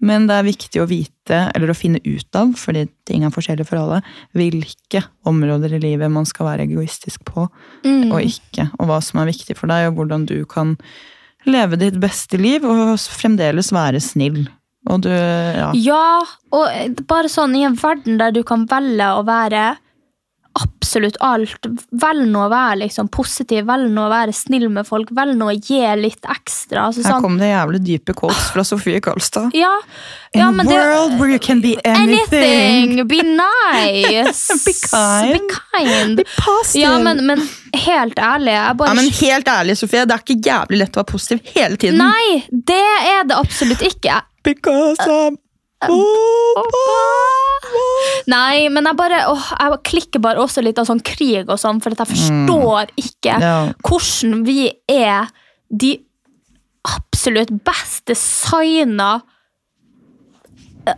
Men 0.02 0.26
det 0.26 0.36
er 0.36 0.48
viktig 0.48 0.82
å 0.82 0.88
vite, 0.90 1.38
eller 1.54 1.70
å 1.70 1.76
finne 1.76 2.00
ut 2.02 2.38
av, 2.38 2.52
fordi 2.58 2.86
ting 3.06 3.22
er 3.26 3.34
forskjellige 3.34 3.68
for 3.68 3.78
alle, 3.78 4.00
hvilke 4.36 5.04
områder 5.28 5.76
i 5.76 5.82
livet 5.84 6.10
man 6.12 6.26
skal 6.28 6.48
være 6.50 6.66
egoistisk 6.66 7.22
på, 7.28 7.46
og 7.86 8.20
ikke. 8.20 8.70
Og 8.80 8.90
hva 8.90 9.00
som 9.04 9.22
er 9.22 9.30
viktig 9.30 9.58
for 9.58 9.70
deg, 9.70 9.90
og 9.90 10.00
hvordan 10.00 10.26
du 10.30 10.40
kan 10.50 10.74
leve 11.48 11.78
ditt 11.80 12.00
beste 12.02 12.40
liv, 12.40 12.66
og 12.66 12.96
fremdeles 12.98 13.70
være 13.74 14.02
snill. 14.02 14.42
Du, 14.80 15.10
ja. 15.12 15.70
Ja, 15.76 16.22
og 16.56 17.00
bare 17.06 17.28
sånn 17.30 17.54
i 17.58 17.66
en 17.68 17.76
verden 17.78 18.16
der 18.18 18.32
du 18.34 18.40
kan 18.48 18.64
velge 18.70 19.10
å 19.12 19.22
være 19.28 19.74
absolutt 20.58 21.16
alt. 21.22 21.66
Vel 22.02 22.24
nå 22.30 22.42
å 22.46 22.50
være 22.50 22.80
liksom 22.82 23.08
positiv, 23.12 23.64
vel 23.68 23.86
nå 23.94 24.06
å 24.06 24.10
være 24.10 24.32
snill 24.34 24.66
med 24.72 24.86
folk, 24.88 25.12
vel 25.14 25.34
nå 25.38 25.50
å 25.52 25.54
gi 25.54 25.80
litt 26.00 26.26
ekstra. 26.26 26.88
Altså, 26.88 27.04
Her 27.04 27.14
sånn, 27.16 27.24
kom 27.24 27.36
det 27.40 27.50
jævlig 27.52 27.80
dype 27.86 28.14
quotes 28.18 28.50
fra 28.54 28.64
Sofie 28.66 29.00
Karlstad. 29.04 29.54
ja, 29.54 29.72
In 30.32 30.40
ja, 30.40 30.48
a 30.48 30.64
world 30.64 31.18
where 31.18 31.30
you 31.30 31.38
can 31.38 31.60
be 31.60 31.76
anything. 31.84 32.98
Anything! 32.98 33.06
Be 33.08 33.22
nice! 33.22 34.46
Be 34.66 34.74
kind. 34.74 35.38
Be 35.38 35.54
kind. 35.54 36.16
Be 36.16 36.24
positive. 36.38 36.82
Ja, 36.82 36.98
men, 36.98 37.24
men 37.26 37.44
helt 37.86 38.18
ærlig, 38.18 38.56
bare 38.78 38.90
Ja, 38.90 38.94
men 38.98 39.10
helt 39.20 39.48
ærlig, 39.50 39.78
Sofie, 39.78 40.06
det 40.06 40.16
er 40.18 40.24
ikke 40.24 40.40
jævlig 40.50 40.82
lett 40.84 40.96
å 40.98 41.02
være 41.04 41.12
positiv 41.12 41.54
hele 41.54 41.78
tiden. 41.80 42.02
Nei, 42.02 42.42
det 42.50 42.82
er 43.14 43.22
det 43.30 43.38
absolutt 43.38 43.82
ikke. 43.86 44.22
Because 44.42 44.98
I'm 45.06 45.36
Nei, 48.30 48.68
men 48.68 48.84
jeg 48.84 48.96
bare 48.98 49.22
åh, 49.30 49.46
Jeg 49.60 49.78
klikker 49.86 50.22
bare 50.22 50.42
også 50.42 50.62
litt 50.64 50.78
av 50.78 50.86
sånn 50.88 51.00
krig 51.04 51.48
og 51.48 51.58
sånn, 51.60 51.80
for 51.82 51.94
jeg 51.94 52.10
forstår 52.10 52.90
ikke 53.00 53.36
hvordan 53.86 54.44
vi 54.46 54.70
er 54.90 55.30
de 55.70 55.94
absolutt 56.84 57.52
best 57.64 58.06
designa 58.10 59.20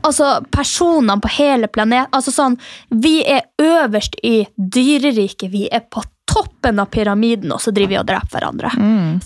Altså, 0.06 0.44
personene 0.54 1.18
på 1.20 1.28
hele 1.36 1.66
planeten 1.68 2.14
altså 2.14 2.30
sånn, 2.32 2.54
Vi 2.88 3.24
er 3.26 3.42
øverst 3.60 4.14
i 4.24 4.46
dyreriket. 4.56 5.50
Vi 5.50 5.66
er 5.70 5.80
på 5.90 6.02
toppen 6.24 6.78
av 6.80 6.86
pyramiden, 6.86 7.50
og 7.52 7.60
så 7.60 7.72
driver 7.74 7.90
vi 7.90 7.98
og 7.98 8.06
dreper 8.06 8.38
hverandre 8.38 8.70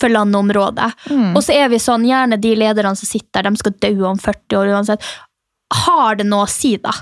for 0.00 0.08
landområdet. 0.08 0.88
Og 1.36 1.42
så 1.44 1.52
er 1.54 1.68
vi 1.68 1.78
sånn, 1.78 2.06
gjerne 2.08 2.40
de 2.40 2.54
lederne 2.56 2.96
som 2.96 3.06
sitter 3.06 3.42
der, 3.44 3.50
de 3.50 3.56
skal 3.60 3.72
dø 3.78 3.92
om 4.08 4.18
40 4.18 4.56
år 4.58 4.72
uansett. 4.74 5.04
Har 5.74 6.18
det 6.18 6.26
noe 6.28 6.46
å 6.46 6.50
si, 6.50 6.76
da? 6.78 6.92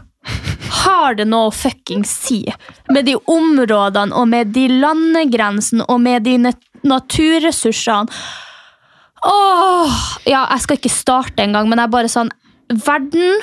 Har 0.85 1.17
det 1.19 1.27
noe 1.29 1.49
å 1.49 1.55
fuckings 1.55 2.13
si? 2.27 2.41
Med 2.93 3.07
de 3.09 3.17
områdene 3.17 4.17
og 4.17 4.29
med 4.31 4.53
de 4.57 4.67
landegrensene 4.73 5.87
og 5.89 6.01
med 6.05 6.25
de 6.27 6.39
naturressursene. 6.85 8.09
Åh! 9.25 10.01
Ja, 10.29 10.45
jeg 10.53 10.65
skal 10.65 10.81
ikke 10.81 10.93
starte 10.93 11.45
engang, 11.45 11.69
men 11.71 11.81
jeg 11.81 11.89
er 11.89 11.95
bare 11.95 12.11
sånn 12.13 12.33
Verden 12.69 13.39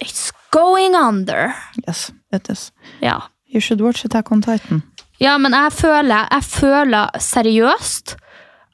It's 0.00 0.30
going 0.52 0.94
under. 0.96 1.52
Yes, 1.86 2.10
it 2.32 2.48
is. 2.48 2.70
Ja. 3.04 3.20
You 3.46 3.60
should 3.60 3.80
watch 3.80 4.04
Attack 4.04 4.32
on 4.32 4.40
Titan. 4.40 4.82
Ja, 5.20 5.36
men 5.38 5.52
jeg 5.52 5.72
føler, 5.76 6.28
jeg 6.30 6.46
føler 6.48 7.20
seriøst 7.20 8.14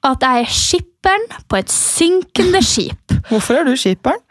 at 0.06 0.22
jeg 0.22 0.44
er 0.44 0.52
skipperen 0.54 1.24
på 1.50 1.58
et 1.58 1.72
synkende 1.72 2.62
skip. 2.62 3.16
Hvorfor 3.30 3.58
er 3.58 3.66
du 3.66 3.74
skipperen? 3.74 4.22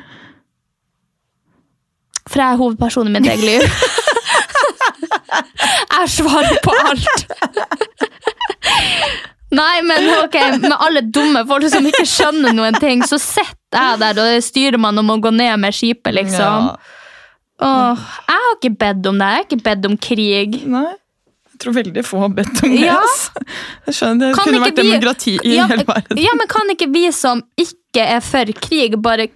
For 2.29 2.41
jeg 2.41 2.49
er 2.55 2.59
hovedpersonen 2.61 3.15
i 3.15 3.19
mitt 3.19 3.29
eget 3.29 3.45
liv. 3.45 3.61
jeg 5.95 6.05
svarer 6.15 6.57
på 6.65 6.71
alt. 6.81 7.19
Nei, 9.55 9.75
men 9.87 10.01
ok, 10.23 10.35
med 10.65 10.73
alle 10.81 11.01
dumme 11.15 11.45
folk 11.47 11.69
som 11.71 11.85
ikke 11.87 12.03
skjønner 12.09 12.51
noen 12.57 12.75
ting, 12.81 13.03
så 13.07 13.17
sitter 13.21 13.77
jeg 13.77 13.99
der 14.01 14.19
og 14.23 14.43
styrer 14.43 14.79
man 14.81 14.97
om 14.99 15.13
å 15.13 15.17
gå 15.23 15.31
ned 15.31 15.59
med 15.61 15.71
skipet, 15.75 16.11
liksom. 16.17 16.71
Åh, 17.63 17.95
jeg 18.27 18.39
har 18.45 18.53
ikke 18.57 18.73
bedt 18.81 19.05
om 19.07 19.15
det. 19.21 19.27
Jeg 19.31 19.37
har 19.39 19.45
ikke 19.47 19.61
bedt 19.69 19.85
om 19.87 19.95
krig. 20.09 20.57
Nei. 20.67 20.89
Jeg 21.55 21.61
tror 21.63 21.71
veldig 21.77 22.01
få 22.03 22.19
har 22.25 22.31
bedt 22.35 22.57
om 22.65 22.69
det. 22.73 22.81
Ja. 22.83 22.97
ass. 22.99 23.29
Jeg 23.87 23.95
skjønner, 23.95 24.33
Det 24.33 24.35
Kan 24.35 24.43
kunne 24.49 24.59
vært 24.65 24.75
vi- 24.81 24.89
demokrati 24.89 25.33
i 25.39 25.53
ja, 25.55 25.67
hele 25.71 25.85
verden. 25.87 26.19
Ja, 26.19 26.33
men 26.35 26.47
kan 26.51 26.67
ikke 26.73 26.89
vi 26.91 27.05
som 27.15 27.39
ikke 27.55 28.03
er 28.17 28.19
for 28.25 28.43
krig, 28.59 28.97
bare 29.01 29.29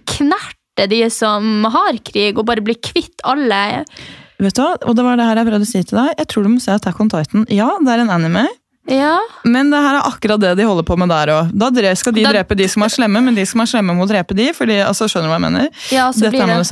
knerte 0.80 0.90
de 0.90 1.10
som 1.10 1.64
har 1.64 1.98
krig, 2.04 2.38
og 2.38 2.46
bare 2.46 2.64
bli 2.64 2.74
kvitt 2.74 3.20
alle? 3.24 3.84
Vet 4.40 4.56
du 4.56 4.62
hva? 4.62 4.76
Og 4.88 4.96
det 4.96 5.04
var 5.04 5.18
det 5.18 5.26
her 5.28 5.36
jeg 5.36 5.48
prøvde 5.48 5.66
å 5.66 5.68
si 5.68 5.82
til 5.84 5.98
deg. 6.00 6.14
Jeg 6.18 6.28
tror 6.28 6.44
du 6.44 6.50
må 6.54 6.60
se 6.60 6.72
Attack 6.72 7.00
on 7.00 7.10
Titan. 7.10 7.46
Ja, 7.52 7.68
det 7.80 7.92
er 7.92 8.04
en 8.04 8.10
anime, 8.10 8.46
Ja. 8.88 9.20
men 9.44 9.68
det 9.70 9.78
her 9.78 9.98
er 10.00 10.06
akkurat 10.08 10.40
det 10.40 10.54
de 10.56 10.64
holder 10.64 10.82
på 10.82 10.96
med 10.98 11.08
der 11.12 11.28
òg. 11.28 11.50
Da 11.52 11.68
skal 11.94 12.12
de 12.12 12.22
Da- 12.24 12.32
drepe 12.32 12.56
de 12.56 12.66
som 12.66 12.82
er 12.82 12.88
slemme, 12.88 13.22
men 13.22 13.34
de 13.34 13.44
som 13.46 13.60
er 13.60 13.66
slemme 13.66 13.94
må 13.94 14.06
drepe 14.08 14.34
de. 14.34 14.52
Fordi, 14.52 14.80
altså, 14.82 15.04
skjønner 15.06 15.28
du 15.28 15.30
hva 15.30 15.38
jeg 15.38 15.52
mener? 15.52 15.68
Ja, 15.92 16.10
så 16.10 16.20
Dette 16.20 16.30
blir 16.32 16.46
det- 16.46 16.66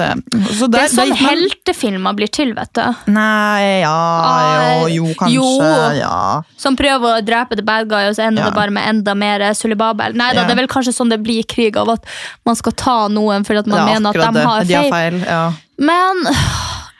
Så 0.58 0.70
der, 0.70 0.78
Det 0.78 0.80
er 0.80 0.96
sånn 0.96 1.08
man- 1.10 1.18
heltefilmer 1.18 2.16
blir 2.16 2.28
til, 2.30 2.54
vet 2.54 2.72
du. 2.72 2.94
Nei, 3.12 3.80
ja, 3.80 3.92
Ah, 3.92 4.86
jo, 4.88 5.04
jo, 5.06 5.14
kanskje. 5.14 5.34
jo. 5.34 5.94
Ja. 5.98 6.42
Som 6.56 6.76
prøver 6.76 7.20
å 7.20 7.24
drepe 7.24 7.54
the 7.56 7.62
bad 7.62 7.88
guy, 7.88 8.08
og 8.08 8.14
så 8.16 8.26
ender 8.26 8.42
Ja. 8.42 8.50
det 8.50 8.54
bare 8.54 8.70
med 8.70 8.88
enda 8.88 9.14
mer 9.14 9.40
sulibabel. 9.54 10.14
Nei 10.14 10.32
da, 10.32 10.40
Ja. 10.40 10.46
det 10.46 10.52
er 10.52 10.56
vel 10.56 10.66
kanskje 10.68 10.94
sånn 10.94 11.10
det 11.10 11.22
blir 11.22 11.40
i 11.40 11.42
krig, 11.44 11.76
av 11.76 11.88
at 11.90 12.04
man 12.44 12.56
skal 12.56 12.72
ta 12.72 13.08
noen 13.08 13.44
fordi 13.44 13.58
at 13.58 13.66
man 13.66 13.80
er 13.86 13.94
mener 13.94 14.08
at 14.08 14.14
de 14.14 14.32
det. 14.32 14.44
har 14.46 14.64
De 14.64 14.74
har 14.74 14.82
feil. 14.90 14.90
feil. 15.20 15.24
Ja. 15.26 15.52
Men 15.78 16.24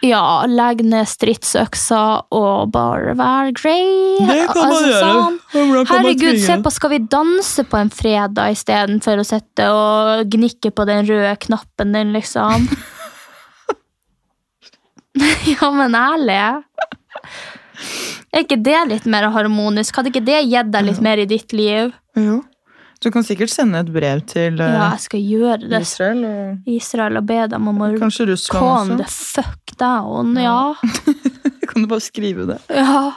ja, 0.06 0.46
legg 0.46 0.82
ned 0.86 1.08
stridsøksa 1.10 2.00
og 2.34 2.70
bare 2.74 3.14
vær 3.18 3.48
grei. 3.56 4.18
Det 4.22 4.44
kan 4.52 4.60
man 4.60 4.72
Altså, 4.72 4.90
gjøre. 4.92 5.08
sånn. 5.08 5.38
Herregud, 5.90 6.38
se 6.44 6.56
på 6.62 6.70
Skal 6.74 6.90
vi 6.94 6.98
danse 7.10 7.64
på 7.66 7.80
en 7.80 7.90
fredag 7.90 8.52
istedenfor 8.54 9.18
å 9.22 9.26
sitte 9.26 9.66
og 9.74 10.28
gnikke 10.30 10.70
på 10.70 10.86
den 10.86 11.06
røde 11.08 11.34
knappen 11.46 11.92
din, 11.96 12.12
liksom? 12.14 12.68
ja, 15.52 15.70
men 15.74 15.94
ærlig. 15.98 16.38
Er 18.32 18.44
ikke 18.44 18.60
det 18.62 18.78
litt 18.90 19.06
mer 19.10 19.28
harmonisk? 19.34 19.96
Hadde 19.98 20.12
ikke 20.12 20.24
det 20.26 20.42
gitt 20.46 20.70
deg 20.74 20.88
litt 20.90 21.00
mer 21.02 21.18
i 21.22 21.26
ditt 21.30 21.52
liv? 21.56 21.90
Jo. 22.18 22.42
Du 22.98 23.10
kan 23.14 23.22
sikkert 23.22 23.52
sende 23.52 23.78
et 23.84 23.90
brev 23.94 24.24
til 24.26 24.58
eh, 24.58 24.72
Ja, 24.74 24.88
jeg 24.96 25.04
skal 25.04 25.20
gjøre 25.22 25.68
det. 25.70 25.80
Israel. 25.86 26.24
Og 26.26 26.70
Israel 26.74 27.20
og 27.20 27.26
be 27.28 27.40
dem 27.52 27.68
om 27.70 27.84
å 27.86 27.90
kanskje 28.00 28.26
Russland 28.32 28.96
også. 28.96 28.98
the 28.98 29.08
fuck 29.44 29.74
down. 29.78 30.32
Ja. 30.40 30.74
Kan 31.68 31.84
du 31.84 31.88
bare 31.90 32.02
skrive 32.02 32.48
det? 32.50 32.58
ja. 32.74 33.10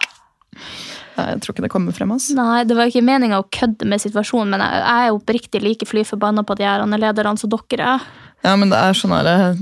Nei, 1.17 1.25
jeg 1.33 1.41
tror 1.43 1.53
ikke 1.53 1.63
det 1.65 1.71
kommer 1.73 1.95
frem. 1.95 2.11
Altså. 2.15 2.33
Nei, 2.37 2.61
det 2.69 2.75
var 2.77 2.87
ikke 2.87 3.01
meninga 3.03 3.41
å 3.41 3.47
kødde 3.51 3.87
med 3.89 3.99
situasjonen, 3.99 4.53
men 4.53 4.61
jeg, 4.63 4.79
jeg 4.85 5.07
er 5.09 5.17
oppriktig 5.17 5.61
like 5.63 5.87
fly 5.89 6.05
forbanna 6.07 6.43
på 6.47 6.55
de 6.55 6.63
her 6.65 6.85
lederne 6.87 7.37
som 7.41 7.51
dere 7.51 7.89
er. 7.97 8.05
Ja, 8.45 8.53
men 8.57 8.71
det 8.71 8.79
er 8.79 8.95
sånn 8.97 9.13
her 9.13 9.27
eh, 9.27 9.59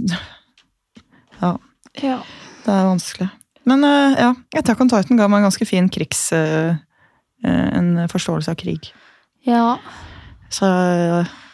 Ja, 1.41 1.55
Ja. 2.03 2.20
det 2.67 2.76
er 2.76 2.86
vanskelig. 2.91 3.30
Men 3.67 3.84
eh, 3.84 4.20
ja, 4.22 4.30
Attack 4.61 4.82
on 4.86 4.91
Titan 4.93 5.17
ga 5.20 5.28
meg 5.28 5.41
en 5.41 5.49
ganske 5.49 5.65
fin 5.67 5.89
krigs... 5.91 6.28
eh, 6.38 6.76
eh, 7.43 7.67
en 7.80 7.95
forståelse 8.11 8.53
av 8.53 8.59
krig. 8.61 8.91
Ja. 9.47 9.77
Så 10.49 10.65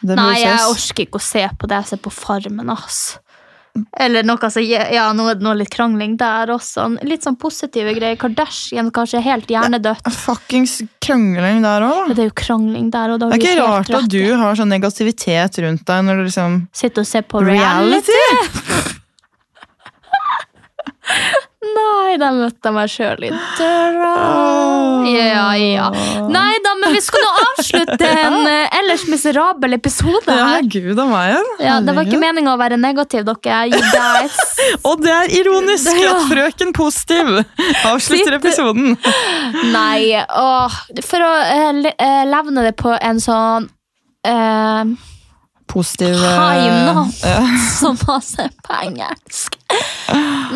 det 0.00 0.16
må 0.16 0.22
Nei, 0.22 0.40
jeg 0.40 0.56
ses. 0.56 0.72
orker 0.72 1.06
ikke 1.06 1.20
å 1.20 1.24
se 1.24 1.44
på 1.58 1.68
det 1.68 1.80
jeg 1.82 1.92
ser 1.92 2.02
på 2.04 2.12
Farmen, 2.14 2.70
ass. 2.72 3.18
Eller 4.00 4.24
noe 4.24 4.40
altså, 4.40 4.62
ja, 4.64 5.10
noe, 5.12 5.34
noe 5.42 5.52
litt 5.58 5.68
krangling 5.72 6.14
der 6.20 6.48
også. 6.54 6.86
Litt 7.04 7.26
sånn 7.26 7.36
positive 7.40 7.92
greier. 7.96 8.16
Kardashian 8.20 8.88
kanskje 8.94 9.20
er 9.20 9.26
helt 9.26 9.50
hjernedødt. 9.52 10.08
Fuckings 10.16 10.78
krangling 11.04 11.60
der 11.64 11.84
òg. 11.84 12.14
Det 12.16 12.24
er 12.24 12.30
jo 12.30 12.36
krangling 12.40 12.88
der, 12.94 13.12
og 13.12 13.20
da 13.20 13.28
Det 13.32 13.36
er 13.36 13.42
ikke 13.44 13.58
rart 13.60 13.92
at 14.00 14.08
du 14.12 14.22
har 14.40 14.56
sånn 14.56 14.72
negativitet 14.72 15.60
rundt 15.64 15.84
deg 15.88 16.06
når 16.08 16.22
du 16.22 16.28
liksom 16.30 16.62
Sitter 16.76 17.04
og 17.04 17.10
ser 17.10 17.26
på 17.28 17.44
reality. 17.44 18.16
Reality? 18.16 19.02
Nei, 21.66 22.16
da 22.20 22.28
møtte 22.32 22.68
jeg 22.70 22.74
meg 22.76 22.90
sjøl 22.92 23.24
i 23.26 23.30
døra. 23.58 24.10
Ja, 25.06 25.46
ja. 25.58 25.86
Nei 26.32 26.54
da, 26.64 26.72
men 26.80 26.94
vi 26.94 27.00
skal 27.04 27.22
nå 27.24 27.32
avslutte 27.46 28.08
en 28.10 28.36
eh, 28.52 28.78
ellers 28.80 29.04
miserabel 29.10 29.76
episode 29.76 30.32
Ja, 30.32 30.46
her. 30.56 30.68
gud 30.72 30.98
av 31.02 31.10
meg. 31.12 31.50
Ja, 31.62 31.78
det 31.84 31.94
var 31.96 32.06
ikke 32.08 32.20
meninga 32.22 32.54
å 32.56 32.60
være 32.60 32.78
negativ, 32.80 33.26
dere. 33.28 33.60
You 33.70 33.80
guys. 33.92 34.38
Og 34.88 35.02
det 35.04 35.12
er 35.14 35.34
ironisk 35.40 35.90
Ja. 36.02 36.14
at 36.16 36.28
frøken 36.30 36.72
positiv 36.76 37.32
avslutter 37.36 37.98
Sitter- 38.06 38.38
episoden. 38.38 38.96
Nei, 39.74 40.14
åh, 40.22 40.80
for 41.06 41.26
å 41.26 41.32
eh, 41.42 41.70
le- 41.82 41.96
eh, 41.98 42.22
levne 42.30 42.64
det 42.68 42.74
på 42.80 42.94
en 42.96 43.20
sånn 43.22 43.68
eh, 44.26 44.96
Positiv 45.66 46.14
eh, 46.14 46.36
High 46.38 46.74
note, 46.94 47.32
som 47.74 47.96
masse 48.06 48.44
på 48.62 48.76
engelsk. 48.86 49.55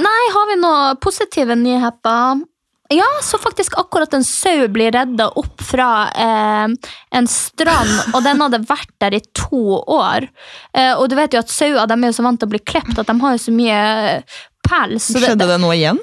Nei, 0.00 0.22
har 0.34 0.48
vi 0.50 0.60
noen 0.60 1.00
positive 1.02 1.56
nyheter? 1.58 2.44
Ja, 2.90 3.06
så 3.22 3.38
faktisk 3.38 3.76
akkurat 3.78 4.14
en 4.14 4.24
sau 4.26 4.68
blir 4.68 4.90
redda 4.90 5.28
opp 5.38 5.62
fra 5.62 6.10
eh, 6.10 6.90
en 7.18 7.28
strand, 7.30 7.92
og 8.10 8.24
den 8.26 8.42
hadde 8.42 8.58
vært 8.66 8.90
der 9.02 9.14
i 9.14 9.20
to 9.30 9.78
år. 9.78 10.26
Eh, 10.74 10.96
og 10.96 11.06
du 11.10 11.14
vet 11.18 11.36
jo 11.36 11.42
at 11.42 11.52
sauer 11.54 11.86
er 11.86 12.16
så 12.16 12.26
vant 12.26 12.40
til 12.42 12.50
å 12.50 12.54
bli 12.56 12.62
klept 12.66 12.98
at 12.98 13.06
de 13.06 13.14
har 13.22 13.36
jo 13.36 13.42
så 13.44 13.54
mye 13.54 13.78
pels. 14.66 15.06
så 15.06 15.22
Skjedde 15.22 15.46
det 15.52 15.60
nå 15.62 15.70
igjen? 15.76 16.02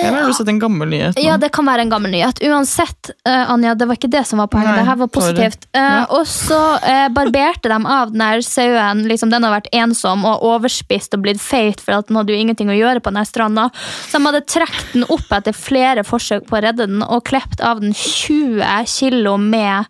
Eller 0.00 0.20
har 0.22 0.26
du 0.28 0.34
sett 0.34 0.48
en 0.48 0.58
gammel 0.58 0.88
nyhet? 0.88 1.16
nå? 1.16 1.22
Ja, 1.22 1.36
det 1.40 1.50
kan 1.52 1.66
være 1.68 1.84
en 1.84 1.90
gammel 1.92 2.12
nyhet. 2.14 2.40
Uansett, 2.46 3.10
uh, 3.28 3.52
Anja, 3.52 3.74
det 3.76 3.88
var 3.88 3.98
ikke 3.98 4.10
det 4.10 4.22
som 4.28 4.40
var 4.40 4.48
poenget. 4.52 4.78
Det 4.80 4.86
her 4.88 5.00
var 5.02 5.10
positivt. 5.12 5.66
Uh, 5.76 5.80
Ja. 5.80 6.04
Og 6.16 6.26
så 6.28 6.60
uh, 6.80 7.08
barberte 7.12 7.68
de 7.68 7.78
av 7.86 8.12
den 8.12 8.24
her 8.24 8.40
sauen. 8.46 9.04
Liksom, 9.10 9.32
den 9.32 9.44
har 9.44 9.52
vært 9.58 9.68
ensom 9.76 10.24
og 10.28 10.44
overspist 10.46 11.16
og 11.16 11.24
blitt 11.26 11.42
feit, 11.42 11.82
for 11.84 12.00
den 12.08 12.16
hadde 12.20 12.32
jo 12.32 12.40
ingenting 12.40 12.72
å 12.72 12.78
gjøre 12.78 13.02
på 13.04 13.12
den 13.12 13.20
her 13.20 13.28
stranda. 13.28 13.68
Så 14.08 14.18
de 14.18 14.30
hadde 14.30 14.44
trukket 14.48 14.94
den 14.94 15.08
opp 15.12 15.36
etter 15.36 15.56
flere 15.56 16.06
forsøk 16.06 16.48
på 16.48 16.58
å 16.58 16.64
redde 16.64 16.88
den, 16.88 17.04
og 17.04 17.26
klept 17.28 17.60
av 17.60 17.82
den 17.84 17.92
20 17.96 18.88
kilo 18.88 19.36
med 19.40 19.84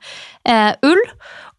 ull. 0.86 1.02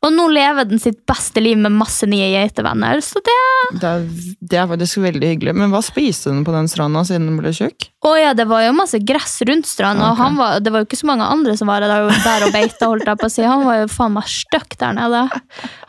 Og 0.01 0.09
nå 0.15 0.23
lever 0.33 0.65
den 0.65 0.79
sitt 0.81 1.03
beste 1.05 1.37
liv 1.43 1.59
med 1.61 1.75
masse 1.77 2.07
nye 2.09 2.31
geitevenner. 2.31 2.97
Så 3.05 3.19
det 3.21 3.35
Det 3.77 3.85
er, 3.89 4.05
det 4.41 4.57
er 4.57 4.65
faktisk 4.71 4.97
veldig 5.03 5.27
hyggelig. 5.35 5.53
Men 5.53 5.69
hva 5.69 5.81
spiste 5.85 6.31
den 6.31 6.41
på 6.47 6.55
den 6.55 6.65
stranda 6.71 7.03
siden 7.05 7.27
den 7.29 7.37
ble 7.37 7.51
tjukk? 7.53 7.85
Å 8.09 8.15
ja, 8.17 8.31
det 8.33 8.47
var 8.49 8.63
jo 8.65 8.71
masse 8.73 8.97
gress 8.97 9.35
rundt 9.45 9.69
stranda, 9.69 10.09
og 10.09 10.17
han 10.17 10.39
var, 10.39 10.57
det 10.59 10.73
var 10.73 10.81
jo 10.81 10.87
ikke 10.89 10.97
så 11.03 11.09
mange 11.11 11.27
andre 11.29 11.53
som 11.59 11.69
var 11.69 11.85
der, 11.85 12.09
der 12.25 12.47
og 12.47 12.55
beita, 12.55 12.89
holdt 12.89 13.05
jeg 13.05 13.21
på 13.21 13.29
å 13.29 13.33
si. 13.35 13.45
Han 13.45 13.61
var 13.67 13.83
jo 13.83 13.91
faen 13.93 14.15
meg 14.17 14.25
støkk 14.33 14.73
der 14.81 14.97
nede. 14.97 15.21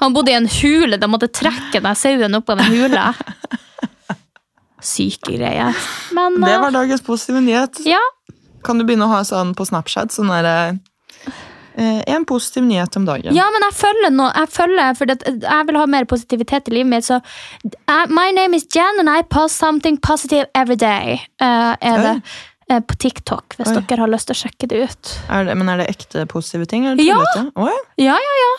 Han 0.04 0.12
bodde 0.12 0.34
i 0.34 0.36
en 0.42 0.50
hule, 0.60 1.00
de 1.00 1.08
måtte 1.08 1.32
trekke 1.32 1.80
den 1.80 1.96
sauen 1.96 2.36
opp 2.36 2.52
av 2.52 2.60
en 2.60 2.68
hule. 2.76 3.08
Syke 4.82 5.36
greier. 5.38 5.72
Men 6.12 6.40
Det 6.42 6.52
eh, 6.52 6.60
var 6.60 6.74
dagens 6.74 7.02
positive 7.06 7.40
nyhet. 7.40 7.80
ja, 7.86 8.00
Kan 8.66 8.78
du 8.78 8.84
begynne 8.84 9.06
å 9.08 9.12
ha 9.14 9.20
sånn 9.26 9.54
på 9.56 9.64
Snapchat? 9.66 10.12
Sånn 10.14 10.28
der, 10.30 10.44
eh, 10.52 10.80
en 11.76 12.24
positiv 12.28 12.64
nyhet 12.64 12.96
om 12.96 13.04
dagen. 13.08 13.34
ja, 13.34 13.44
men 13.54 13.62
jeg 13.68 13.74
følger 13.78 14.10
nå, 14.14 14.28
jeg 14.34 14.48
følger, 14.52 14.94
for 14.98 15.12
jeg 15.12 15.66
vil 15.68 15.76
ha 15.80 15.86
mer 15.86 16.04
positivitet 16.10 16.68
i 16.68 16.74
livet 16.78 16.90
mitt, 16.90 17.04
så 17.08 17.20
eh, 17.64 18.06
My 18.12 18.30
name 18.36 18.56
is 18.56 18.66
Jen, 18.74 19.00
and 19.00 19.08
I 19.10 19.22
post 19.22 19.56
something 19.56 19.96
positive 19.96 20.46
every 20.54 20.76
day. 20.76 21.20
eh, 21.40 21.76
er 21.80 22.02
det 22.02 22.14
eh, 22.68 22.80
på 22.80 22.94
TikTok, 22.98 23.56
hvis 23.58 23.72
Oi. 23.72 23.80
dere 23.88 24.04
har 24.04 24.12
lyst 24.12 24.28
til 24.30 24.36
å 24.36 24.40
sjekke 24.44 24.68
det 24.68 24.82
ut. 24.88 25.14
Er 25.30 25.44
det, 25.48 25.56
men 25.56 25.68
er 25.68 25.82
det 25.82 25.88
ekte 25.92 26.26
positive 26.30 26.66
ting? 26.66 26.86
Eller 26.86 27.02
Ja. 27.04 27.18
Ja, 28.00 28.16
ja, 28.18 28.36
ja. 28.44 28.52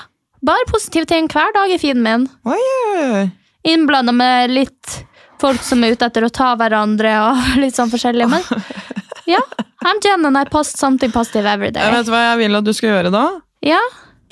Bare 0.44 0.66
positive 0.68 1.06
ting 1.08 1.30
hver 1.32 1.54
dag 1.56 1.72
i 1.72 1.78
feeden 1.80 2.04
min. 2.04 2.28
oi. 2.46 3.32
innblanda 3.64 4.12
med 4.12 4.52
litt 4.52 5.06
folk 5.40 5.62
som 5.64 5.84
er 5.84 5.94
ute 5.96 6.06
etter 6.08 6.26
å 6.26 6.30
ta 6.32 6.50
hverandre 6.60 7.14
og 7.30 7.38
litt 7.64 7.76
sånn 7.76 7.92
forskjellig. 7.92 8.28
Men 8.32 8.44
ja, 9.36 9.40
I'm 9.86 10.00
Jen 10.04 10.26
and 10.26 10.38
I 10.38 10.44
post 10.50 10.78
something 10.80 11.12
positive 11.12 11.46
every 11.50 11.72
Jeg 11.76 11.92
vet 11.94 12.10
hva 12.12 12.22
jeg 12.32 12.38
vil 12.44 12.56
at 12.60 12.66
du 12.68 12.74
skal 12.74 12.90
gjøre 12.96 13.12
da? 13.14 13.24
Ja, 13.64 13.80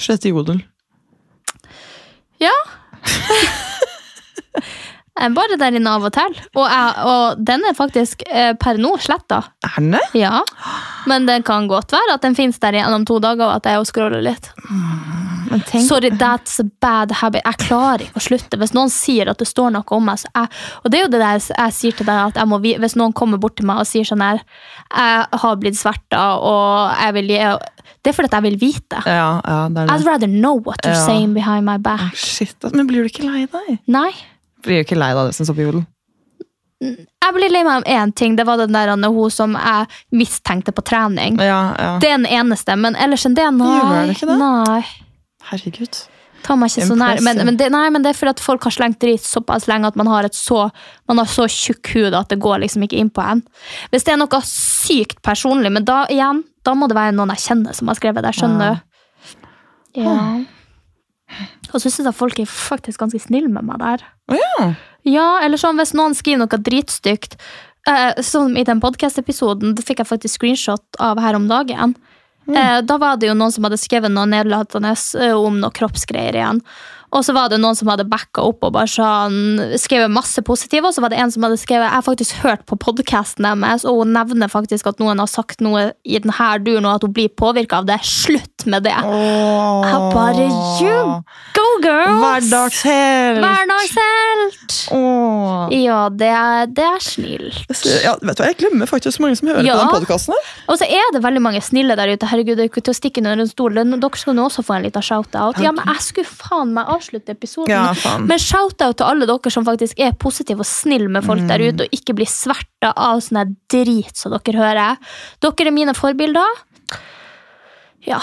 Slette 0.01 0.31
jodel. 0.31 0.63
ja. 2.41 2.53
Jeg 5.21 5.33
bare 5.35 5.57
der 5.59 5.75
inne 5.77 5.91
av 5.91 6.05
og 6.07 6.13
til. 6.15 6.33
Og, 6.57 6.63
jeg, 6.65 7.03
og 7.05 7.41
den 7.45 7.61
er 7.69 7.75
faktisk 7.77 8.23
eh, 8.25 8.53
per 8.57 8.79
nå 8.81 8.95
sletta. 9.03 9.41
Er 9.67 9.75
den 9.77 9.91
det? 9.93 10.01
Ja. 10.17 10.39
Men 11.11 11.27
det 11.27 11.41
kan 11.45 11.67
godt 11.69 11.93
være 11.93 12.15
at 12.15 12.23
den 12.25 12.33
finnes 12.37 12.57
der 12.63 12.73
igjen 12.79 12.95
om 12.95 13.05
to 13.05 13.19
dager, 13.21 13.43
og 13.51 13.59
at 13.59 13.69
jeg 13.69 13.85
scroller 13.91 14.23
litt. 14.25 14.49
Men 14.65 15.30
tenk, 15.59 15.87
Sorry, 15.87 16.09
that's 16.09 16.59
a 16.59 16.65
bad 16.81 17.11
habit. 17.11 17.41
Jeg 17.45 17.57
klarer 17.67 18.03
ikke 18.05 18.17
å 18.21 18.23
slutte. 18.23 18.57
Hvis 18.61 18.73
noen 18.73 18.89
sier 18.89 19.29
at 19.31 19.37
det 19.41 19.47
står 19.47 19.71
noe 19.75 19.83
om 19.97 20.05
meg, 20.05 20.23
jeg, 20.23 20.47
og 20.83 20.91
det 20.91 20.99
er 20.99 21.03
jo 21.05 21.11
det 21.11 21.21
der 21.21 21.39
jeg 21.39 21.73
sier 21.77 21.91
til 21.99 22.05
deg, 22.05 22.21
at 22.31 22.35
jeg 22.41 22.47
må, 22.47 22.59
hvis 22.63 22.95
noen 22.95 23.13
kommer 23.13 23.37
bort 23.41 23.55
til 23.59 23.65
meg 23.69 23.83
og 23.83 23.87
sier 23.89 24.07
sånn 24.07 24.21
her 24.23 24.41
Jeg 24.41 25.27
har 25.43 25.55
blitt 25.61 25.77
sverta, 25.79 26.23
og 26.39 26.91
jeg 27.01 27.13
vil 27.19 27.27
gi 27.35 27.39
Det 28.01 28.11
er 28.11 28.17
fordi 28.17 28.33
jeg 28.33 28.43
vil 28.47 28.57
vite. 28.61 29.01
Ja, 29.05 29.29
ja, 29.45 29.59
det 29.69 29.83
er 29.85 29.93
I'd 29.95 30.05
rather 30.07 30.27
know 30.27 30.57
what 30.59 30.81
you're 30.85 30.95
Ja. 30.95 31.05
saying 31.05 31.33
behind 31.33 31.65
my 31.65 31.77
back. 31.77 32.15
Shit, 32.15 32.55
men 32.73 32.87
blir 32.87 33.03
du 33.03 33.09
ikke 33.09 33.25
lei 33.27 33.45
deg? 33.45 33.79
Nei. 33.87 34.11
Blir 34.63 34.81
du 34.81 34.85
ikke 34.85 34.97
lei 34.97 35.09
deg 35.13 35.17
av 35.17 35.27
det 35.31 35.35
som 35.35 35.45
står 35.45 35.55
på 35.57 35.67
jodel? 35.69 35.85
Jeg 36.81 37.33
blir 37.35 37.51
lei 37.53 37.61
meg 37.63 37.83
om 37.83 37.83
én 37.85 38.11
ting. 38.17 38.35
Det 38.35 38.45
var 38.47 38.57
den 38.57 38.73
der 38.73 38.89
hun 38.97 39.29
som 39.29 39.53
jeg 39.53 39.85
mistenkte 40.17 40.73
på 40.73 40.81
trening. 40.81 41.37
Ja, 41.37 41.75
ja. 41.77 41.91
Det 42.01 42.09
er 42.09 42.17
den 42.17 42.25
eneste, 42.25 42.75
men 42.75 42.95
ellers 42.95 43.25
enn 43.25 43.35
det, 43.37 43.45
nei. 43.53 43.75
Gjør 43.77 44.07
det 44.07 44.15
ikke 44.15 44.29
det? 44.31 44.37
Nei. 44.41 44.81
Herregud. 45.51 46.03
Ta 46.41 46.55
meg 46.57 46.71
ikke 46.71 46.87
så 46.89 46.97
nær. 46.97 47.21
Men, 47.21 47.41
men, 47.45 47.57
det, 47.59 47.67
nei, 47.73 47.85
men 47.93 48.03
det 48.03 48.11
er 48.11 48.17
fordi 48.17 48.33
at 48.33 48.43
folk 48.43 48.63
har 48.65 48.73
slengt 48.73 49.01
drit 49.03 49.23
såpass 49.23 49.67
lenge 49.69 49.91
at 49.91 49.97
man 49.99 50.09
har, 50.09 50.25
et 50.25 50.37
så, 50.37 50.63
man 51.09 51.21
har 51.21 51.29
så 51.29 51.45
tjukk 51.51 51.91
hud 51.93 52.17
at 52.17 52.31
det 52.33 52.39
går 52.41 52.63
liksom 52.63 52.85
ikke 52.87 52.97
inn 53.01 53.11
på 53.13 53.23
en. 53.25 53.43
Hvis 53.93 54.07
det 54.07 54.15
er 54.15 54.21
noe 54.21 54.41
sykt 54.47 55.21
personlig, 55.25 55.73
men 55.73 55.85
da 55.87 56.03
igjen, 56.09 56.41
da 56.65 56.73
må 56.77 56.89
det 56.89 56.97
være 56.97 57.13
noen 57.17 57.33
jeg 57.35 57.45
kjenner 57.45 57.77
som 57.77 57.91
har 57.91 57.99
skrevet 57.99 58.25
det. 58.25 58.33
Skjønner 58.37 58.73
du? 58.73 58.87
Ja. 60.01 60.15
Og 61.71 61.79
så 61.79 61.89
syns 61.89 62.07
jeg 62.07 62.17
folk 62.17 62.39
er 62.41 62.49
faktisk 62.49 63.03
ganske 63.03 63.21
snille 63.21 63.51
med 63.51 63.67
meg 63.67 63.81
der. 63.83 64.07
Oh, 64.31 64.39
ja. 64.39 64.71
Ja, 65.07 65.27
eller 65.41 65.57
sånn 65.57 65.79
hvis 65.81 65.95
noen 65.97 66.15
skriver 66.17 66.43
noe 66.43 66.61
dritstygt. 66.61 67.37
Eh, 67.89 68.21
som 68.21 68.53
i 68.57 68.65
den 68.65 68.81
podkast-episoden, 68.81 69.73
det 69.73 69.85
fikk 69.87 70.03
jeg 70.03 70.09
faktisk 70.11 70.37
screenshot 70.37 70.99
av 71.01 71.21
her 71.21 71.37
om 71.37 71.47
dagen. 71.49 71.95
Eh, 72.57 72.79
da 72.81 72.97
var 73.01 73.17
det 73.17 73.29
jo 73.29 73.35
noen 73.37 73.53
som 73.53 73.67
hadde 73.67 73.79
skrevet 73.79 74.11
noe 74.13 74.27
nedlatende 74.29 74.93
eh, 75.21 75.35
om 75.35 75.59
noe 75.61 75.73
kroppsgreier 75.75 76.37
igjen. 76.37 76.63
Og 77.11 77.25
så 77.27 77.33
var 77.35 77.49
det 77.51 77.59
noen 77.59 77.75
som 77.75 77.89
hadde 77.91 78.05
backa 78.07 78.43
opp 78.47 78.63
og 78.63 78.71
bare 78.77 78.87
sånn, 78.87 79.59
skrevet 79.81 80.11
masse 80.13 80.39
positive. 80.47 80.87
Og 80.87 80.95
så 80.95 81.03
var 81.03 81.11
det 81.11 81.19
en 81.19 81.31
som 81.33 81.43
hadde 81.43 81.57
skrevet 81.59 81.83
Jeg 81.89 81.95
har 81.97 82.05
faktisk 82.05 82.37
hørt 82.45 82.63
på 82.69 82.77
podkasten 82.79 83.43
deres, 83.47 83.83
og 83.87 84.01
hun 84.03 84.13
nevner 84.15 84.47
faktisk 84.51 84.87
at 84.87 85.01
noen 85.03 85.19
har 85.19 85.27
sagt 85.27 85.59
noe 85.63 85.89
i 86.07 86.19
denne 86.21 86.51
duren, 86.63 86.87
og 86.87 86.95
at 86.99 87.07
hun 87.07 87.13
blir 87.15 87.27
påvirka 87.35 87.81
av 87.81 87.89
det. 87.89 87.99
Slutt 88.07 88.65
med 88.71 88.85
det! 88.87 88.95
Jeg 88.95 89.99
bare 90.15 90.47
you 90.81 90.95
go, 91.57 91.67
girls! 91.83 92.21
Hverdagshelt! 92.21 93.43
Hverdagshelt! 93.43 94.77
Oh. 94.95 95.67
Ja, 95.75 96.07
det 96.09 96.29
er, 96.31 96.65
det 96.71 96.85
er 96.85 97.03
snilt. 97.03 97.83
Ja, 98.03 98.15
vet 98.21 98.37
du 98.39 98.43
hva, 98.43 98.49
Jeg 98.51 98.59
glemmer 98.61 98.89
faktisk 98.89 99.21
mange 99.23 99.37
som 99.39 99.49
hører 99.51 99.65
Ja. 99.67 99.75
på 99.75 99.83
den 99.83 99.93
podkasten. 100.05 100.35
Og 100.71 100.79
så 100.79 100.87
er 100.87 101.11
det 101.13 101.23
veldig 101.23 101.41
mange 101.43 101.61
snille 101.63 101.95
der 101.99 102.13
ute. 102.13 102.29
Herregud, 102.31 102.55
det 102.57 102.65
er 102.65 102.71
ikke 102.71 102.83
til 102.85 102.95
å 102.95 102.97
stikke 102.97 103.21
under 103.23 103.43
en 103.43 103.51
stol. 103.51 103.75
Dere 103.75 104.21
skal 104.21 104.37
nå 104.37 104.47
også 104.47 104.63
få 104.65 104.77
en 104.77 104.87
liten 104.87 105.05
shout-out. 105.05 105.59
Ja, 105.61 105.71
men 105.75 105.85
jeg 105.91 106.01
skulle 106.07 106.29
faen 106.31 106.73
meg 106.75 106.87
avslutte 107.01 107.33
episoden. 107.35 107.73
Ja. 107.73 108.17
Men 108.21 108.39
shout-out 108.39 108.97
til 109.01 109.09
alle 109.09 109.27
dere 109.29 109.51
som 109.51 109.65
faktisk 109.67 109.99
er 109.99 110.13
positive 110.21 110.61
og 110.63 110.69
snille 110.69 111.09
med 111.09 111.25
folk 111.27 111.43
der 111.49 111.59
Mm. 111.59 111.67
ute, 111.75 111.83
og 111.89 111.89
ikke 111.97 112.15
blir 112.15 112.29
sverta 112.29 112.93
av 112.95 113.19
sånn 113.19 113.55
drit 113.69 114.15
som 114.15 114.31
dere 114.31 114.57
hører. 114.61 114.97
Dere 115.41 115.67
er 115.67 115.71
mine 115.75 115.93
forbilder. 115.97 116.61
Ja, 118.07 118.17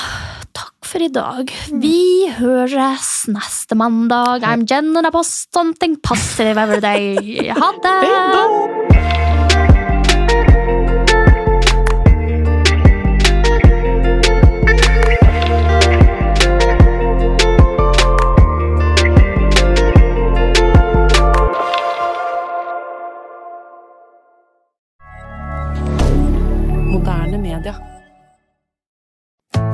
takk 0.52 0.74
for 0.82 0.98
i 1.04 1.08
dag. 1.08 1.52
Vi 1.70 2.26
høres 2.34 3.28
neste 3.30 3.76
mandag. 3.78 4.42
I'm 4.42 4.66
Jen 4.66 4.96
and 4.96 5.06
I 5.06 5.10
post 5.10 5.52
something 5.54 5.96
positive 6.02 6.58
every 6.58 6.80
day. 6.80 7.52
Ha 7.54 7.72
det! 7.84 8.87